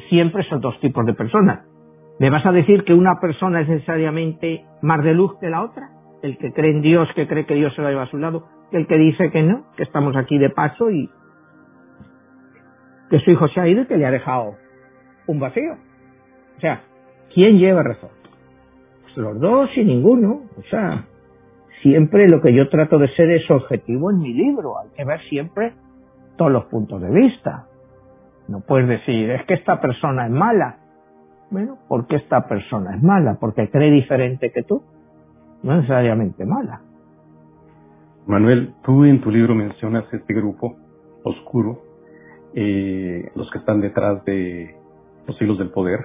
siempre 0.09 0.43
esos 0.43 0.61
dos 0.61 0.79
tipos 0.81 1.05
de 1.05 1.15
personas. 1.15 1.68
¿Me 2.19 2.31
vas 2.31 2.45
a 2.45 2.53
decir 2.53 2.85
que 2.85 2.95
una 2.95 3.21
persona 3.21 3.61
es 3.61 3.69
necesariamente 3.69 4.65
más 4.83 5.05
de 5.05 5.15
luz 5.15 5.39
que 5.39 5.49
la 5.49 5.63
otra? 5.63 5.91
El 6.23 6.37
que 6.37 6.53
cree 6.53 6.73
en 6.73 6.83
Dios, 6.83 7.09
que 7.15 7.29
cree 7.29 7.47
que 7.47 7.55
Dios 7.55 7.73
se 7.75 7.83
va 7.83 7.89
a 7.89 7.91
llevar 7.93 8.09
a 8.09 8.11
su 8.11 8.19
lado, 8.19 8.49
que 8.71 8.77
el 8.77 8.87
que 8.89 8.97
dice 8.97 9.31
que 9.31 9.43
no, 9.43 9.67
que 9.77 9.85
estamos 9.85 10.17
aquí 10.17 10.37
de 10.37 10.51
paso 10.51 10.91
y 10.91 11.09
que 13.09 13.21
su 13.21 13.31
hijo 13.31 13.47
se 13.49 13.61
ha 13.61 13.69
ido 13.69 13.83
y 13.83 13.87
que 13.87 13.97
le 13.97 14.07
ha 14.07 14.11
dejado 14.11 14.57
un 15.29 15.39
vacío. 15.39 15.75
O 16.57 16.61
sea, 16.61 16.83
¿quién 17.33 17.59
lleva 17.59 17.85
razón? 17.85 18.11
Pues 19.03 19.17
los 19.17 19.39
dos 19.39 19.71
y 19.77 19.85
ninguno. 19.85 20.43
O 20.57 20.63
sea, 20.69 21.05
siempre 21.83 22.29
lo 22.29 22.41
que 22.41 22.53
yo 22.53 22.69
trato 22.69 22.99
de 22.99 23.09
ser 23.15 23.31
es 23.31 23.49
objetivo 23.49 24.11
en 24.11 24.19
mi 24.19 24.35
libro. 24.35 24.79
Hay 24.81 24.89
que 24.97 25.05
ver 25.05 25.21
siempre 25.29 25.73
todos 26.37 26.51
los 26.51 26.65
puntos 26.65 27.01
de 27.01 27.11
vista. 27.11 27.67
No 28.49 28.61
puedes 28.61 28.89
decir, 28.89 29.31
es 29.31 29.45
que 29.47 29.55
esta 29.55 29.81
persona 29.81 30.27
es 30.27 30.33
mala. 30.33 30.79
Bueno, 31.51 31.79
¿por 31.89 32.07
qué 32.07 32.17
esta 32.17 32.47
persona 32.47 32.97
es 32.97 33.03
mala? 33.03 33.39
¿Porque 33.41 33.71
cree 33.71 33.91
diferente 33.91 34.53
que 34.53 34.63
tú? 34.63 34.83
No 35.63 35.77
necesariamente 35.77 36.45
mala. 36.45 36.83
Manuel, 38.27 38.75
tú 38.83 39.05
en 39.05 39.21
tu 39.21 39.31
libro 39.31 39.55
mencionas 39.55 40.05
este 40.13 40.35
grupo 40.35 40.77
oscuro, 41.25 41.83
eh, 42.55 43.31
los 43.35 43.51
que 43.51 43.59
están 43.59 43.81
detrás 43.81 44.25
de 44.25 44.77
los 45.27 45.41
hilos 45.41 45.59
del 45.59 45.71
poder. 45.71 46.01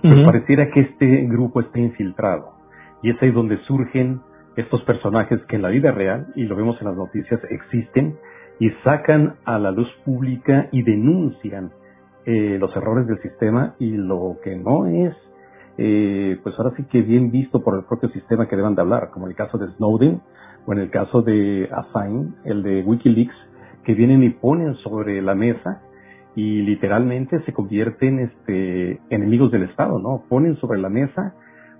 Pues 0.00 0.22
pareciera 0.22 0.70
que 0.70 0.80
este 0.80 1.26
grupo 1.26 1.60
está 1.60 1.78
infiltrado. 1.78 2.52
Y 3.02 3.10
es 3.10 3.22
ahí 3.22 3.30
donde 3.30 3.58
surgen 3.58 4.20
estos 4.56 4.82
personajes 4.82 5.40
que 5.48 5.56
en 5.56 5.62
la 5.62 5.68
vida 5.68 5.92
real, 5.92 6.28
y 6.34 6.44
lo 6.44 6.56
vemos 6.56 6.80
en 6.80 6.88
las 6.88 6.96
noticias, 6.96 7.40
existen 7.50 8.16
y 8.58 8.70
sacan 8.84 9.36
a 9.44 9.58
la 9.58 9.70
luz 9.70 9.88
pública 10.04 10.68
y 10.72 10.82
denuncian 10.82 11.72
eh, 12.26 12.56
los 12.60 12.74
errores 12.76 13.06
del 13.06 13.20
sistema 13.20 13.74
y 13.78 13.90
lo 13.92 14.36
que 14.42 14.56
no 14.56 14.86
es, 14.86 15.14
eh, 15.78 16.38
pues 16.42 16.54
ahora 16.58 16.74
sí 16.76 16.84
que 16.84 17.02
bien 17.02 17.30
visto 17.30 17.62
por 17.62 17.76
el 17.76 17.84
propio 17.84 18.08
sistema 18.10 18.48
que 18.48 18.56
deban 18.56 18.74
de 18.74 18.82
hablar, 18.82 19.10
como 19.10 19.26
el 19.26 19.34
caso 19.34 19.58
de 19.58 19.68
Snowden 19.76 20.20
o 20.66 20.72
en 20.72 20.78
el 20.78 20.90
caso 20.90 21.22
de 21.22 21.68
Assange, 21.72 22.32
el 22.44 22.62
de 22.62 22.82
Wikileaks, 22.82 23.34
que 23.84 23.94
vienen 23.94 24.22
y 24.22 24.30
ponen 24.30 24.74
sobre 24.76 25.20
la 25.22 25.34
mesa 25.34 25.82
y 26.34 26.62
literalmente 26.62 27.42
se 27.42 27.52
convierten 27.52 28.20
este 28.20 29.00
enemigos 29.10 29.50
del 29.50 29.64
Estado, 29.64 29.98
¿no? 29.98 30.22
Ponen 30.28 30.56
sobre 30.56 30.78
la 30.78 30.88
mesa 30.88 31.34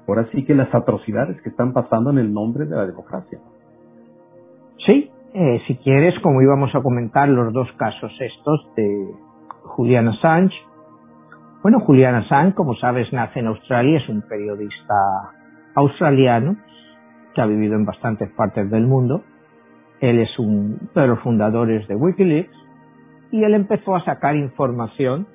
ahora 0.09 0.29
sí 0.33 0.45
que 0.45 0.55
las 0.55 0.75
atrocidades 0.75 1.41
que 1.43 1.49
están 1.49 1.73
pasando 1.73 2.11
en 2.11 2.19
el 2.19 2.33
nombre 2.33 2.67
de 2.67 2.77
la 2.77 2.87
democracia. 2.87 3.39
Sí, 4.85 5.11
eh, 5.35 5.61
si 5.67 5.77
quieres, 5.77 6.19
como 6.21 6.43
íbamos 6.43 6.75
a 6.75 6.83
comentar 6.83 7.29
los 7.29 7.53
dos 7.53 7.71
casos 7.79 8.13
estos 8.21 8.69
de 8.77 9.07
Julian 9.77 10.09
Assange. 10.09 10.55
Bueno, 11.63 11.81
Julian 11.81 12.15
Assange, 12.15 12.55
como 12.55 12.75
sabes, 12.75 13.13
nace 13.13 13.41
en 13.41 13.47
Australia, 13.47 13.99
es 13.99 14.09
un 14.09 14.23
periodista 14.23 14.95
australiano 15.75 16.57
que 17.35 17.41
ha 17.41 17.47
vivido 17.47 17.75
en 17.77 17.87
bastantes 17.87 18.31
partes 18.33 18.71
del 18.71 18.87
mundo. 18.87 19.23
Él 20.01 20.19
es 20.19 20.39
un 20.39 20.91
de 20.95 21.07
los 21.07 21.21
fundadores 21.21 21.87
de 21.89 21.95
Wikileaks 21.95 22.55
y 23.31 23.45
él 23.45 23.55
empezó 23.55 23.95
a 23.97 24.05
sacar 24.05 24.37
información 24.37 25.27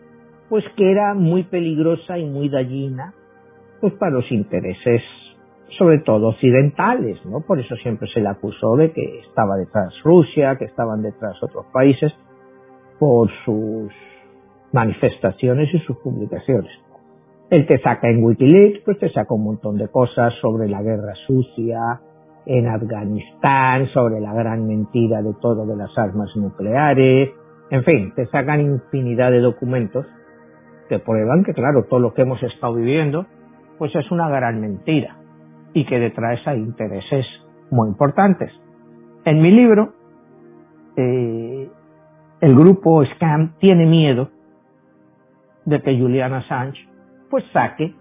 pues 0.50 0.64
que 0.76 0.92
era 0.92 1.14
muy 1.14 1.44
peligrosa 1.44 2.18
y 2.18 2.26
muy 2.26 2.50
dañina 2.50 3.14
pues 3.82 3.94
para 3.94 4.12
los 4.12 4.32
intereses 4.32 5.02
sobre 5.78 6.00
todo 6.00 6.30
occidentales, 6.30 7.18
¿no? 7.26 7.42
Por 7.42 7.60
eso 7.60 7.76
siempre 7.78 8.08
se 8.14 8.22
le 8.22 8.30
acusó 8.30 8.76
de 8.78 8.92
que 8.92 9.20
estaba 9.20 9.58
detrás 9.58 9.94
Rusia, 10.04 10.58
que 10.58 10.66
estaban 10.66 11.02
detrás 11.02 11.36
otros 11.42 11.66
países, 11.74 12.12
por 13.00 13.30
sus 13.46 13.92
manifestaciones 14.78 15.74
y 15.74 15.80
sus 15.80 15.98
publicaciones. 15.98 16.72
Él 17.50 17.66
te 17.66 17.80
saca 17.80 18.08
en 18.10 18.24
Wikileaks, 18.24 18.82
pues 18.86 19.00
te 19.00 19.10
saca 19.10 19.34
un 19.34 19.44
montón 19.44 19.76
de 19.76 19.88
cosas 19.88 20.36
sobre 20.40 20.68
la 20.70 20.84
guerra 20.84 21.14
sucia 21.26 21.80
en 22.46 22.68
Afganistán, 22.68 23.88
sobre 23.88 24.20
la 24.20 24.34
gran 24.36 24.68
mentira 24.68 25.24
de 25.24 25.34
todo 25.42 25.66
de 25.66 25.76
las 25.76 25.98
armas 25.98 26.30
nucleares, 26.36 27.32
en 27.72 27.84
fin, 27.84 28.14
te 28.16 28.28
sacan 28.28 28.62
infinidad 28.62 29.32
de 29.32 29.40
documentos 29.40 30.06
que 30.90 31.00
prueban 31.00 31.44
que, 31.44 31.54
claro, 31.54 31.86
todo 31.90 32.00
lo 32.00 32.14
que 32.14 32.22
hemos 32.22 32.42
estado 32.44 32.76
viviendo, 32.76 33.26
pues 33.80 33.96
es 33.96 34.12
una 34.12 34.30
gran 34.30 34.62
mentira 34.62 35.18
y 35.74 35.86
que 35.86 36.00
detrás 36.00 36.40
hay 36.46 36.60
intereses 36.60 37.26
muy 37.72 37.90
importantes. 37.90 38.52
En 39.26 39.42
mi 39.42 39.52
libro, 39.52 39.94
eh, 40.96 41.68
el 42.42 42.56
grupo 42.56 43.04
Scam 43.06 43.56
tiene 43.60 43.88
miedo 43.88 44.37
de 45.68 45.82
que 45.82 45.96
Julian 45.96 46.34
Assange 46.34 46.80
pues 47.30 47.44
saque 47.54 47.94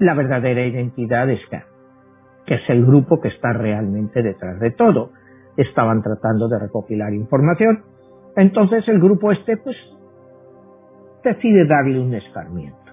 la 0.00 0.14
verdadera 0.14 0.66
identidad 0.66 1.28
de 1.28 1.38
Scam, 1.46 1.62
que 2.46 2.54
es 2.56 2.68
el 2.68 2.84
grupo 2.84 3.20
que 3.20 3.28
está 3.28 3.52
realmente 3.52 4.22
detrás 4.22 4.58
de 4.58 4.72
todo. 4.72 5.12
Estaban 5.56 6.02
tratando 6.02 6.48
de 6.48 6.58
recopilar 6.58 7.12
información, 7.14 7.84
entonces 8.36 8.88
el 8.88 8.98
grupo 8.98 9.30
este 9.30 9.56
pues 9.58 9.76
decide 11.22 11.66
darle 11.66 12.00
un 12.00 12.14
escarmiento 12.14 12.90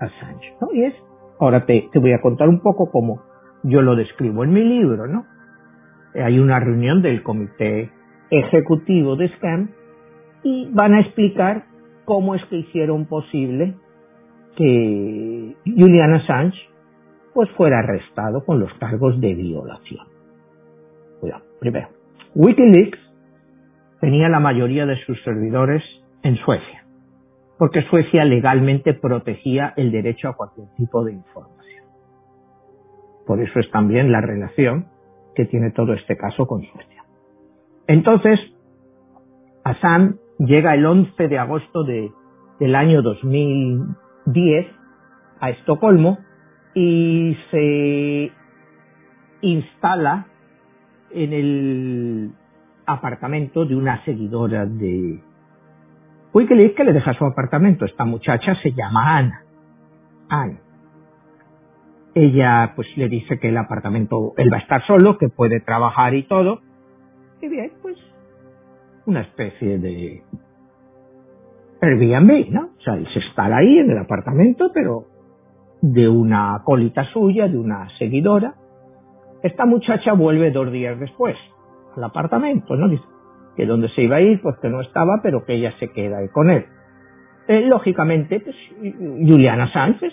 a 0.00 0.04
Assange, 0.04 0.56
¿no? 0.60 0.68
Y 0.74 0.84
es 0.84 0.94
Ahora 1.38 1.66
te, 1.66 1.88
voy 1.94 2.12
a 2.12 2.20
contar 2.20 2.48
un 2.48 2.60
poco 2.60 2.90
cómo 2.90 3.22
yo 3.62 3.82
lo 3.82 3.96
describo 3.96 4.44
en 4.44 4.52
mi 4.52 4.62
libro, 4.62 5.06
¿no? 5.06 5.26
Hay 6.14 6.38
una 6.38 6.60
reunión 6.60 7.02
del 7.02 7.22
comité 7.22 7.90
ejecutivo 8.30 9.16
de 9.16 9.28
SCAM 9.36 9.70
y 10.44 10.70
van 10.72 10.94
a 10.94 11.00
explicar 11.00 11.64
cómo 12.04 12.34
es 12.34 12.44
que 12.46 12.56
hicieron 12.56 13.06
posible 13.06 13.74
que 14.56 15.56
Julian 15.64 16.14
Assange 16.14 16.58
pues 17.32 17.50
fuera 17.56 17.80
arrestado 17.80 18.44
con 18.44 18.60
los 18.60 18.72
cargos 18.74 19.20
de 19.20 19.34
violación. 19.34 20.06
Cuidado, 21.20 21.44
primero, 21.58 21.88
Wikileaks 22.34 22.98
tenía 24.00 24.28
la 24.28 24.40
mayoría 24.40 24.86
de 24.86 24.96
sus 25.04 25.20
servidores 25.24 25.82
en 26.22 26.36
Suecia 26.36 26.84
porque 27.58 27.82
Suecia 27.88 28.24
legalmente 28.24 28.94
protegía 28.94 29.72
el 29.76 29.92
derecho 29.92 30.28
a 30.28 30.36
cualquier 30.36 30.68
tipo 30.76 31.04
de 31.04 31.12
información. 31.12 31.84
Por 33.26 33.40
eso 33.40 33.60
es 33.60 33.70
también 33.70 34.12
la 34.12 34.20
relación 34.20 34.88
que 35.34 35.46
tiene 35.46 35.70
todo 35.70 35.94
este 35.94 36.16
caso 36.16 36.46
con 36.46 36.62
Suecia. 36.62 37.04
Entonces, 37.86 38.38
Assam 39.62 40.18
llega 40.38 40.74
el 40.74 40.84
11 40.84 41.28
de 41.28 41.38
agosto 41.38 41.84
de, 41.84 42.10
del 42.60 42.74
año 42.74 43.02
2010 43.02 44.66
a 45.40 45.50
Estocolmo 45.50 46.18
y 46.74 47.36
se 47.50 48.32
instala 49.40 50.26
en 51.10 51.32
el 51.32 52.30
apartamento 52.86 53.64
de 53.64 53.76
una 53.76 54.04
seguidora 54.04 54.66
de, 54.66 55.20
Wikileaks 56.34 56.74
que 56.74 56.84
le 56.84 56.92
deja 56.92 57.14
su 57.14 57.24
apartamento. 57.24 57.84
Esta 57.84 58.04
muchacha 58.04 58.56
se 58.60 58.72
llama 58.72 59.18
Ana. 59.18 59.44
Ana. 60.28 60.58
Ella 62.16 62.72
pues 62.74 62.88
le 62.96 63.08
dice 63.08 63.38
que 63.38 63.48
el 63.48 63.56
apartamento, 63.56 64.34
él 64.36 64.52
va 64.52 64.58
a 64.58 64.60
estar 64.60 64.84
solo, 64.86 65.16
que 65.16 65.28
puede 65.28 65.60
trabajar 65.60 66.14
y 66.14 66.24
todo. 66.24 66.60
Y 67.40 67.48
bien, 67.48 67.72
una 69.06 69.20
especie 69.22 69.78
de 69.78 70.22
Airbnb, 71.80 72.50
¿no? 72.50 72.70
O 72.78 72.80
sea, 72.82 72.96
es 72.96 73.16
estar 73.16 73.52
ahí 73.52 73.78
en 73.78 73.90
el 73.90 73.98
apartamento, 73.98 74.70
pero 74.72 75.04
de 75.82 76.08
una 76.08 76.62
colita 76.64 77.04
suya, 77.12 77.46
de 77.48 77.58
una 77.58 77.88
seguidora. 77.98 78.54
Esta 79.42 79.66
muchacha 79.66 80.14
vuelve 80.14 80.50
dos 80.50 80.72
días 80.72 80.98
después 80.98 81.36
al 81.96 82.04
apartamento, 82.04 82.74
¿no? 82.76 82.88
Dice, 82.88 83.04
que 83.56 83.66
donde 83.66 83.88
se 83.90 84.02
iba 84.02 84.16
a 84.16 84.20
ir, 84.20 84.40
pues 84.40 84.56
que 84.60 84.68
no 84.68 84.80
estaba, 84.80 85.20
pero 85.22 85.44
que 85.44 85.54
ella 85.54 85.72
se 85.78 85.90
queda 85.92 86.18
ahí 86.18 86.28
con 86.28 86.50
él. 86.50 86.66
Eh, 87.46 87.66
lógicamente, 87.66 88.40
pues, 88.40 88.56
Juliana 88.98 89.70
Sánchez 89.72 90.12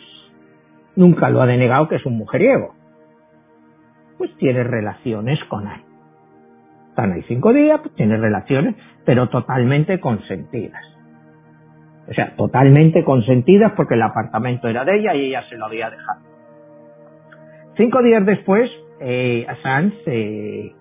nunca 0.96 1.30
lo 1.30 1.42
ha 1.42 1.46
denegado 1.46 1.88
que 1.88 1.96
es 1.96 2.06
un 2.06 2.18
mujeriego. 2.18 2.76
Pues 4.18 4.36
tiene 4.38 4.64
relaciones 4.64 5.40
con 5.46 5.68
él. 5.68 5.91
Están 6.92 7.14
ahí 7.14 7.24
cinco 7.30 7.54
días, 7.54 7.80
pues 7.82 7.96
tiene 7.96 8.18
relaciones, 8.18 8.76
pero 9.06 9.30
totalmente 9.30 10.02
consentidas. 10.02 10.84
O 12.10 12.14
sea, 12.14 12.36
totalmente 12.36 13.06
consentidas 13.06 13.72
porque 13.78 13.94
el 13.94 14.02
apartamento 14.02 14.68
era 14.68 14.84
de 14.84 15.00
ella 15.00 15.16
y 15.16 15.28
ella 15.28 15.48
se 15.48 15.56
lo 15.56 15.68
había 15.68 15.90
dejado. 15.90 16.20
Cinco 17.78 18.04
días 18.04 18.26
después, 18.26 18.70
eh, 19.00 19.46
Assange 19.48 20.76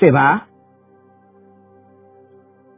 se 0.00 0.10
va 0.10 0.46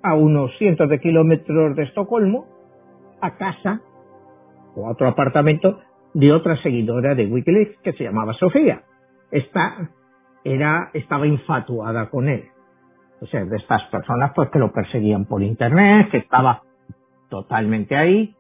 a 0.02 0.14
unos 0.16 0.50
cientos 0.58 0.88
de 0.88 0.98
kilómetros 0.98 1.76
de 1.76 1.84
Estocolmo 1.84 2.46
a 3.20 3.36
casa 3.36 3.82
o 4.74 4.88
a 4.88 4.90
otro 4.90 5.06
apartamento 5.06 5.78
de 6.12 6.32
otra 6.32 6.60
seguidora 6.60 7.14
de 7.14 7.26
Wikileaks 7.26 7.78
que 7.82 7.92
se 7.92 8.02
llamaba 8.02 8.32
Sofía. 8.34 8.82
Esta 9.30 9.90
era, 10.44 10.90
estaba 10.92 11.26
infatuada 11.26 12.10
con 12.10 12.28
él. 12.28 12.44
O 13.20 13.26
sea, 13.26 13.44
de 13.44 13.56
estas 13.56 13.82
personas 13.84 14.32
pues 14.34 14.50
que 14.50 14.58
lo 14.58 14.70
perseguían 14.72 15.24
por 15.24 15.42
internet, 15.42 16.10
que 16.10 16.18
estaba 16.18 16.62
totalmente 17.30 17.96
ahí. 17.96 18.34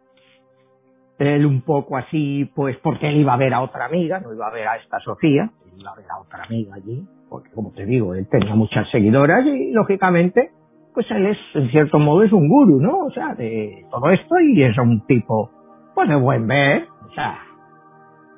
Él 1.18 1.46
un 1.46 1.62
poco 1.62 1.96
así, 1.96 2.50
pues 2.54 2.76
porque 2.78 3.08
él 3.08 3.16
iba 3.16 3.32
a 3.32 3.38
ver 3.38 3.54
a 3.54 3.62
otra 3.62 3.86
amiga, 3.86 4.20
no 4.20 4.32
iba 4.32 4.46
a 4.46 4.50
ver 4.50 4.68
a 4.68 4.76
esta 4.76 4.98
Sofía, 5.00 5.50
iba 5.76 5.90
a 5.90 5.94
ver 5.94 6.06
a 6.10 6.20
otra 6.20 6.44
amiga 6.44 6.74
allí, 6.74 7.06
porque 7.30 7.50
como 7.50 7.72
te 7.72 7.86
digo, 7.86 8.14
él 8.14 8.28
tenía 8.28 8.54
muchas 8.54 8.90
seguidoras 8.90 9.46
y 9.46 9.72
lógicamente, 9.72 10.50
pues 10.92 11.08
él 11.10 11.26
es, 11.26 11.38
en 11.54 11.70
cierto 11.70 11.98
modo, 11.98 12.24
es 12.24 12.32
un 12.32 12.48
gurú, 12.48 12.80
¿no? 12.80 12.98
O 13.06 13.10
sea, 13.10 13.34
de 13.34 13.86
todo 13.90 14.10
esto 14.10 14.38
y 14.40 14.64
es 14.64 14.76
un 14.76 15.06
tipo, 15.06 15.50
pues 15.94 16.08
de 16.08 16.16
buen 16.16 16.46
ver, 16.46 16.88
o 17.08 17.14
sea, 17.14 17.38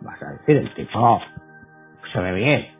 vas 0.02 0.22
a 0.22 0.32
decir, 0.32 0.58
el 0.58 0.74
tipo 0.74 1.20
se 2.12 2.20
ve 2.20 2.32
bien, 2.34 2.76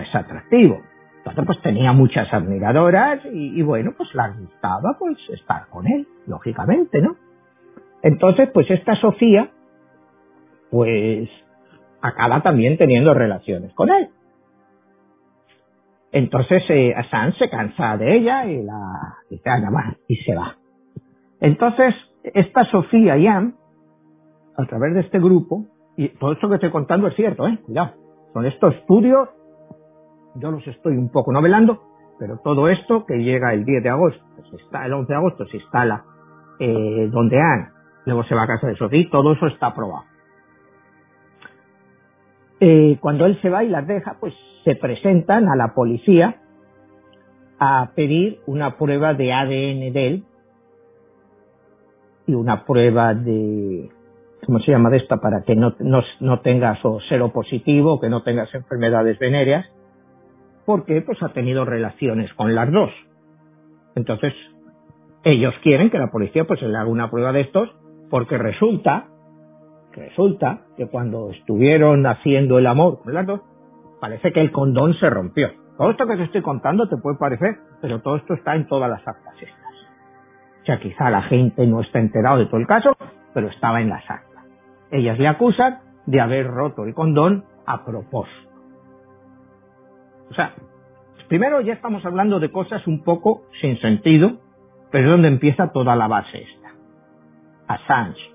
es 0.00 0.14
atractivo. 0.14 0.82
Entonces, 1.18 1.44
pues 1.46 1.62
tenía 1.62 1.92
muchas 1.92 2.32
admiradoras 2.32 3.24
y, 3.26 3.58
y 3.58 3.62
bueno, 3.62 3.92
pues 3.96 4.10
les 4.14 4.38
gustaba 4.40 4.96
pues 4.98 5.16
estar 5.30 5.68
con 5.68 5.86
él, 5.86 6.06
lógicamente, 6.26 7.00
¿no? 7.00 7.16
Entonces, 8.02 8.50
pues 8.52 8.70
esta 8.70 8.94
Sofía, 8.96 9.50
pues 10.70 11.30
acaba 12.02 12.42
también 12.42 12.76
teniendo 12.76 13.14
relaciones 13.14 13.72
con 13.72 13.90
él. 13.90 14.10
Entonces 16.12 16.62
eh, 16.68 16.94
se 17.38 17.50
cansa 17.50 17.96
de 17.96 18.16
ella 18.16 18.46
y 18.46 18.62
la 18.62 19.16
dice, 19.28 19.50
y 20.06 20.16
se 20.16 20.34
va. 20.36 20.56
Entonces, 21.40 21.94
esta 22.22 22.64
Sofía 22.66 23.16
Yam, 23.16 23.56
a 24.56 24.64
través 24.66 24.94
de 24.94 25.00
este 25.00 25.18
grupo, 25.18 25.64
y 25.96 26.10
todo 26.10 26.32
esto 26.32 26.48
que 26.48 26.54
estoy 26.54 26.70
contando 26.70 27.08
es 27.08 27.16
cierto, 27.16 27.48
¿eh? 27.48 27.58
Cuidado, 27.64 27.94
son 28.32 28.46
estos 28.46 28.74
estudios, 28.76 29.28
yo 30.34 30.50
los 30.50 30.66
estoy 30.66 30.96
un 30.96 31.10
poco 31.10 31.32
novelando, 31.32 31.82
pero 32.18 32.38
todo 32.38 32.68
esto 32.68 33.04
que 33.06 33.18
llega 33.18 33.52
el 33.52 33.64
10 33.64 33.82
de 33.82 33.88
agosto, 33.90 34.22
pues 34.36 34.62
está, 34.62 34.86
el 34.86 34.92
11 34.92 35.12
de 35.12 35.16
agosto 35.16 35.46
se 35.46 35.56
instala 35.56 36.04
eh, 36.58 37.08
donde 37.10 37.40
han 37.40 37.74
luego 38.04 38.24
se 38.24 38.34
va 38.34 38.44
a 38.44 38.46
casa 38.46 38.66
de 38.66 38.76
Sofía, 38.76 39.08
todo 39.10 39.32
eso 39.32 39.46
está 39.46 39.68
aprobado. 39.68 40.04
Eh, 42.60 42.98
cuando 43.00 43.26
él 43.26 43.40
se 43.42 43.50
va 43.50 43.64
y 43.64 43.68
las 43.68 43.86
deja, 43.86 44.16
pues 44.20 44.34
se 44.64 44.74
presentan 44.76 45.48
a 45.48 45.56
la 45.56 45.74
policía 45.74 46.36
a 47.58 47.90
pedir 47.94 48.40
una 48.46 48.76
prueba 48.76 49.14
de 49.14 49.32
ADN 49.32 49.92
de 49.92 50.06
él 50.06 50.24
y 52.26 52.34
una 52.34 52.64
prueba 52.64 53.14
de, 53.14 53.90
¿cómo 54.46 54.60
se 54.60 54.70
llama 54.70 54.90
de 54.90 54.98
esta? 54.98 55.18
Para 55.18 55.42
que 55.42 55.54
no, 55.54 55.74
no, 55.78 56.02
no 56.20 56.40
tengas 56.40 56.82
o 56.84 56.98
cero 57.08 57.32
positivo, 57.32 58.00
que 58.00 58.08
no 58.08 58.22
tengas 58.22 58.52
enfermedades 58.54 59.18
venéreas, 59.18 59.66
porque 60.66 61.02
pues 61.02 61.22
ha 61.22 61.30
tenido 61.30 61.64
relaciones 61.64 62.32
con 62.34 62.54
las 62.54 62.70
dos. 62.70 62.90
Entonces, 63.94 64.32
ellos 65.24 65.54
quieren 65.62 65.90
que 65.90 65.98
la 65.98 66.10
policía 66.10 66.44
pues 66.44 66.60
le 66.62 66.76
haga 66.76 66.88
una 66.88 67.10
prueba 67.10 67.32
de 67.32 67.42
estos 67.42 67.70
porque 68.10 68.38
resulta, 68.38 69.06
resulta 69.92 70.60
que 70.76 70.86
cuando 70.88 71.30
estuvieron 71.30 72.06
haciendo 72.06 72.58
el 72.58 72.66
amor 72.66 73.00
con 73.02 73.14
las 73.14 73.26
dos, 73.26 73.40
parece 74.00 74.32
que 74.32 74.40
el 74.40 74.52
condón 74.52 74.94
se 74.94 75.08
rompió. 75.08 75.48
Todo 75.78 75.90
esto 75.90 76.06
que 76.06 76.16
te 76.16 76.24
estoy 76.24 76.42
contando 76.42 76.88
te 76.88 76.96
puede 76.96 77.16
parecer, 77.16 77.56
pero 77.80 78.00
todo 78.00 78.16
esto 78.16 78.34
está 78.34 78.54
en 78.54 78.66
todas 78.66 78.88
las 78.88 79.06
actas 79.06 79.34
estas. 79.40 79.74
O 80.62 80.66
sea, 80.66 80.78
quizá 80.78 81.10
la 81.10 81.22
gente 81.22 81.66
no 81.66 81.80
está 81.80 81.98
enterado 81.98 82.38
de 82.38 82.46
todo 82.46 82.58
el 82.58 82.66
caso, 82.66 82.96
pero 83.32 83.48
estaba 83.48 83.80
en 83.80 83.88
las 83.88 84.08
actas. 84.08 84.44
Ellas 84.90 85.18
le 85.18 85.26
acusan 85.26 85.80
de 86.06 86.20
haber 86.20 86.46
roto 86.46 86.84
el 86.84 86.94
condón 86.94 87.44
a 87.66 87.84
propósito. 87.84 88.53
O 90.34 90.36
sea, 90.36 90.52
primero 91.28 91.60
ya 91.60 91.74
estamos 91.74 92.04
hablando 92.04 92.40
de 92.40 92.50
cosas 92.50 92.84
un 92.88 93.04
poco 93.04 93.42
sin 93.60 93.78
sentido, 93.78 94.40
pero 94.90 95.04
es 95.04 95.10
donde 95.12 95.28
empieza 95.28 95.70
toda 95.70 95.94
la 95.94 96.08
base 96.08 96.42
esta. 96.42 96.72
Assange 97.68 98.34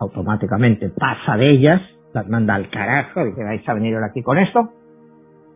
automáticamente 0.00 0.88
pasa 0.88 1.36
de 1.36 1.50
ellas, 1.50 1.80
las 2.12 2.26
manda 2.26 2.56
al 2.56 2.68
carajo, 2.68 3.24
dice 3.24 3.44
vais 3.44 3.68
a 3.68 3.74
venir 3.74 3.94
aquí 3.98 4.22
con 4.24 4.38
esto, 4.38 4.72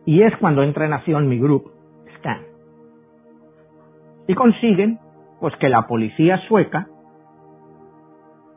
y 0.05 0.21
es 0.21 0.33
cuando 0.37 0.63
entra 0.63 0.85
en 0.85 0.93
acción 0.93 1.27
mi 1.27 1.39
grupo, 1.39 1.71
Scan. 2.19 2.43
Y 4.27 4.33
consiguen, 4.33 4.99
pues 5.41 5.53
que 5.57 5.67
la 5.67 5.87
policía 5.87 6.37
sueca 6.47 6.87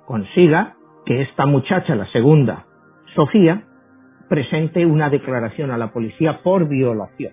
consiga 0.07 0.77
que 1.05 1.23
esta 1.23 1.47
muchacha, 1.47 1.97
la 1.97 2.07
segunda, 2.13 2.67
Sofía, 3.17 3.65
presente 4.29 4.85
una 4.85 5.11
declaración 5.11 5.71
a 5.71 5.79
la 5.79 5.93
policía 5.93 6.41
por 6.43 6.69
violación. 6.69 7.33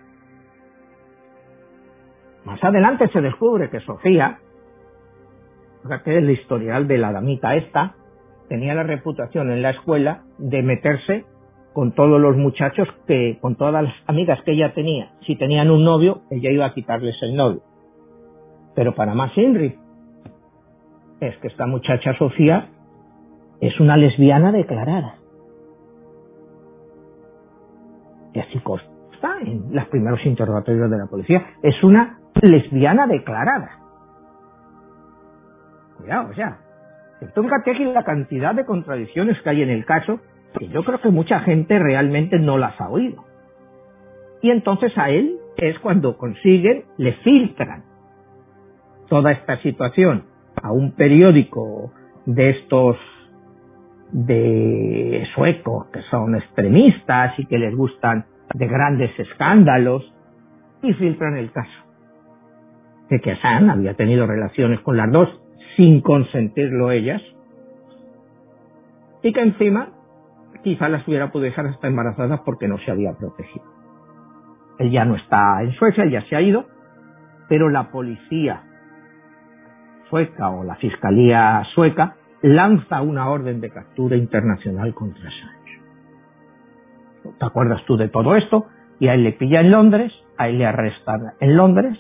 Más 2.46 2.64
adelante 2.64 3.10
se 3.10 3.22
descubre 3.22 3.70
que 3.70 3.80
Sofía 3.82 4.40
que 6.04 6.18
el 6.18 6.30
historial 6.30 6.88
de 6.88 6.98
la 6.98 7.12
damita 7.12 7.56
esta, 7.56 7.96
tenía 8.50 8.74
la 8.74 8.84
reputación 8.84 9.52
en 9.52 9.62
la 9.62 9.72
escuela 9.72 10.24
de 10.38 10.62
meterse 10.64 11.26
con 11.74 11.92
todos 11.94 12.20
los 12.20 12.38
muchachos 12.38 12.88
que, 13.08 13.38
con 13.42 13.56
todas 13.56 13.84
las 13.84 13.94
amigas 14.08 14.42
que 14.44 14.54
ella 14.54 14.74
tenía. 14.74 15.12
Si 15.26 15.36
tenían 15.36 15.70
un 15.70 15.84
novio, 15.84 16.22
ella 16.32 16.50
iba 16.50 16.66
a 16.66 16.74
quitarles 16.74 17.16
el 17.22 17.36
novio. 17.36 17.62
Pero 18.76 18.96
para 18.96 19.14
más 19.14 19.32
Henry, 19.36 19.78
es 21.20 21.38
que 21.38 21.48
esta 21.48 21.66
muchacha 21.66 22.18
Sofía 22.18 22.70
es 23.62 23.80
una 23.80 23.98
lesbiana 23.98 24.52
declarada. 24.52 25.16
Y 28.36 28.40
así 28.40 28.60
consta 28.60 28.90
en 29.42 29.74
los 29.74 29.88
primeros 29.88 30.24
interrogatorios 30.26 30.92
de 30.92 30.98
la 30.98 31.08
policía. 31.08 31.44
Es 31.64 31.84
una 31.84 32.20
lesbiana 32.42 33.08
declarada 33.08 33.86
o 36.30 36.34
sea, 36.34 36.60
tócate 37.34 37.72
aquí 37.72 37.84
la 37.86 38.04
cantidad 38.04 38.54
de 38.54 38.66
contradicciones 38.66 39.42
que 39.42 39.50
hay 39.50 39.62
en 39.62 39.70
el 39.70 39.86
caso, 39.86 40.20
que 40.58 40.68
yo 40.68 40.84
creo 40.84 41.02
que 41.02 41.10
mucha 41.10 41.40
gente 41.42 41.80
realmente 41.80 42.40
no 42.40 42.58
las 42.58 42.80
ha 42.80 42.90
oído. 42.90 43.24
Y 44.42 44.52
entonces 44.52 44.96
a 44.98 45.10
él 45.10 45.38
es 45.58 45.80
cuando 45.80 46.18
consiguen, 46.18 46.86
le 46.98 47.14
filtran 47.14 47.84
toda 49.10 49.32
esta 49.32 49.58
situación 49.62 50.26
a 50.62 50.72
un 50.72 50.92
periódico 50.92 51.92
de 52.26 52.52
estos 52.52 52.98
de 54.12 55.28
suecos 55.34 55.88
que 55.92 56.02
son 56.12 56.36
extremistas 56.36 57.38
y 57.40 57.46
que 57.46 57.58
les 57.58 57.76
gustan 57.76 58.26
de 58.54 58.68
grandes 58.68 59.18
escándalos 59.20 60.14
y 60.82 60.94
filtran 60.94 61.38
el 61.38 61.52
caso 61.52 61.86
de 63.10 63.20
que 63.20 63.32
Hassan 63.32 63.70
había 63.70 63.94
tenido 63.94 64.26
relaciones 64.26 64.80
con 64.82 64.98
las 64.98 65.12
dos 65.12 65.30
sin 65.76 66.02
consentirlo 66.02 66.92
ellas, 66.92 67.22
y 69.22 69.34
que 69.34 69.42
encima 69.42 69.90
quizá 70.64 70.88
las 70.88 71.08
hubiera 71.08 71.32
podido 71.32 71.50
dejar 71.50 71.68
hasta 71.68 71.88
embarazadas 71.88 72.42
porque 72.46 72.68
no 72.68 72.78
se 72.80 72.92
había 72.92 73.14
protegido. 73.14 73.66
Él 74.80 74.92
ya 74.92 75.06
no 75.06 75.16
está 75.16 75.62
en 75.62 75.74
Suecia, 75.74 76.06
ya 76.06 76.22
se 76.28 76.36
ha 76.36 76.42
ido, 76.42 76.66
pero 77.50 77.70
la 77.70 77.92
policía 77.92 78.64
sueca 80.10 80.50
o 80.50 80.64
la 80.64 80.76
fiscalía 80.76 81.64
sueca 81.74 82.16
lanza 82.46 83.02
una 83.02 83.28
orden 83.30 83.60
de 83.60 83.72
captura 83.72 84.16
internacional 84.16 84.94
contra 84.94 85.24
Sánchez. 85.24 85.82
¿Te 87.40 87.46
acuerdas 87.46 87.84
tú 87.88 87.98
de 87.98 88.08
todo 88.08 88.36
esto? 88.36 88.68
Y 89.00 89.08
a 89.08 89.16
él 89.16 89.24
le 89.24 89.32
pilla 89.32 89.62
en 89.62 89.72
Londres, 89.72 90.14
a 90.38 90.48
él 90.48 90.60
le 90.60 90.68
arrestan 90.68 91.34
en 91.40 91.58
Londres, 91.58 91.98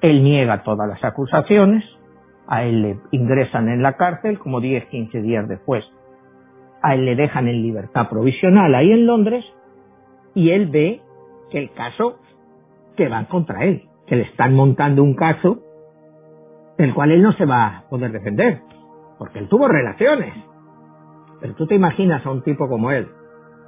él 0.00 0.24
niega 0.24 0.64
todas 0.64 0.88
las 0.88 1.02
acusaciones, 1.04 1.84
a 2.48 2.64
él 2.64 2.82
le 2.82 2.98
ingresan 3.12 3.68
en 3.68 3.82
la 3.82 3.92
cárcel 3.92 4.40
como 4.40 4.60
10, 4.60 4.86
15 4.86 5.22
días 5.22 5.48
después. 5.48 5.84
A 6.82 6.94
él 6.94 7.04
le 7.04 7.14
dejan 7.14 7.46
en 7.46 7.62
libertad 7.62 8.08
provisional 8.08 8.74
ahí 8.74 8.90
en 8.90 9.06
Londres 9.06 9.44
y 10.34 10.50
él 10.50 10.66
ve 10.66 11.00
que 11.50 11.58
el 11.58 11.70
caso 11.72 12.18
que 12.96 13.08
van 13.08 13.26
contra 13.26 13.64
él, 13.64 13.84
que 14.08 14.16
le 14.16 14.22
están 14.22 14.54
montando 14.54 15.04
un 15.04 15.14
caso 15.14 15.62
del 16.78 16.92
cual 16.94 17.12
él 17.12 17.22
no 17.22 17.32
se 17.34 17.44
va 17.44 17.66
a 17.66 17.88
poder 17.88 18.10
defender, 18.10 18.60
porque 19.18 19.40
él 19.40 19.48
tuvo 19.48 19.68
relaciones. 19.68 20.34
Pero 21.40 21.54
tú 21.54 21.66
te 21.66 21.74
imaginas 21.74 22.24
a 22.24 22.30
un 22.30 22.42
tipo 22.42 22.68
como 22.68 22.90
él, 22.90 23.08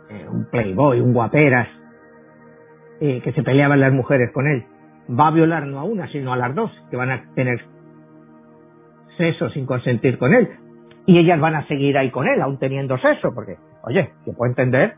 eh, 0.08 0.26
un 0.28 0.46
playboy, 0.50 1.00
un 1.00 1.12
guaperas, 1.12 1.68
eh, 3.00 3.20
que 3.22 3.32
se 3.32 3.42
peleaban 3.42 3.80
las 3.80 3.92
mujeres 3.92 4.30
con 4.32 4.46
él, 4.46 4.64
va 5.08 5.28
a 5.28 5.30
violar 5.30 5.66
no 5.66 5.80
a 5.80 5.84
una, 5.84 6.08
sino 6.08 6.32
a 6.32 6.36
las 6.36 6.54
dos, 6.54 6.70
que 6.90 6.96
van 6.96 7.10
a 7.10 7.24
tener 7.34 7.60
sexo 9.16 9.50
sin 9.50 9.66
consentir 9.66 10.18
con 10.18 10.34
él. 10.34 10.48
Y 11.06 11.18
ellas 11.18 11.40
van 11.40 11.54
a 11.54 11.66
seguir 11.66 11.96
ahí 11.98 12.10
con 12.10 12.28
él, 12.28 12.40
aún 12.40 12.58
teniendo 12.58 12.98
sexo, 12.98 13.32
porque, 13.34 13.56
oye, 13.84 14.10
yo 14.26 14.34
puedo 14.34 14.50
entender 14.50 14.94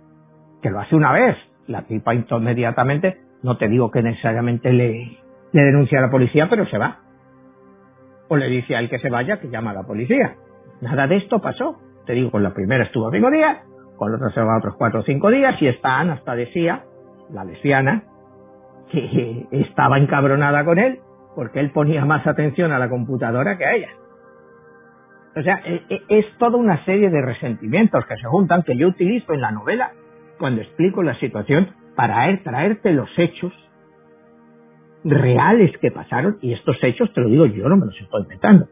que 0.60 0.70
lo 0.70 0.80
hace 0.80 0.94
una 0.94 1.12
vez, 1.12 1.36
la 1.66 1.82
tipa 1.82 2.14
inmediatamente 2.14 3.18
No 3.42 3.56
te 3.56 3.68
digo 3.68 3.90
que 3.90 4.02
necesariamente 4.02 4.72
le, 4.72 5.18
le 5.52 5.62
denuncia 5.62 5.98
a 5.98 6.02
la 6.02 6.10
policía, 6.10 6.48
pero 6.48 6.66
se 6.66 6.78
va. 6.78 6.98
O 8.32 8.36
le 8.38 8.48
dice 8.48 8.74
a 8.74 8.80
él 8.80 8.88
que 8.88 8.98
se 8.98 9.10
vaya, 9.10 9.40
que 9.40 9.50
llama 9.50 9.72
a 9.72 9.74
la 9.74 9.82
policía. 9.82 10.36
Nada 10.80 11.06
de 11.06 11.16
esto 11.16 11.38
pasó. 11.38 11.76
Te 12.06 12.14
digo, 12.14 12.30
con 12.30 12.42
la 12.42 12.54
primera 12.54 12.84
estuvo 12.84 13.10
cinco 13.10 13.30
días, 13.30 13.58
con 13.98 14.10
la 14.10 14.16
otra 14.16 14.30
se 14.30 14.40
va 14.40 14.56
otros 14.56 14.74
cuatro 14.78 15.00
o 15.00 15.02
cinco 15.02 15.30
días, 15.30 15.60
y 15.60 15.66
esta 15.66 15.98
Ana 15.98 16.14
hasta 16.14 16.34
decía, 16.34 16.82
la 17.30 17.44
lesbiana, 17.44 18.04
que 18.90 19.48
estaba 19.50 19.98
encabronada 19.98 20.64
con 20.64 20.78
él 20.78 21.00
porque 21.34 21.60
él 21.60 21.72
ponía 21.72 22.06
más 22.06 22.26
atención 22.26 22.72
a 22.72 22.78
la 22.78 22.88
computadora 22.88 23.58
que 23.58 23.66
a 23.66 23.74
ella. 23.74 23.90
O 25.36 25.42
sea, 25.42 25.60
e, 25.66 25.82
e, 25.90 26.02
es 26.08 26.24
toda 26.38 26.56
una 26.56 26.82
serie 26.86 27.10
de 27.10 27.20
resentimientos 27.20 28.06
que 28.06 28.16
se 28.16 28.28
juntan 28.28 28.62
que 28.62 28.78
yo 28.78 28.88
utilizo 28.88 29.34
en 29.34 29.42
la 29.42 29.50
novela 29.50 29.92
cuando 30.38 30.62
explico 30.62 31.02
la 31.02 31.16
situación 31.16 31.68
para 31.94 32.34
traerte 32.42 32.92
los 32.92 33.10
hechos 33.18 33.52
reales 35.04 35.76
que 35.78 35.90
pasaron 35.90 36.38
y 36.40 36.52
estos 36.52 36.76
hechos, 36.82 37.12
te 37.12 37.20
lo 37.20 37.28
digo 37.28 37.46
yo, 37.46 37.68
no 37.68 37.76
me 37.76 37.86
los 37.86 38.00
estoy 38.00 38.22
inventando. 38.22 38.68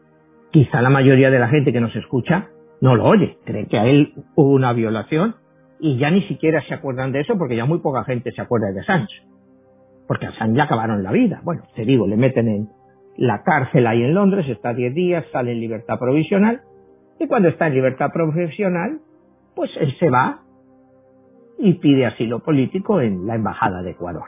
Quizá 0.51 0.81
la 0.81 0.89
mayoría 0.89 1.29
de 1.29 1.39
la 1.39 1.47
gente 1.47 1.71
que 1.71 1.81
nos 1.81 1.95
escucha 1.95 2.49
no 2.81 2.95
lo 2.95 3.05
oye, 3.05 3.37
cree 3.45 3.67
que 3.67 3.77
a 3.77 3.85
él 3.85 4.13
hubo 4.35 4.51
una 4.51 4.73
violación 4.73 5.35
y 5.79 5.97
ya 5.97 6.09
ni 6.11 6.23
siquiera 6.23 6.61
se 6.67 6.73
acuerdan 6.73 7.11
de 7.11 7.21
eso 7.21 7.37
porque 7.37 7.55
ya 7.55 7.65
muy 7.65 7.79
poca 7.79 8.03
gente 8.03 8.31
se 8.31 8.41
acuerda 8.41 8.71
de 8.71 8.83
Sánchez 8.83 9.31
porque 10.11 10.25
a 10.25 10.29
Assange 10.31 10.57
ya 10.57 10.63
acabaron 10.63 11.03
la 11.03 11.11
vida. 11.13 11.39
Bueno, 11.45 11.63
te 11.73 11.85
digo, 11.85 12.05
le 12.05 12.17
meten 12.17 12.49
en 12.49 12.69
la 13.15 13.43
cárcel 13.43 13.87
ahí 13.87 14.03
en 14.03 14.13
Londres, 14.13 14.45
está 14.49 14.73
10 14.73 14.93
días, 14.93 15.25
sale 15.31 15.53
en 15.53 15.61
libertad 15.61 15.97
provisional, 15.97 16.59
y 17.17 17.27
cuando 17.27 17.47
está 17.47 17.67
en 17.67 17.75
libertad 17.75 18.11
provisional, 18.11 18.99
pues 19.55 19.71
él 19.79 19.95
se 19.99 20.09
va 20.09 20.41
y 21.59 21.75
pide 21.75 22.05
asilo 22.05 22.39
político 22.39 22.99
en 22.99 23.25
la 23.25 23.35
Embajada 23.35 23.83
de 23.83 23.91
Ecuador. 23.91 24.25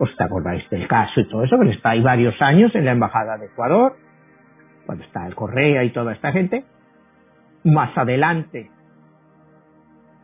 Pues 0.00 0.16
te 0.16 0.24
acordáis 0.24 0.68
del 0.70 0.88
caso 0.88 1.20
y 1.20 1.28
todo 1.28 1.44
eso, 1.44 1.58
que 1.60 1.70
está 1.70 1.90
ahí 1.90 2.00
varios 2.00 2.34
años 2.40 2.74
en 2.74 2.86
la 2.86 2.92
Embajada 2.92 3.36
de 3.36 3.46
Ecuador, 3.46 3.96
cuando 4.86 5.04
está 5.04 5.26
el 5.26 5.34
Correa 5.34 5.84
y 5.84 5.90
toda 5.90 6.14
esta 6.14 6.32
gente. 6.32 6.64
Más 7.64 7.96
adelante, 7.96 8.70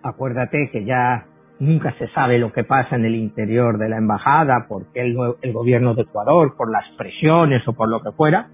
acuérdate 0.02 0.70
que 0.72 0.84
ya 0.84 1.26
Nunca 1.58 1.94
se 1.94 2.08
sabe 2.08 2.38
lo 2.38 2.52
que 2.52 2.64
pasa 2.64 2.96
en 2.96 3.06
el 3.06 3.14
interior 3.14 3.78
de 3.78 3.88
la 3.88 3.96
embajada, 3.96 4.66
porque 4.68 5.00
el, 5.00 5.16
el 5.40 5.52
gobierno 5.54 5.94
de 5.94 6.02
Ecuador, 6.02 6.54
por 6.54 6.70
las 6.70 6.84
presiones 6.98 7.66
o 7.66 7.72
por 7.72 7.88
lo 7.88 8.02
que 8.02 8.12
fuera, 8.12 8.48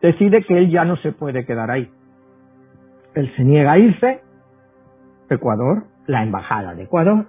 decide 0.00 0.42
que 0.42 0.56
él 0.56 0.70
ya 0.70 0.86
no 0.86 0.96
se 0.96 1.12
puede 1.12 1.44
quedar 1.44 1.70
ahí. 1.70 1.90
Él 3.14 3.30
se 3.36 3.44
niega 3.44 3.72
a 3.72 3.78
irse. 3.78 4.20
Ecuador, 5.28 5.84
la 6.06 6.22
embajada 6.22 6.74
de 6.74 6.84
Ecuador, 6.84 7.26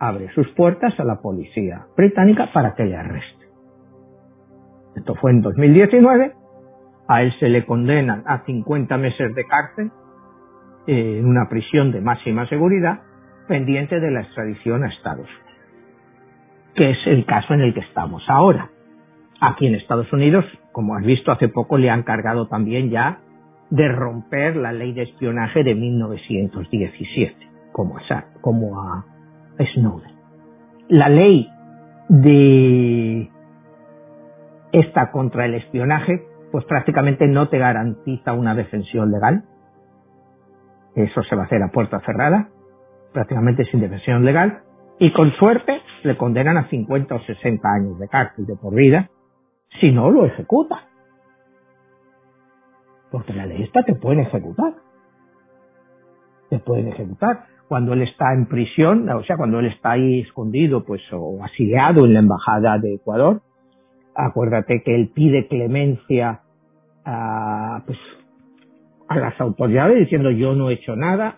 abre 0.00 0.32
sus 0.34 0.48
puertas 0.52 0.98
a 0.98 1.04
la 1.04 1.20
policía 1.20 1.86
británica 1.96 2.50
para 2.52 2.74
que 2.74 2.84
le 2.84 2.96
arreste. 2.96 3.46
Esto 4.96 5.14
fue 5.16 5.30
en 5.30 5.42
2019. 5.42 6.32
A 7.06 7.22
él 7.22 7.32
se 7.38 7.48
le 7.48 7.66
condenan 7.66 8.22
a 8.26 8.44
50 8.44 8.96
meses 8.96 9.34
de 9.34 9.44
cárcel 9.44 9.90
en 10.86 11.26
una 11.26 11.48
prisión 11.48 11.92
de 11.92 12.00
máxima 12.00 12.48
seguridad 12.48 13.00
pendiente 13.46 14.00
de 14.00 14.10
la 14.10 14.22
extradición 14.22 14.84
a 14.84 14.88
Estados 14.88 15.26
Unidos, 15.26 16.74
que 16.74 16.90
es 16.90 16.98
el 17.06 17.26
caso 17.26 17.52
en 17.54 17.60
el 17.62 17.74
que 17.74 17.80
estamos 17.80 18.22
ahora. 18.28 18.70
Aquí 19.40 19.66
en 19.66 19.74
Estados 19.74 20.12
Unidos, 20.12 20.44
como 20.72 20.94
has 20.94 21.04
visto 21.04 21.32
hace 21.32 21.48
poco, 21.48 21.76
le 21.76 21.90
han 21.90 22.04
cargado 22.04 22.46
también 22.46 22.90
ya 22.90 23.18
de 23.70 23.88
romper 23.88 24.56
la 24.56 24.72
ley 24.72 24.92
de 24.92 25.02
espionaje 25.02 25.64
de 25.64 25.74
1917, 25.74 27.34
como 27.72 27.98
a, 27.98 28.24
como 28.40 28.80
a 28.80 29.04
Snowden. 29.74 30.12
La 30.88 31.08
ley 31.08 31.48
de 32.08 33.30
esta 34.72 35.10
contra 35.10 35.46
el 35.46 35.54
espionaje, 35.54 36.26
pues 36.52 36.64
prácticamente 36.64 37.26
no 37.26 37.48
te 37.48 37.58
garantiza 37.58 38.32
una 38.32 38.54
defensión 38.54 39.10
legal. 39.10 39.44
Eso 40.94 41.22
se 41.22 41.36
va 41.36 41.42
a 41.42 41.44
hacer 41.46 41.62
a 41.62 41.70
puerta 41.70 42.00
cerrada 42.00 42.48
prácticamente 43.12 43.64
sin 43.66 43.80
defensión 43.80 44.24
legal, 44.24 44.62
y 44.98 45.12
con 45.12 45.32
suerte 45.32 45.80
le 46.02 46.16
condenan 46.16 46.56
a 46.56 46.68
50 46.68 47.14
o 47.14 47.20
60 47.20 47.68
años 47.68 47.98
de 47.98 48.08
cárcel 48.08 48.46
de 48.46 48.56
por 48.56 48.74
vida 48.74 49.08
si 49.80 49.92
no 49.92 50.10
lo 50.10 50.26
ejecuta. 50.26 50.88
Porque 53.10 53.32
la 53.32 53.46
ley 53.46 53.62
esta 53.62 53.82
te 53.82 53.94
puede 53.94 54.22
ejecutar. 54.22 54.74
Te 56.48 56.58
pueden 56.58 56.88
ejecutar. 56.88 57.46
Cuando 57.70 57.92
él 57.92 58.02
está 58.02 58.34
en 58.34 58.46
prisión, 58.46 59.08
o 59.08 59.22
sea, 59.22 59.36
cuando 59.36 59.60
él 59.60 59.66
está 59.66 59.92
ahí 59.92 60.22
escondido, 60.22 60.84
pues, 60.84 61.00
o 61.12 61.38
asiliado 61.44 62.04
en 62.04 62.14
la 62.14 62.18
embajada 62.18 62.78
de 62.78 62.94
Ecuador, 62.94 63.42
acuérdate 64.12 64.82
que 64.84 64.92
él 64.92 65.12
pide 65.14 65.46
clemencia 65.46 66.40
a, 67.04 67.84
pues, 67.86 67.96
a 69.06 69.18
las 69.20 69.40
autoridades 69.40 70.00
diciendo 70.00 70.32
yo 70.32 70.56
no 70.56 70.68
he 70.68 70.74
hecho 70.74 70.96
nada, 70.96 71.36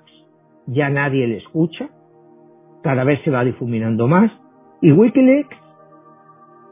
ya 0.68 0.88
nadie 0.88 1.26
le 1.26 1.36
escucha, 1.36 1.90
cada 2.82 3.04
vez 3.04 3.20
se 3.24 3.30
va 3.30 3.44
difuminando 3.44 4.08
más, 4.08 4.32
y 4.80 4.90
Wikileaks, 4.90 5.58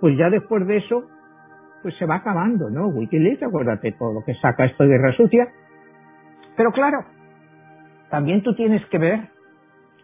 pues 0.00 0.16
ya 0.16 0.30
después 0.30 0.66
de 0.66 0.78
eso, 0.78 1.02
pues 1.82 1.94
se 1.98 2.06
va 2.06 2.14
acabando, 2.14 2.70
¿no? 2.70 2.86
Wikileaks, 2.86 3.42
acuérdate 3.42 3.92
todo 3.92 4.14
lo 4.14 4.24
que 4.24 4.32
saca 4.36 4.64
esto 4.64 4.84
de 4.84 4.88
guerra 4.88 5.12
sucia, 5.18 5.48
pero 6.56 6.72
claro, 6.72 7.04
también 8.08 8.42
tú 8.42 8.54
tienes 8.54 8.82
que 8.86 8.96
ver 8.96 9.39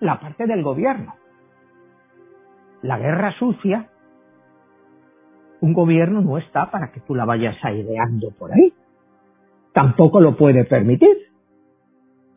la 0.00 0.20
parte 0.20 0.46
del 0.46 0.62
gobierno. 0.62 1.14
La 2.82 2.98
guerra 2.98 3.32
sucia, 3.38 3.88
un 5.60 5.72
gobierno 5.72 6.20
no 6.20 6.38
está 6.38 6.70
para 6.70 6.92
que 6.92 7.00
tú 7.00 7.14
la 7.14 7.24
vayas 7.24 7.56
aireando 7.62 8.30
por 8.38 8.52
ahí. 8.52 8.72
Tampoco 9.72 10.20
lo 10.20 10.36
puede 10.36 10.64
permitir. 10.64 11.16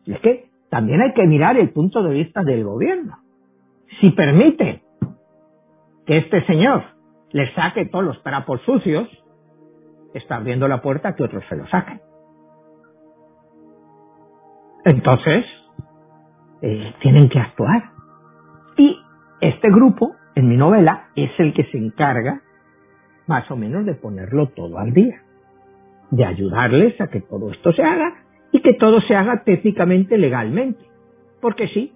Y 0.04 0.12
es 0.12 0.20
que 0.20 0.50
también 0.70 1.00
hay 1.00 1.12
que 1.12 1.26
mirar 1.26 1.56
el 1.56 1.70
punto 1.70 2.02
de 2.02 2.14
vista 2.14 2.42
del 2.42 2.64
gobierno. 2.64 3.18
Si 4.00 4.10
permite 4.10 4.82
que 6.06 6.18
este 6.18 6.44
señor 6.46 6.84
le 7.30 7.52
saque 7.54 7.86
todos 7.86 8.04
los 8.04 8.22
trapos 8.22 8.60
sucios, 8.62 9.08
está 10.14 10.36
abriendo 10.36 10.68
la 10.68 10.80
puerta 10.80 11.10
a 11.10 11.14
que 11.14 11.22
otros 11.22 11.44
se 11.48 11.56
lo 11.56 11.66
saquen. 11.68 12.00
Entonces, 14.84 15.44
eh, 16.62 16.94
tienen 17.00 17.28
que 17.28 17.38
actuar. 17.38 17.90
Y 18.76 18.98
este 19.40 19.68
grupo, 19.70 20.14
en 20.34 20.48
mi 20.48 20.56
novela, 20.56 21.08
es 21.16 21.30
el 21.38 21.52
que 21.54 21.64
se 21.64 21.78
encarga 21.78 22.42
más 23.26 23.50
o 23.50 23.56
menos 23.56 23.86
de 23.86 23.94
ponerlo 23.94 24.48
todo 24.48 24.78
al 24.78 24.92
día, 24.92 25.22
de 26.10 26.24
ayudarles 26.24 27.00
a 27.00 27.08
que 27.08 27.20
todo 27.20 27.50
esto 27.50 27.72
se 27.72 27.82
haga 27.82 28.24
y 28.52 28.60
que 28.60 28.74
todo 28.74 29.00
se 29.02 29.14
haga 29.14 29.44
técnicamente 29.44 30.18
legalmente. 30.18 30.84
Porque 31.40 31.68
sí, 31.68 31.92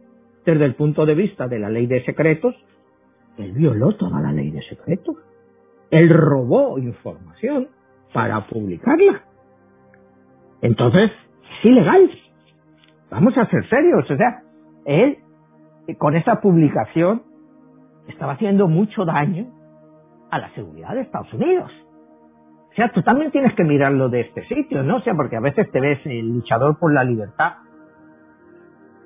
desde 0.47 0.65
el 0.65 0.75
punto 0.75 1.07
de 1.07 1.15
vista 1.15 1.49
de 1.49 1.59
la 1.59 1.69
ley 1.69 1.87
de 1.87 2.05
secretos, 2.05 2.55
él 3.37 3.53
violó 3.53 3.93
toda 3.97 4.21
la 4.21 4.33
ley 4.33 4.51
de 4.51 4.63
secretos. 4.63 5.17
Él 5.91 6.09
robó 6.09 6.79
información 6.79 7.69
para 8.13 8.47
publicarla. 8.47 9.25
Entonces, 10.63 11.11
es 11.59 11.65
ilegal. 11.65 12.11
Vamos 13.11 13.37
a 13.37 13.47
ser 13.47 13.69
serios. 13.69 14.09
O 14.11 14.17
sea, 14.17 14.44
él, 14.85 15.19
con 15.99 16.17
esa 16.17 16.41
publicación, 16.41 17.23
estaba 18.09 18.33
haciendo 18.33 18.69
mucho 18.69 19.05
daño 19.05 19.47
a 20.31 20.39
la 20.39 20.51
seguridad 20.55 20.95
de 20.95 21.03
Estados 21.03 21.33
Unidos. 21.33 21.71
O 22.71 22.75
sea, 22.75 22.91
tú 22.93 23.03
también 23.03 23.31
tienes 23.31 23.55
que 23.55 23.63
mirarlo 23.63 24.09
de 24.09 24.23
este 24.23 24.45
sitio, 24.47 24.83
¿no? 24.83 24.97
O 24.97 25.01
sea, 25.01 25.15
porque 25.15 25.37
a 25.37 25.41
veces 25.41 25.71
te 25.71 25.81
ves 25.81 26.01
el 26.07 26.29
luchador 26.29 26.79
por 26.79 26.93
la 26.93 27.05
libertad, 27.05 27.53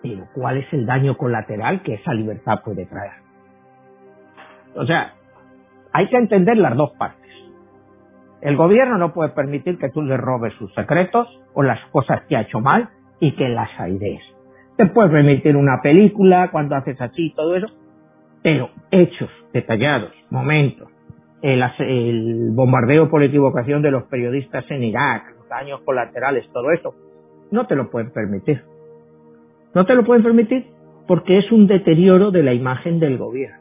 pero 0.03 0.25
¿cuál 0.35 0.57
es 0.57 0.73
el 0.73 0.87
daño 0.87 1.17
colateral 1.17 1.83
que 1.83 1.95
esa 1.95 2.15
libertad 2.15 2.63
puede 2.65 2.87
traer? 2.87 3.13
O 4.75 4.87
sea, 4.87 5.15
hay 5.93 6.09
que 6.09 6.17
entender 6.17 6.57
las 6.57 6.77
dos 6.77 6.93
partes. 6.93 7.31
El 8.41 8.57
gobierno 8.57 8.97
no 8.97 9.13
puede 9.13 9.31
permitir 9.31 9.79
que 9.79 9.91
tú 9.91 10.01
le 10.01 10.17
robes 10.17 10.55
sus 10.55 10.73
secretos 10.75 11.29
o 11.55 11.63
las 11.63 11.85
cosas 11.91 12.23
que 12.29 12.37
ha 12.37 12.43
hecho 12.43 12.61
mal 12.61 12.89
y 13.21 13.35
que 13.35 13.49
las 13.49 13.69
airees. 13.79 14.23
Te 14.79 14.87
puedes 14.87 15.11
permitir 15.11 15.57
una 15.57 15.83
película 15.83 16.53
cuando 16.53 16.77
haces 16.77 17.01
así 17.01 17.33
todo 17.35 17.57
eso, 17.57 17.67
pero 18.45 18.71
hechos 18.93 19.29
detallados, 19.53 20.13
momentos, 20.31 20.89
el, 21.43 22.51
bombardeo 22.53 23.11
por 23.11 23.25
equivocación 23.25 23.83
de 23.83 23.91
los 23.91 24.05
periodistas 24.05 24.65
en 24.71 24.85
Irak, 24.85 25.35
los 25.37 25.49
daños 25.49 25.81
colaterales, 25.81 26.49
todo 26.53 26.71
eso, 26.71 26.95
no 27.51 27.67
te 27.67 27.75
lo 27.75 27.91
pueden 27.91 28.13
permitir. 28.13 28.63
No 29.75 29.85
te 29.85 29.97
lo 29.97 30.05
pueden 30.05 30.23
permitir 30.23 30.67
porque 31.09 31.39
es 31.39 31.51
un 31.51 31.67
deterioro 31.67 32.31
de 32.31 32.45
la 32.45 32.55
imagen 32.55 33.01
del 33.01 33.19
gobierno. 33.19 33.59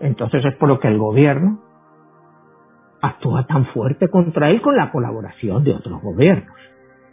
Entonces 0.00 0.44
es 0.44 0.54
por 0.56 0.68
lo 0.68 0.80
que 0.80 0.88
el 0.88 0.98
gobierno 0.98 1.60
actúa 3.00 3.46
tan 3.46 3.64
fuerte 3.68 4.08
contra 4.08 4.50
él 4.50 4.60
con 4.60 4.76
la 4.76 4.92
colaboración 4.92 5.64
de 5.64 5.72
otros 5.72 6.02
gobiernos, 6.02 6.54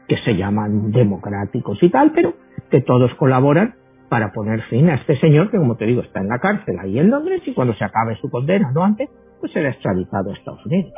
que 0.10 0.18
se 0.26 0.36
llaman 0.36 0.92
democráticos 0.92 1.82
y 1.82 1.90
tal, 1.90 2.12
pero 2.12 2.34
que 2.70 2.82
todos 2.82 3.14
colaboran 3.16 3.76
para 4.10 4.32
poner 4.32 4.62
fin 4.64 4.90
a 4.90 4.96
este 4.96 5.20
señor 5.20 5.52
que, 5.52 5.58
como 5.58 5.76
te 5.76 5.86
digo, 5.86 6.02
está 6.02 6.22
en 6.22 6.30
la 6.30 6.40
cárcel 6.40 6.78
ahí 6.80 7.00
en 7.00 7.10
Londres 7.10 7.42
y 7.46 7.54
cuando 7.54 7.74
se 7.74 7.84
acabe 7.84 8.16
su 8.18 8.30
condena, 8.30 8.72
no 8.72 8.84
antes, 8.84 9.10
pues 9.40 9.52
será 9.52 9.70
extraditado 9.70 10.32
a 10.32 10.34
Estados 10.34 10.66
Unidos. 10.66 10.94